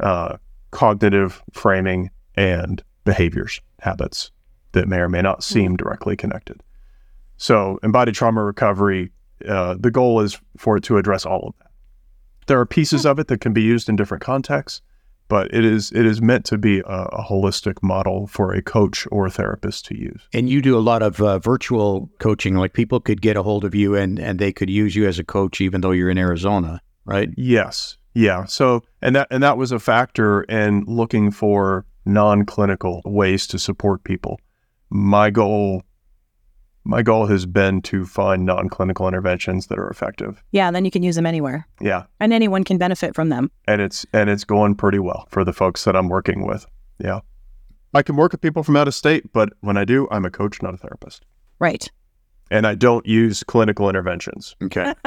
uh, 0.00 0.36
cognitive 0.70 1.42
framing, 1.52 2.10
and 2.36 2.82
behaviors, 3.04 3.60
habits 3.80 4.30
that 4.72 4.88
may 4.88 4.98
or 4.98 5.08
may 5.08 5.22
not 5.22 5.42
seem 5.42 5.72
mm-hmm. 5.72 5.76
directly 5.76 6.16
connected. 6.16 6.62
So, 7.36 7.78
embodied 7.82 8.14
trauma 8.14 8.42
recovery, 8.42 9.10
uh, 9.46 9.76
the 9.78 9.90
goal 9.90 10.20
is 10.20 10.38
for 10.56 10.76
it 10.76 10.84
to 10.84 10.98
address 10.98 11.24
all 11.24 11.48
of 11.48 11.54
that. 11.58 11.70
There 12.46 12.58
are 12.58 12.66
pieces 12.66 13.06
of 13.06 13.18
it 13.18 13.28
that 13.28 13.40
can 13.40 13.52
be 13.52 13.62
used 13.62 13.88
in 13.88 13.96
different 13.96 14.22
contexts, 14.22 14.80
but 15.28 15.52
it 15.52 15.64
is 15.64 15.92
it 15.92 16.06
is 16.06 16.20
meant 16.20 16.44
to 16.46 16.58
be 16.58 16.80
a, 16.80 16.82
a, 16.82 17.22
holistic 17.22 17.82
model 17.82 18.26
for 18.26 18.52
a 18.52 18.62
coach 18.62 19.06
or 19.12 19.26
a 19.26 19.30
therapist 19.30 19.84
to 19.86 19.96
use. 19.96 20.26
And 20.32 20.48
you 20.48 20.62
do 20.62 20.76
a 20.76 20.80
lot 20.80 21.02
of 21.02 21.20
uh, 21.20 21.38
virtual 21.38 22.10
coaching, 22.18 22.56
like 22.56 22.72
people 22.72 23.00
could 23.00 23.20
get 23.20 23.36
a 23.36 23.42
hold 23.42 23.64
of 23.64 23.74
you 23.74 23.94
and 23.94 24.18
and 24.18 24.38
they 24.38 24.52
could 24.52 24.70
use 24.70 24.96
you 24.96 25.06
as 25.06 25.18
a 25.18 25.24
coach 25.24 25.60
even 25.60 25.82
though 25.82 25.90
you're 25.90 26.10
in 26.10 26.18
Arizona, 26.18 26.80
right? 27.04 27.28
Yes, 27.36 27.98
yeah. 28.18 28.44
So 28.46 28.82
and 29.00 29.14
that 29.14 29.28
and 29.30 29.42
that 29.42 29.56
was 29.56 29.70
a 29.70 29.78
factor 29.78 30.42
in 30.42 30.84
looking 30.86 31.30
for 31.30 31.86
non-clinical 32.04 33.02
ways 33.04 33.46
to 33.48 33.58
support 33.58 34.02
people. 34.02 34.40
My 34.90 35.30
goal 35.30 35.82
my 36.84 37.02
goal 37.02 37.26
has 37.26 37.46
been 37.46 37.82
to 37.82 38.06
find 38.06 38.44
non-clinical 38.46 39.06
interventions 39.06 39.66
that 39.66 39.78
are 39.78 39.88
effective. 39.90 40.42
Yeah, 40.52 40.70
then 40.70 40.84
you 40.84 40.90
can 40.90 41.02
use 41.02 41.16
them 41.16 41.26
anywhere. 41.26 41.68
Yeah. 41.80 42.04
And 42.18 42.32
anyone 42.32 42.64
can 42.64 42.78
benefit 42.78 43.14
from 43.14 43.28
them. 43.28 43.50
And 43.66 43.80
it's 43.80 44.04
and 44.12 44.28
it's 44.28 44.44
going 44.44 44.74
pretty 44.74 44.98
well 44.98 45.28
for 45.30 45.44
the 45.44 45.52
folks 45.52 45.84
that 45.84 45.94
I'm 45.94 46.08
working 46.08 46.44
with. 46.44 46.66
Yeah. 46.98 47.20
I 47.94 48.02
can 48.02 48.16
work 48.16 48.32
with 48.32 48.40
people 48.40 48.64
from 48.64 48.76
out 48.76 48.88
of 48.88 48.94
state, 48.94 49.32
but 49.32 49.50
when 49.60 49.76
I 49.76 49.84
do, 49.84 50.08
I'm 50.10 50.24
a 50.24 50.30
coach, 50.30 50.60
not 50.60 50.74
a 50.74 50.76
therapist. 50.76 51.24
Right. 51.58 51.88
And 52.50 52.66
I 52.66 52.74
don't 52.74 53.06
use 53.06 53.42
clinical 53.44 53.88
interventions. 53.88 54.54
Okay. 54.62 54.94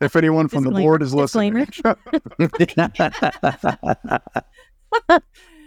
if 0.00 0.16
anyone 0.16 0.48
from 0.48 0.64
Disclaimer. 0.64 0.78
the 0.78 0.82
board 0.82 1.02
is 1.02 1.14
listening. 1.14 1.54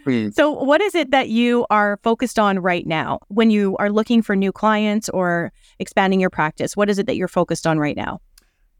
So, 0.33 0.51
what 0.51 0.81
is 0.81 0.93
it 0.93 1.09
that 1.09 1.29
you 1.29 1.65
are 1.71 1.99
focused 2.03 2.37
on 2.37 2.59
right 2.59 2.85
now 2.85 3.21
when 3.29 3.49
you 3.49 3.75
are 3.77 3.89
looking 3.89 4.21
for 4.21 4.35
new 4.35 4.51
clients 4.51 5.09
or 5.09 5.51
expanding 5.79 6.19
your 6.19 6.29
practice? 6.29 6.77
What 6.77 6.91
is 6.91 6.99
it 6.99 7.07
that 7.07 7.15
you're 7.15 7.27
focused 7.27 7.65
on 7.65 7.79
right 7.79 7.97
now? 7.97 8.21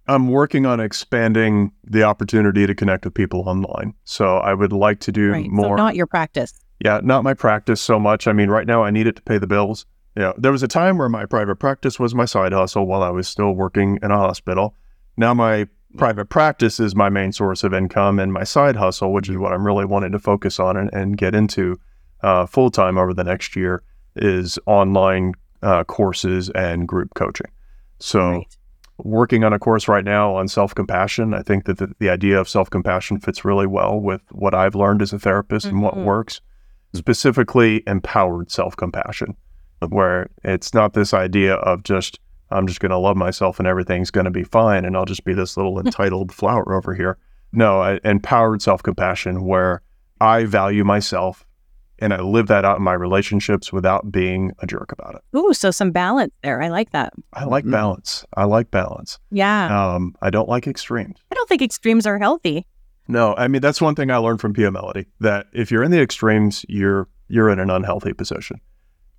I'm 0.07 0.27
working 0.27 0.67
on 0.67 0.79
expanding 0.79 1.71
the 1.83 2.03
opportunity 2.03 2.67
to 2.67 2.75
connect 2.75 3.05
with 3.05 3.15
people 3.15 3.49
online. 3.49 3.95
So, 4.03 4.37
I 4.37 4.53
would 4.53 4.71
like 4.71 4.99
to 4.99 5.11
do 5.11 5.31
right. 5.31 5.49
more. 5.49 5.69
So 5.69 5.83
not 5.83 5.95
your 5.95 6.05
practice. 6.05 6.53
Yeah, 6.83 6.99
not 7.03 7.23
my 7.23 7.33
practice 7.33 7.81
so 7.81 7.99
much. 7.99 8.27
I 8.27 8.33
mean, 8.33 8.49
right 8.49 8.67
now 8.67 8.83
I 8.83 8.91
need 8.91 9.07
it 9.07 9.15
to 9.15 9.21
pay 9.23 9.39
the 9.39 9.47
bills. 9.47 9.87
Yeah, 10.15 10.31
there 10.37 10.51
was 10.51 10.63
a 10.63 10.67
time 10.67 10.97
where 10.97 11.09
my 11.09 11.25
private 11.25 11.57
practice 11.57 11.99
was 11.99 12.15
my 12.15 12.25
side 12.25 12.53
hustle 12.53 12.85
while 12.87 13.03
I 13.03 13.09
was 13.09 13.27
still 13.27 13.51
working 13.51 13.99
in 14.01 14.11
a 14.11 14.17
hospital. 14.17 14.73
Now 15.17 15.33
my 15.33 15.67
private 15.97 16.29
practice 16.29 16.79
is 16.79 16.95
my 16.95 17.09
main 17.09 17.31
source 17.31 17.63
of 17.63 17.73
income 17.73 18.19
and 18.19 18.31
my 18.31 18.43
side 18.43 18.75
hustle, 18.75 19.13
which 19.13 19.29
is 19.29 19.37
what 19.37 19.53
I'm 19.53 19.65
really 19.65 19.85
wanting 19.85 20.11
to 20.11 20.19
focus 20.19 20.59
on 20.59 20.77
and, 20.77 20.93
and 20.93 21.17
get 21.17 21.35
into 21.35 21.79
uh, 22.21 22.45
full 22.45 22.69
time 22.69 22.97
over 22.97 23.13
the 23.13 23.23
next 23.23 23.55
year, 23.55 23.83
is 24.15 24.57
online 24.65 25.33
uh, 25.61 25.83
courses 25.83 26.49
and 26.51 26.87
group 26.87 27.13
coaching. 27.15 27.47
So, 27.99 28.19
right. 28.19 28.57
working 28.97 29.43
on 29.43 29.53
a 29.53 29.59
course 29.59 29.87
right 29.87 30.03
now 30.03 30.35
on 30.35 30.47
self 30.47 30.75
compassion, 30.75 31.33
I 31.33 31.41
think 31.41 31.65
that 31.65 31.77
the, 31.77 31.93
the 31.99 32.09
idea 32.09 32.39
of 32.39 32.49
self 32.49 32.69
compassion 32.69 33.19
fits 33.19 33.45
really 33.45 33.67
well 33.67 33.99
with 33.99 34.21
what 34.31 34.53
I've 34.53 34.75
learned 34.75 35.01
as 35.01 35.13
a 35.13 35.19
therapist 35.19 35.65
mm-hmm. 35.65 35.75
and 35.75 35.83
what 35.83 35.95
mm-hmm. 35.95 36.05
works, 36.05 36.41
specifically 36.93 37.83
empowered 37.87 38.51
self 38.51 38.75
compassion, 38.75 39.35
where 39.89 40.29
it's 40.43 40.73
not 40.73 40.93
this 40.93 41.13
idea 41.13 41.55
of 41.55 41.83
just 41.83 42.19
I'm 42.51 42.67
just 42.67 42.79
going 42.79 42.91
to 42.91 42.97
love 42.97 43.17
myself 43.17 43.59
and 43.59 43.67
everything's 43.67 44.11
going 44.11 44.25
to 44.25 44.31
be 44.31 44.43
fine 44.43 44.85
and 44.85 44.95
I'll 44.95 45.05
just 45.05 45.25
be 45.25 45.33
this 45.33 45.57
little 45.57 45.79
entitled 45.85 46.33
flower 46.33 46.75
over 46.75 46.93
here. 46.93 47.17
No, 47.51 47.81
I, 47.81 47.99
empowered 48.03 48.61
self 48.61 48.83
compassion 48.83 49.45
where 49.45 49.81
I 50.21 50.45
value 50.45 50.83
myself 50.83 51.45
and 51.99 52.13
I 52.13 52.19
live 52.19 52.47
that 52.47 52.65
out 52.65 52.77
in 52.77 52.83
my 52.83 52.93
relationships 52.93 53.71
without 53.71 54.11
being 54.11 54.51
a 54.59 54.67
jerk 54.67 54.91
about 54.91 55.15
it. 55.15 55.37
Ooh, 55.37 55.53
so 55.53 55.71
some 55.71 55.91
balance 55.91 56.33
there. 56.43 56.61
I 56.61 56.67
like 56.67 56.91
that. 56.91 57.13
I 57.33 57.45
like 57.45 57.63
mm-hmm. 57.63 57.71
balance. 57.71 58.25
I 58.35 58.43
like 58.43 58.69
balance. 58.71 59.17
Yeah. 59.31 59.93
Um, 59.93 60.15
I 60.21 60.29
don't 60.29 60.49
like 60.49 60.67
extremes. 60.67 61.17
I 61.31 61.35
don't 61.35 61.47
think 61.47 61.61
extremes 61.61 62.05
are 62.05 62.19
healthy. 62.19 62.65
No, 63.07 63.35
I 63.35 63.47
mean 63.47 63.61
that's 63.61 63.81
one 63.81 63.95
thing 63.95 64.09
I 64.09 64.17
learned 64.17 64.41
from 64.41 64.53
Pia 64.53 64.71
Mellody 64.71 65.05
that 65.19 65.47
if 65.53 65.71
you're 65.71 65.83
in 65.83 65.91
the 65.91 66.01
extremes, 66.01 66.65
you're 66.67 67.07
you're 67.27 67.49
in 67.49 67.59
an 67.59 67.69
unhealthy 67.69 68.13
position. 68.13 68.59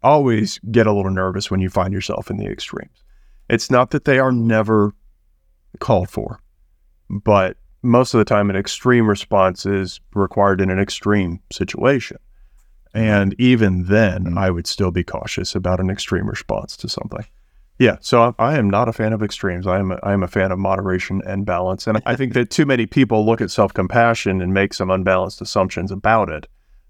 Always 0.03 0.59
get 0.71 0.87
a 0.87 0.93
little 0.93 1.11
nervous 1.11 1.51
when 1.51 1.61
you 1.61 1.71
find 1.71 1.93
yourself 1.93 2.31
in 2.31 2.37
the 2.37 2.47
extremes. 2.47 3.03
It's 3.49 3.71
not 3.71 3.91
that 3.91 4.05
they 4.05 4.19
are 4.19 4.33
never 4.33 4.93
called 5.79 6.11
for, 6.11 6.41
but 7.09 7.57
most 7.83 8.15
of 8.15 8.19
the 8.19 8.25
time, 8.25 8.51
an 8.51 8.57
extreme 8.57 9.09
response 9.09 9.65
is 9.65 10.01
required 10.15 10.61
in 10.61 10.71
an 10.71 10.79
extreme 10.79 11.41
situation. 11.53 12.19
And 12.93 13.35
even 13.39 13.85
then, 13.85 14.25
mm-hmm. 14.25 14.39
I 14.39 14.51
would 14.51 14.67
still 14.67 14.91
be 14.91 15.05
cautious 15.05 15.55
about 15.55 15.81
an 15.81 15.91
extreme 15.91 16.29
response 16.29 16.77
to 16.79 16.89
something. 16.89 17.25
Yeah, 17.79 17.99
so 18.01 18.35
I, 18.39 18.53
I 18.53 18.59
am 18.59 18.71
not 18.71 18.89
a 18.89 18.93
fan 18.93 19.13
of 19.13 19.23
extremes. 19.23 19.67
I 19.67 19.79
am 19.79 19.93
a, 19.93 19.99
I 20.03 20.13
am 20.13 20.23
a 20.23 20.29
fan 20.29 20.51
of 20.51 20.59
moderation 20.59 21.21
and 21.27 21.45
balance. 21.45 21.87
And 21.87 22.01
I 22.07 22.17
think 22.17 22.33
that 22.35 22.51
too 22.51 22.67
many 22.67 22.87
people 22.87 23.25
look 23.25 23.41
at 23.41 23.51
self 23.51 23.73
compassion 23.75 24.41
and 24.41 24.53
make 24.53 24.75
some 24.75 24.91
unbalanced 24.91 25.41
assumptions 25.41 25.91
about 25.91 26.31
it. 26.31 26.47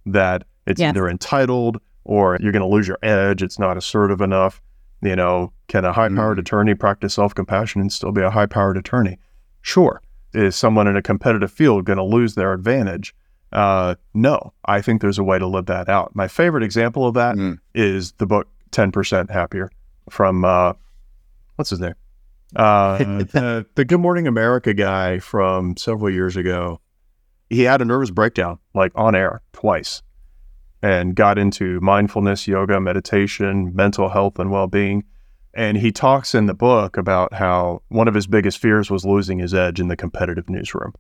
That 0.07 0.45
it's 0.67 0.81
yes. 0.81 0.91
either 0.91 1.09
entitled 1.09 1.81
or 2.07 2.39
you're 2.41 2.53
going 2.53 2.63
to 2.63 2.69
lose 2.69 2.89
your 2.89 2.99
edge. 3.03 3.43
It's 3.43 3.59
not 3.59 3.77
assertive 3.77 4.21
enough. 4.21 4.63
You 5.03 5.15
know, 5.15 5.53
can 5.69 5.85
a 5.85 5.93
high 5.93 6.09
powered 6.09 6.39
mm-hmm. 6.39 6.41
attorney 6.41 6.75
practice 6.75 7.15
self 7.15 7.35
compassion 7.35 7.81
and 7.83 7.93
still 7.93 8.13
be 8.13 8.23
a 8.23 8.31
high 8.31 8.47
powered 8.47 8.79
attorney? 8.79 9.19
Sure. 9.61 10.01
Is 10.33 10.57
someone 10.57 10.87
in 10.87 10.97
a 10.97 11.03
competitive 11.03 11.51
field 11.51 11.85
going 11.85 11.99
to 11.99 12.05
lose 12.05 12.35
their 12.35 12.53
advantage? 12.53 13.15
Uh, 13.53 13.97
no, 14.15 14.53
I 14.65 14.81
think 14.81 15.01
there's 15.01 15.19
a 15.19 15.25
way 15.25 15.39
to 15.39 15.47
live 15.47 15.67
that 15.67 15.89
out. 15.89 16.15
My 16.15 16.29
favorite 16.29 16.63
example 16.63 17.07
of 17.07 17.15
that 17.15 17.37
mm. 17.37 17.59
is 17.75 18.13
the 18.13 18.27
book 18.27 18.49
10% 18.73 19.31
Happier 19.31 19.71
from, 20.11 20.45
uh, 20.45 20.73
what's 21.57 21.71
his 21.71 21.81
name? 21.81 21.95
Uh, 22.55 22.99
the, 22.99 23.67
the 23.75 23.85
Good 23.85 24.01
Morning 24.01 24.27
America 24.27 24.75
guy 24.75 25.19
from 25.19 25.77
several 25.77 26.11
years 26.11 26.37
ago. 26.37 26.81
He 27.49 27.63
had 27.63 27.81
a 27.81 27.85
nervous 27.85 28.11
breakdown, 28.11 28.59
like 28.75 28.93
on 28.95 29.15
air, 29.15 29.41
twice 29.53 30.03
and 30.83 31.15
got 31.15 31.39
into 31.39 31.81
mindfulness, 31.81 32.47
yoga, 32.47 32.81
meditation, 32.81 33.75
mental 33.75 34.09
health, 34.09 34.39
and 34.39 34.51
well 34.51 34.67
being. 34.67 35.05
And 35.55 35.79
he 35.79 35.91
talks 35.91 36.35
in 36.35 36.47
the 36.47 36.55
book 36.55 36.97
about 36.97 37.33
how 37.33 37.83
one 37.89 38.09
of 38.09 38.15
his 38.15 38.27
biggest 38.27 38.59
fears 38.59 38.91
was 38.91 39.07
losing 39.07 39.39
his 39.39 39.55
edge 39.55 39.81
in 39.81 39.89
the 39.89 39.97
competitive 39.97 40.51
newsroom. 40.51 40.93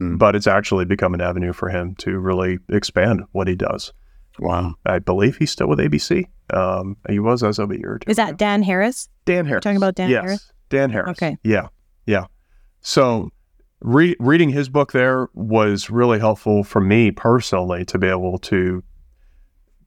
Mm. 0.00 0.18
But 0.18 0.36
it's 0.36 0.46
actually 0.46 0.84
become 0.84 1.14
an 1.14 1.22
avenue 1.22 1.52
for 1.52 1.70
him 1.70 1.94
to 1.96 2.18
really 2.18 2.58
expand 2.68 3.22
what 3.32 3.48
he 3.48 3.54
does. 3.54 3.92
Wow. 4.38 4.74
I 4.84 4.98
believe 4.98 5.36
he's 5.36 5.50
still 5.50 5.68
with 5.68 5.78
ABC. 5.78 6.26
Um, 6.52 6.96
he 7.08 7.18
was 7.18 7.42
as 7.42 7.58
of 7.58 7.70
a 7.70 7.78
year 7.78 7.94
or 7.94 7.98
two. 7.98 8.10
Is 8.10 8.16
that 8.16 8.36
Dan 8.36 8.62
Harris? 8.62 9.08
Dan 9.24 9.46
Harris. 9.46 9.64
You're 9.64 9.72
talking 9.72 9.76
about 9.76 9.94
Dan 9.94 10.10
yes. 10.10 10.22
Harris? 10.22 10.52
Dan 10.68 10.90
Harris. 10.90 11.10
Okay. 11.10 11.38
Yeah. 11.42 11.68
Yeah. 12.06 12.26
So 12.80 13.30
re- 13.80 14.16
reading 14.18 14.50
his 14.50 14.68
book 14.68 14.92
there 14.92 15.28
was 15.34 15.88
really 15.88 16.18
helpful 16.18 16.64
for 16.64 16.80
me 16.80 17.10
personally 17.10 17.84
to 17.86 17.98
be 17.98 18.08
able 18.08 18.38
to 18.38 18.82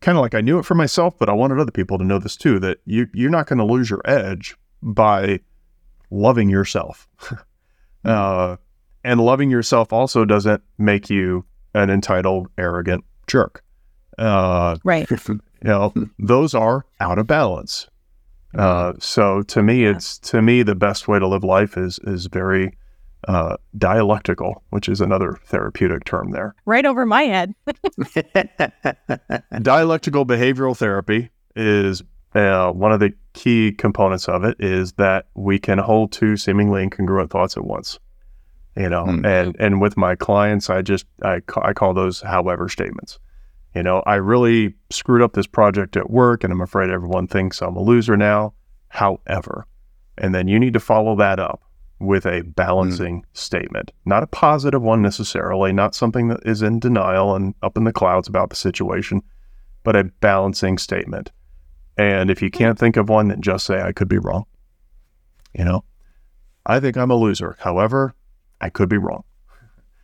kind 0.01 0.17
of 0.17 0.21
like 0.21 0.35
I 0.35 0.41
knew 0.41 0.59
it 0.59 0.65
for 0.65 0.75
myself, 0.75 1.17
but 1.17 1.29
I 1.29 1.33
wanted 1.33 1.59
other 1.59 1.71
people 1.71 1.97
to 1.97 2.03
know 2.03 2.19
this 2.19 2.35
too 2.35 2.59
that 2.59 2.79
you 2.85 3.07
you're 3.13 3.29
not 3.29 3.47
going 3.47 3.59
to 3.59 3.65
lose 3.65 3.89
your 3.89 4.01
edge 4.05 4.55
by 4.81 5.39
loving 6.09 6.49
yourself. 6.49 7.07
Uh, 8.05 8.55
and 9.03 9.19
loving 9.19 9.49
yourself 9.49 9.91
also 9.91 10.23
doesn't 10.23 10.63
make 10.77 11.09
you 11.09 11.43
an 11.73 11.89
entitled, 11.89 12.47
arrogant 12.57 13.03
jerk. 13.25 13.63
Uh, 14.17 14.77
Right. 14.83 15.09
you 15.27 15.41
know, 15.63 15.93
those 16.17 16.53
are 16.53 16.85
out 17.01 17.19
of 17.19 17.27
balance. 17.27 17.87
Uh, 18.57 18.93
so 18.97 19.41
to 19.43 19.61
me, 19.61 19.83
it's 19.83 20.17
to 20.19 20.41
me 20.41 20.63
the 20.63 20.75
best 20.75 21.07
way 21.07 21.19
to 21.19 21.27
live 21.27 21.43
life 21.43 21.77
is 21.77 21.99
is 22.03 22.27
very 22.27 22.77
uh, 23.27 23.57
dialectical, 23.77 24.63
which 24.69 24.87
is 24.89 25.01
another 25.01 25.37
therapeutic 25.45 26.05
term 26.05 26.31
there. 26.31 26.55
Right 26.65 26.85
over 26.85 27.05
my 27.05 27.23
head. 27.23 27.53
Dialectical 29.61 30.25
behavioral 30.25 30.75
therapy 30.77 31.29
is 31.55 32.03
uh, 32.35 32.71
one 32.71 32.91
of 32.91 32.99
the 32.99 33.13
key 33.33 33.71
components 33.71 34.27
of 34.27 34.43
it 34.43 34.55
is 34.59 34.93
that 34.93 35.27
we 35.35 35.57
can 35.59 35.77
hold 35.77 36.11
two 36.11 36.37
seemingly 36.37 36.87
incongruent 36.87 37.29
thoughts 37.29 37.57
at 37.57 37.65
once. 37.65 37.99
You 38.75 38.89
know, 38.89 39.05
Hmm. 39.05 39.25
and 39.25 39.55
and 39.59 39.81
with 39.81 39.97
my 39.97 40.13
clients, 40.15 40.69
I 40.69 40.83
just 40.83 41.07
I 41.23 41.39
ca- 41.39 41.61
I 41.63 41.73
call 41.73 41.95
those 41.95 42.21
however 42.21 42.69
statements. 42.69 43.17
You 43.73 43.81
know, 43.81 44.03
I 44.05 44.15
really 44.15 44.75
screwed 44.91 45.23
up 45.23 45.33
this 45.33 45.47
project 45.47 45.97
at 45.97 46.11
work, 46.11 46.43
and 46.43 46.53
I'm 46.53 46.61
afraid 46.61 46.91
everyone 46.91 47.27
thinks 47.27 47.61
I'm 47.61 47.75
a 47.75 47.81
loser 47.81 48.15
now. 48.15 48.53
However, 48.89 49.65
and 50.19 50.33
then 50.35 50.47
you 50.47 50.59
need 50.59 50.73
to 50.73 50.79
follow 50.79 51.15
that 51.15 51.39
up 51.39 51.61
with 51.99 52.25
a 52.25 52.41
balancing 52.41 53.19
hmm. 53.19 53.25
statement, 53.33 53.91
not 54.05 54.23
a 54.23 54.27
positive 54.27 54.81
one 54.81 55.01
necessarily, 55.01 55.73
not 55.73 55.95
something 55.95 56.27
that 56.27 56.39
is 56.45 56.61
in 56.61 56.79
denial 56.79 57.35
and 57.35 57.55
up 57.63 57.77
in 57.77 57.83
the 57.83 57.93
clouds 57.93 58.27
about 58.27 58.49
the 58.49 58.55
situation, 58.55 59.21
but 59.83 59.95
a 59.95 60.03
balancing 60.03 60.77
statement. 60.77 61.31
And 61.97 62.29
if 62.29 62.41
you 62.41 62.49
hmm. 62.49 62.57
can't 62.57 62.79
think 62.79 62.97
of 62.97 63.09
one, 63.09 63.29
then 63.29 63.41
just 63.41 63.65
say, 63.65 63.81
I 63.81 63.91
could 63.91 64.07
be 64.07 64.19
wrong. 64.19 64.45
You 65.57 65.65
know, 65.65 65.83
I 66.65 66.79
think 66.79 66.97
I'm 66.97 67.11
a 67.11 67.15
loser. 67.15 67.57
However, 67.59 68.13
I 68.61 68.69
could 68.69 68.89
be 68.89 68.97
wrong. 68.97 69.23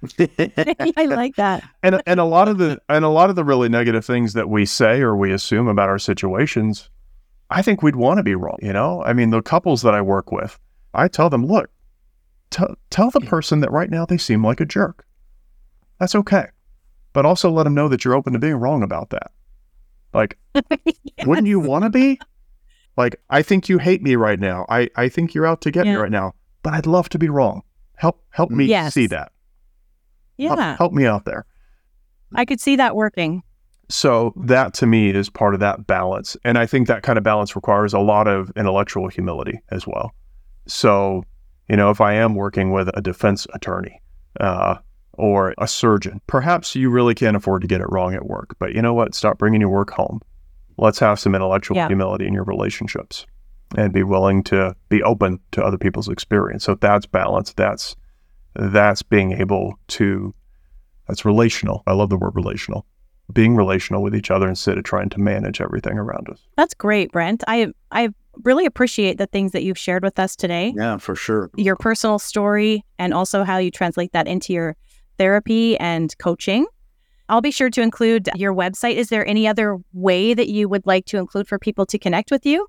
I 0.19 1.05
like 1.05 1.35
that. 1.35 1.63
And 1.81 2.01
and 2.05 2.19
a 2.19 2.25
lot 2.25 2.47
of 2.47 2.57
the 2.57 2.81
and 2.89 3.05
a 3.05 3.09
lot 3.09 3.29
of 3.29 3.35
the 3.35 3.43
really 3.43 3.69
negative 3.69 4.05
things 4.05 4.33
that 4.33 4.49
we 4.49 4.65
say 4.65 5.01
or 5.01 5.15
we 5.15 5.31
assume 5.31 5.67
about 5.67 5.89
our 5.89 5.99
situations, 5.99 6.89
I 7.49 7.61
think 7.61 7.81
we'd 7.81 7.95
want 7.95 8.17
to 8.17 8.23
be 8.23 8.35
wrong. 8.35 8.57
You 8.61 8.73
know, 8.73 9.01
I 9.03 9.13
mean, 9.13 9.29
the 9.29 9.41
couples 9.41 9.81
that 9.83 9.93
I 9.93 10.01
work 10.01 10.31
with, 10.31 10.59
I 10.93 11.07
tell 11.07 11.29
them, 11.29 11.45
look, 11.45 11.69
t- 12.53 12.63
tell 12.89 13.09
the 13.09 13.19
person 13.21 13.59
that 13.61 13.71
right 13.71 13.89
now 13.89 14.05
they 14.05 14.17
seem 14.17 14.45
like 14.45 14.59
a 14.61 14.65
jerk. 14.65 15.05
That's 15.99 16.15
okay, 16.15 16.47
but 17.13 17.25
also 17.25 17.49
let 17.49 17.63
them 17.63 17.73
know 17.75 17.87
that 17.87 18.03
you're 18.05 18.15
open 18.15 18.33
to 18.33 18.39
being 18.39 18.55
wrong 18.55 18.83
about 18.83 19.09
that. 19.11 19.31
Like, 20.13 20.37
wouldn't 21.25 21.47
you 21.47 21.59
want 21.59 21.83
to 21.83 21.89
be? 21.89 22.19
Like, 22.97 23.19
I 23.29 23.41
think 23.41 23.67
you 23.69 23.77
hate 23.79 24.01
me 24.03 24.15
right 24.15 24.39
now. 24.39 24.65
I 24.69 24.89
I 24.95 25.09
think 25.09 25.33
you're 25.33 25.45
out 25.47 25.61
to 25.61 25.71
get 25.71 25.85
me 25.85 25.95
right 25.95 26.11
now, 26.11 26.33
but 26.61 26.73
I'd 26.73 26.85
love 26.85 27.09
to 27.09 27.19
be 27.19 27.29
wrong. 27.29 27.63
Help 27.95 28.23
help 28.29 28.51
me 28.51 28.65
Yes. 28.65 28.93
see 28.93 29.07
that. 29.07 29.31
Help- 30.39 30.59
Yeah. 30.59 30.77
help 30.77 30.93
me 30.93 31.05
out 31.05 31.25
there. 31.25 31.45
I 32.35 32.45
could 32.45 32.59
see 32.59 32.75
that 32.75 32.95
working. 32.95 33.43
So 33.89 34.33
that 34.45 34.73
to 34.75 34.85
me 34.87 35.09
is 35.09 35.29
part 35.29 35.53
of 35.53 35.59
that 35.59 35.85
balance. 35.85 36.35
And 36.43 36.57
I 36.57 36.65
think 36.65 36.87
that 36.87 37.03
kind 37.03 37.17
of 37.17 37.23
balance 37.23 37.55
requires 37.55 37.93
a 37.93 37.99
lot 37.99 38.27
of 38.27 38.51
intellectual 38.55 39.07
humility 39.09 39.59
as 39.69 39.85
well. 39.85 40.11
So, 40.65 41.23
you 41.69 41.75
know, 41.77 41.89
if 41.89 42.01
I 42.01 42.13
am 42.13 42.35
working 42.35 42.71
with 42.71 42.89
a 42.93 43.01
defense 43.01 43.47
attorney 43.53 44.01
uh, 44.39 44.75
or 45.13 45.53
a 45.57 45.67
surgeon, 45.67 46.21
perhaps 46.27 46.75
you 46.75 46.89
really 46.89 47.15
can't 47.15 47.35
afford 47.37 47.61
to 47.61 47.67
get 47.67 47.81
it 47.81 47.87
wrong 47.89 48.13
at 48.13 48.25
work. 48.25 48.55
But 48.59 48.73
you 48.73 48.81
know 48.81 48.93
what? 48.93 49.15
Stop 49.15 49.37
bringing 49.37 49.61
your 49.61 49.69
work 49.69 49.91
home. 49.91 50.19
Let's 50.77 50.99
have 50.99 51.19
some 51.19 51.35
intellectual 51.35 51.77
Yeah. 51.77 51.87
humility 51.87 52.25
in 52.27 52.33
your 52.33 52.43
relationships 52.45 53.25
and 53.77 53.93
be 53.93 54.03
willing 54.03 54.43
to 54.43 54.75
be 54.89 55.01
open 55.03 55.39
to 55.51 55.63
other 55.63 55.77
people's 55.77 56.09
experience. 56.09 56.63
So 56.63 56.75
that's 56.75 57.05
balance. 57.05 57.53
That's 57.53 57.95
that's 58.55 59.01
being 59.01 59.31
able 59.31 59.75
to 59.89 60.33
that's 61.07 61.25
relational. 61.25 61.83
I 61.87 61.93
love 61.93 62.09
the 62.09 62.17
word 62.17 62.35
relational 62.35 62.85
being 63.31 63.55
relational 63.55 64.03
with 64.03 64.13
each 64.15 64.29
other 64.29 64.47
instead 64.49 64.77
of 64.77 64.83
trying 64.83 65.09
to 65.09 65.19
manage 65.19 65.61
everything 65.61 65.97
around 65.97 66.27
us. 66.29 66.39
That's 66.57 66.73
great, 66.73 67.11
Brent. 67.11 67.43
I 67.47 67.71
I 67.91 68.09
really 68.43 68.65
appreciate 68.65 69.17
the 69.17 69.27
things 69.27 69.51
that 69.51 69.63
you've 69.63 69.77
shared 69.77 70.03
with 70.03 70.19
us 70.19 70.35
today. 70.35 70.73
yeah, 70.75 70.97
for 70.97 71.15
sure. 71.15 71.49
Your 71.55 71.75
personal 71.75 72.19
story 72.19 72.83
and 72.99 73.13
also 73.13 73.43
how 73.43 73.57
you 73.57 73.71
translate 73.71 74.11
that 74.13 74.27
into 74.27 74.53
your 74.53 74.75
therapy 75.17 75.77
and 75.77 76.17
coaching. 76.17 76.65
I'll 77.29 77.41
be 77.41 77.51
sure 77.51 77.69
to 77.69 77.81
include 77.81 78.29
your 78.35 78.53
website. 78.53 78.95
Is 78.95 79.09
there 79.09 79.25
any 79.25 79.47
other 79.47 79.77
way 79.93 80.33
that 80.33 80.49
you 80.49 80.67
would 80.67 80.85
like 80.85 81.05
to 81.05 81.17
include 81.17 81.47
for 81.47 81.57
people 81.57 81.85
to 81.87 81.97
connect 81.97 82.31
with 82.31 82.45
you? 82.45 82.67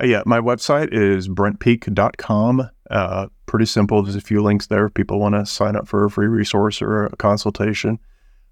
Uh, 0.00 0.06
yeah, 0.06 0.22
my 0.24 0.38
website 0.38 0.92
is 0.92 1.28
brentpeak.com. 1.28 2.70
Uh, 2.90 3.26
pretty 3.46 3.66
simple. 3.66 4.02
There's 4.02 4.16
a 4.16 4.20
few 4.20 4.42
links 4.42 4.68
there 4.68 4.86
if 4.86 4.94
people 4.94 5.18
want 5.18 5.34
to 5.34 5.44
sign 5.44 5.74
up 5.74 5.88
for 5.88 6.04
a 6.04 6.10
free 6.10 6.28
resource 6.28 6.80
or 6.80 7.06
a 7.06 7.16
consultation. 7.16 7.98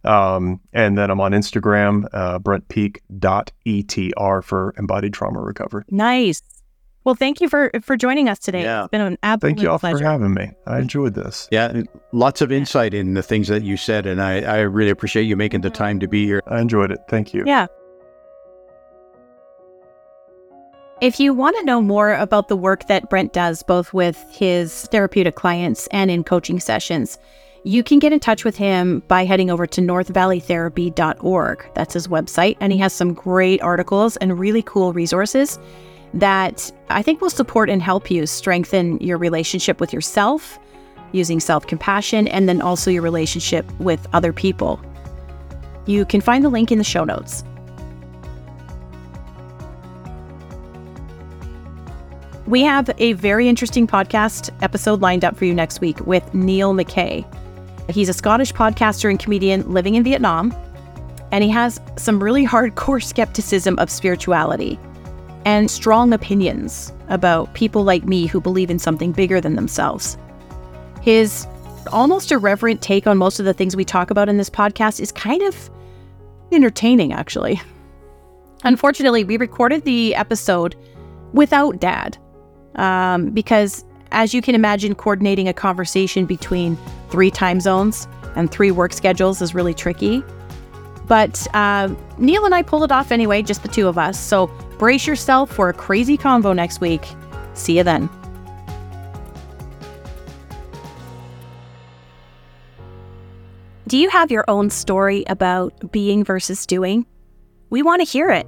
Um, 0.07 0.61
and 0.73 0.97
then 0.97 1.11
I'm 1.11 1.21
on 1.21 1.33
Instagram, 1.33 2.07
uh, 2.13 2.39
brentpeak.etr 2.39 4.45
for 4.45 4.75
embodied 4.79 5.13
trauma 5.13 5.41
recovery. 5.41 5.83
Nice. 5.91 6.43
Well, 7.07 7.15
thank 7.15 7.41
you 7.41 7.49
for 7.49 7.71
for 7.83 7.97
joining 7.97 8.29
us 8.29 8.41
today. 8.41 8.63
Yeah. 8.63 8.83
It's 8.83 8.91
been 8.91 9.01
an 9.01 9.17
absolute 9.23 9.51
Thank 9.51 9.63
you 9.63 9.71
all 9.71 9.79
pleasure. 9.79 9.99
for 9.99 10.05
having 10.05 10.35
me. 10.35 10.51
I 10.67 10.81
enjoyed 10.81 11.15
this. 11.15 11.47
Yeah, 11.53 11.83
lots 12.11 12.41
of 12.41 12.51
insight 12.51 12.95
in 12.95 13.15
the 13.15 13.23
things 13.23 13.47
that 13.47 13.63
you 13.63 13.77
said, 13.77 14.07
and 14.07 14.21
I, 14.21 14.41
I 14.41 14.59
really 14.63 14.91
appreciate 14.91 15.23
you 15.23 15.37
making 15.37 15.61
the 15.61 15.71
time 15.71 16.01
to 16.01 16.09
be 16.09 16.27
here. 16.27 16.43
I 16.49 16.61
enjoyed 16.61 16.91
it. 16.91 16.99
Thank 17.09 17.33
you. 17.33 17.45
Yeah. 17.47 17.69
If 21.01 21.21
you 21.21 21.33
want 21.33 21.57
to 21.59 21.65
know 21.65 21.81
more 21.81 22.15
about 22.15 22.49
the 22.49 22.57
work 22.57 22.89
that 22.89 23.09
Brent 23.09 23.33
does, 23.33 23.63
both 23.63 23.93
with 23.93 24.21
his 24.31 24.87
therapeutic 24.87 25.37
clients 25.37 25.87
and 25.93 26.11
in 26.11 26.25
coaching 26.25 26.59
sessions, 26.59 27.19
you 27.67 27.83
can 27.83 27.99
get 27.99 28.13
in 28.13 28.21
touch 28.21 28.45
with 28.45 28.57
him 28.57 29.03
by 29.09 29.25
heading 29.25 29.51
over 29.51 29.67
to 29.67 29.81
northvalleytherapy.org. 29.81 31.67
That's 31.75 31.95
his 31.95 32.07
website. 32.07 32.57
And 32.61 32.73
he 32.73 32.79
has 32.79 32.93
some 32.93 33.13
great 33.13 33.61
articles 33.61 34.17
and 34.19 34.39
really 34.39 34.63
cool 34.63 34.93
resources 34.93 35.59
that 36.15 36.71
I 36.91 37.03
think 37.03 37.21
will 37.21 37.29
support 37.29 37.69
and 37.69 37.83
help 37.83 38.09
you 38.09 38.25
strengthen 38.25 38.99
your 38.99 39.19
relationship 39.19 39.81
with 39.81 39.93
yourself, 39.93 40.61
using 41.11 41.41
self 41.41 41.67
compassion, 41.67 42.29
and 42.29 42.49
then 42.49 42.63
also 42.63 42.89
your 42.89 43.03
relationship 43.03 43.69
with 43.81 44.07
other 44.13 44.33
people. 44.33 44.81
You 45.87 46.05
can 46.05 46.21
find 46.21 46.45
the 46.45 46.49
link 46.49 46.71
in 46.71 46.79
the 46.79 46.85
show 46.85 47.03
notes. 47.03 47.43
We 52.47 52.63
have 52.63 52.89
a 52.99 53.15
very 53.15 53.49
interesting 53.49 53.89
podcast 53.89 54.51
episode 54.63 55.01
lined 55.01 55.25
up 55.25 55.37
for 55.37 55.47
you 55.47 55.53
next 55.53 55.81
week 55.81 55.99
with 56.07 56.33
Neil 56.33 56.73
McKay. 56.73 57.27
He's 57.89 58.09
a 58.09 58.13
Scottish 58.13 58.53
podcaster 58.53 59.09
and 59.09 59.19
comedian 59.19 59.71
living 59.71 59.95
in 59.95 60.03
Vietnam, 60.03 60.55
and 61.33 61.43
he 61.45 61.51
has 61.51 61.81
some 61.97 62.23
really 62.23 62.47
hardcore 62.47 63.03
skepticism 63.03 63.79
of 63.79 63.91
spirituality 63.91 64.79
and 65.45 65.71
strong 65.71 66.13
opinions 66.13 66.93
about 67.09 67.53
people 67.55 67.85
like 67.85 68.05
me 68.05 68.27
who 68.27 68.41
believe 68.41 68.71
in 68.71 68.79
something 68.79 69.13
bigger 69.13 69.41
than 69.41 69.55
themselves. 69.55 70.19
His 71.03 71.47
almost 71.93 72.33
irreverent 72.33 72.83
take 72.83 73.07
on 73.07 73.17
most 73.17 73.39
of 73.39 73.45
the 73.45 73.55
things 73.55 73.77
we 73.77 73.85
talk 73.85 74.11
about 74.11 74.29
in 74.29 74.39
this 74.39 74.51
podcast 74.51 74.99
is 75.01 75.13
kind 75.13 75.43
of 75.43 75.71
entertaining, 76.51 77.13
actually. 77.13 77.61
Unfortunately, 78.65 79.23
we 79.23 79.37
recorded 79.37 79.85
the 79.85 80.15
episode 80.17 80.75
without 81.33 81.79
Dad 81.79 82.19
um, 82.75 83.31
because, 83.31 83.85
as 84.11 84.35
you 84.35 84.43
can 84.43 84.57
imagine, 84.57 84.97
coordinating 84.97 85.47
a 85.47 85.53
conversation 85.53 86.27
between 86.27 86.77
three 87.11 87.31
time 87.31 87.61
zones 87.61 88.09
and 88.35 88.51
three 88.51 88.71
work 88.71 88.93
schedules 88.93 89.41
is 89.43 89.55
really 89.55 89.75
tricky. 89.75 90.23
But 91.07 91.47
uh, 91.55 91.95
Neil 92.19 92.45
and 92.45 92.55
I 92.55 92.63
pulled 92.63 92.85
it 92.85 92.93
off 92.93 93.13
anyway, 93.13 93.43
just 93.43 93.63
the 93.63 93.69
two 93.69 93.87
of 93.89 93.97
us. 93.97 94.19
So 94.19 94.49
brace 94.79 95.07
yourself 95.07 95.51
for 95.51 95.69
a 95.69 95.73
crazy 95.73 96.19
convo 96.19 96.55
next 96.55 96.81
week. 96.81 97.07
See 97.55 97.79
you 97.79 97.85
then. 97.85 98.11
Do 103.87 103.97
you 103.97 104.11
have 104.11 104.33
your 104.33 104.45
own 104.49 104.69
story 104.69 105.25
about 105.29 105.93
being 105.93 106.25
versus 106.25 106.67
doing? 106.67 107.07
We 107.71 107.85
want 107.85 108.01
to 108.01 108.07
hear 108.07 108.31
it. 108.31 108.47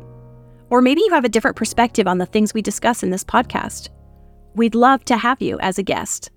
Or 0.68 0.82
maybe 0.82 1.00
you 1.00 1.10
have 1.12 1.24
a 1.24 1.28
different 1.28 1.56
perspective 1.56 2.08
on 2.08 2.18
the 2.18 2.26
things 2.26 2.52
we 2.52 2.60
discuss 2.60 3.04
in 3.04 3.10
this 3.10 3.22
podcast. 3.22 3.88
We'd 4.54 4.74
love 4.74 5.04
to 5.04 5.16
have 5.16 5.40
you 5.40 5.58
as 5.60 5.78
a 5.78 5.84
guest. 5.84 6.30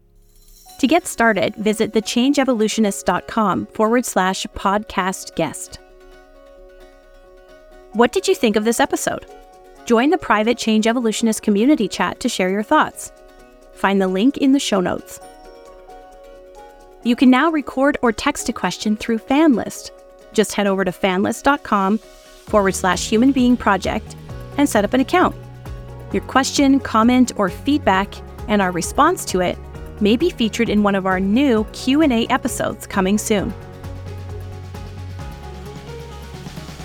To 0.81 0.87
get 0.87 1.05
started, 1.05 1.53
visit 1.57 1.91
thechangeevolutionist.com 1.91 3.67
forward 3.67 4.03
slash 4.03 4.47
podcast 4.55 5.35
guest. 5.35 5.77
What 7.93 8.11
did 8.11 8.27
you 8.27 8.33
think 8.33 8.55
of 8.55 8.65
this 8.65 8.79
episode? 8.79 9.27
Join 9.85 10.09
the 10.09 10.17
private 10.17 10.57
Change 10.57 10.87
Evolutionist 10.87 11.43
community 11.43 11.87
chat 11.87 12.19
to 12.21 12.27
share 12.27 12.49
your 12.49 12.63
thoughts. 12.63 13.11
Find 13.73 14.01
the 14.01 14.07
link 14.07 14.37
in 14.37 14.53
the 14.53 14.59
show 14.59 14.81
notes. 14.81 15.19
You 17.03 17.15
can 17.15 17.29
now 17.29 17.51
record 17.51 17.99
or 18.01 18.11
text 18.11 18.49
a 18.49 18.53
question 18.53 18.97
through 18.97 19.19
FanList. 19.19 19.91
Just 20.33 20.53
head 20.53 20.65
over 20.65 20.83
to 20.83 20.91
fanlist.com 20.91 21.99
forward 21.99 22.73
slash 22.73 23.07
human 23.07 23.31
being 23.31 23.55
project 23.55 24.15
and 24.57 24.67
set 24.67 24.83
up 24.83 24.95
an 24.95 25.01
account. 25.01 25.35
Your 26.11 26.23
question, 26.23 26.79
comment, 26.79 27.33
or 27.35 27.49
feedback 27.49 28.15
and 28.47 28.63
our 28.63 28.71
response 28.71 29.23
to 29.25 29.41
it 29.41 29.59
may 30.01 30.17
be 30.17 30.29
featured 30.29 30.69
in 30.69 30.83
one 30.83 30.95
of 30.95 31.05
our 31.05 31.19
new 31.19 31.63
Q&A 31.73 32.27
episodes 32.27 32.87
coming 32.87 33.17
soon. 33.17 33.53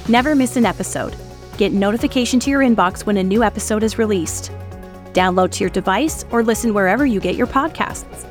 Never 0.09 0.35
miss 0.35 0.57
an 0.57 0.67
episode. 0.67 1.17
Get 1.57 1.73
notification 1.73 2.39
to 2.41 2.51
your 2.51 2.61
inbox 2.61 3.07
when 3.07 3.17
a 3.17 3.23
new 3.25 3.43
episode 3.43 3.83
is 3.83 3.99
released. 3.99 4.53
Download 5.12 5.51
to 5.53 5.64
your 5.64 5.71
device 5.71 6.25
or 6.31 6.45
listen 6.45 6.75
wherever 6.75 7.07
you 7.07 7.19
get 7.19 7.35
your 7.35 7.47
podcasts. 7.47 8.29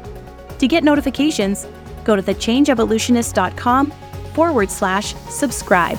To 0.59 0.67
get 0.67 0.83
notifications, 0.83 1.67
go 2.03 2.15
to 2.15 2.21
thechangeevolutionist.com 2.21 3.91
forward 4.33 4.69
slash 4.69 5.15
subscribe. 5.29 5.97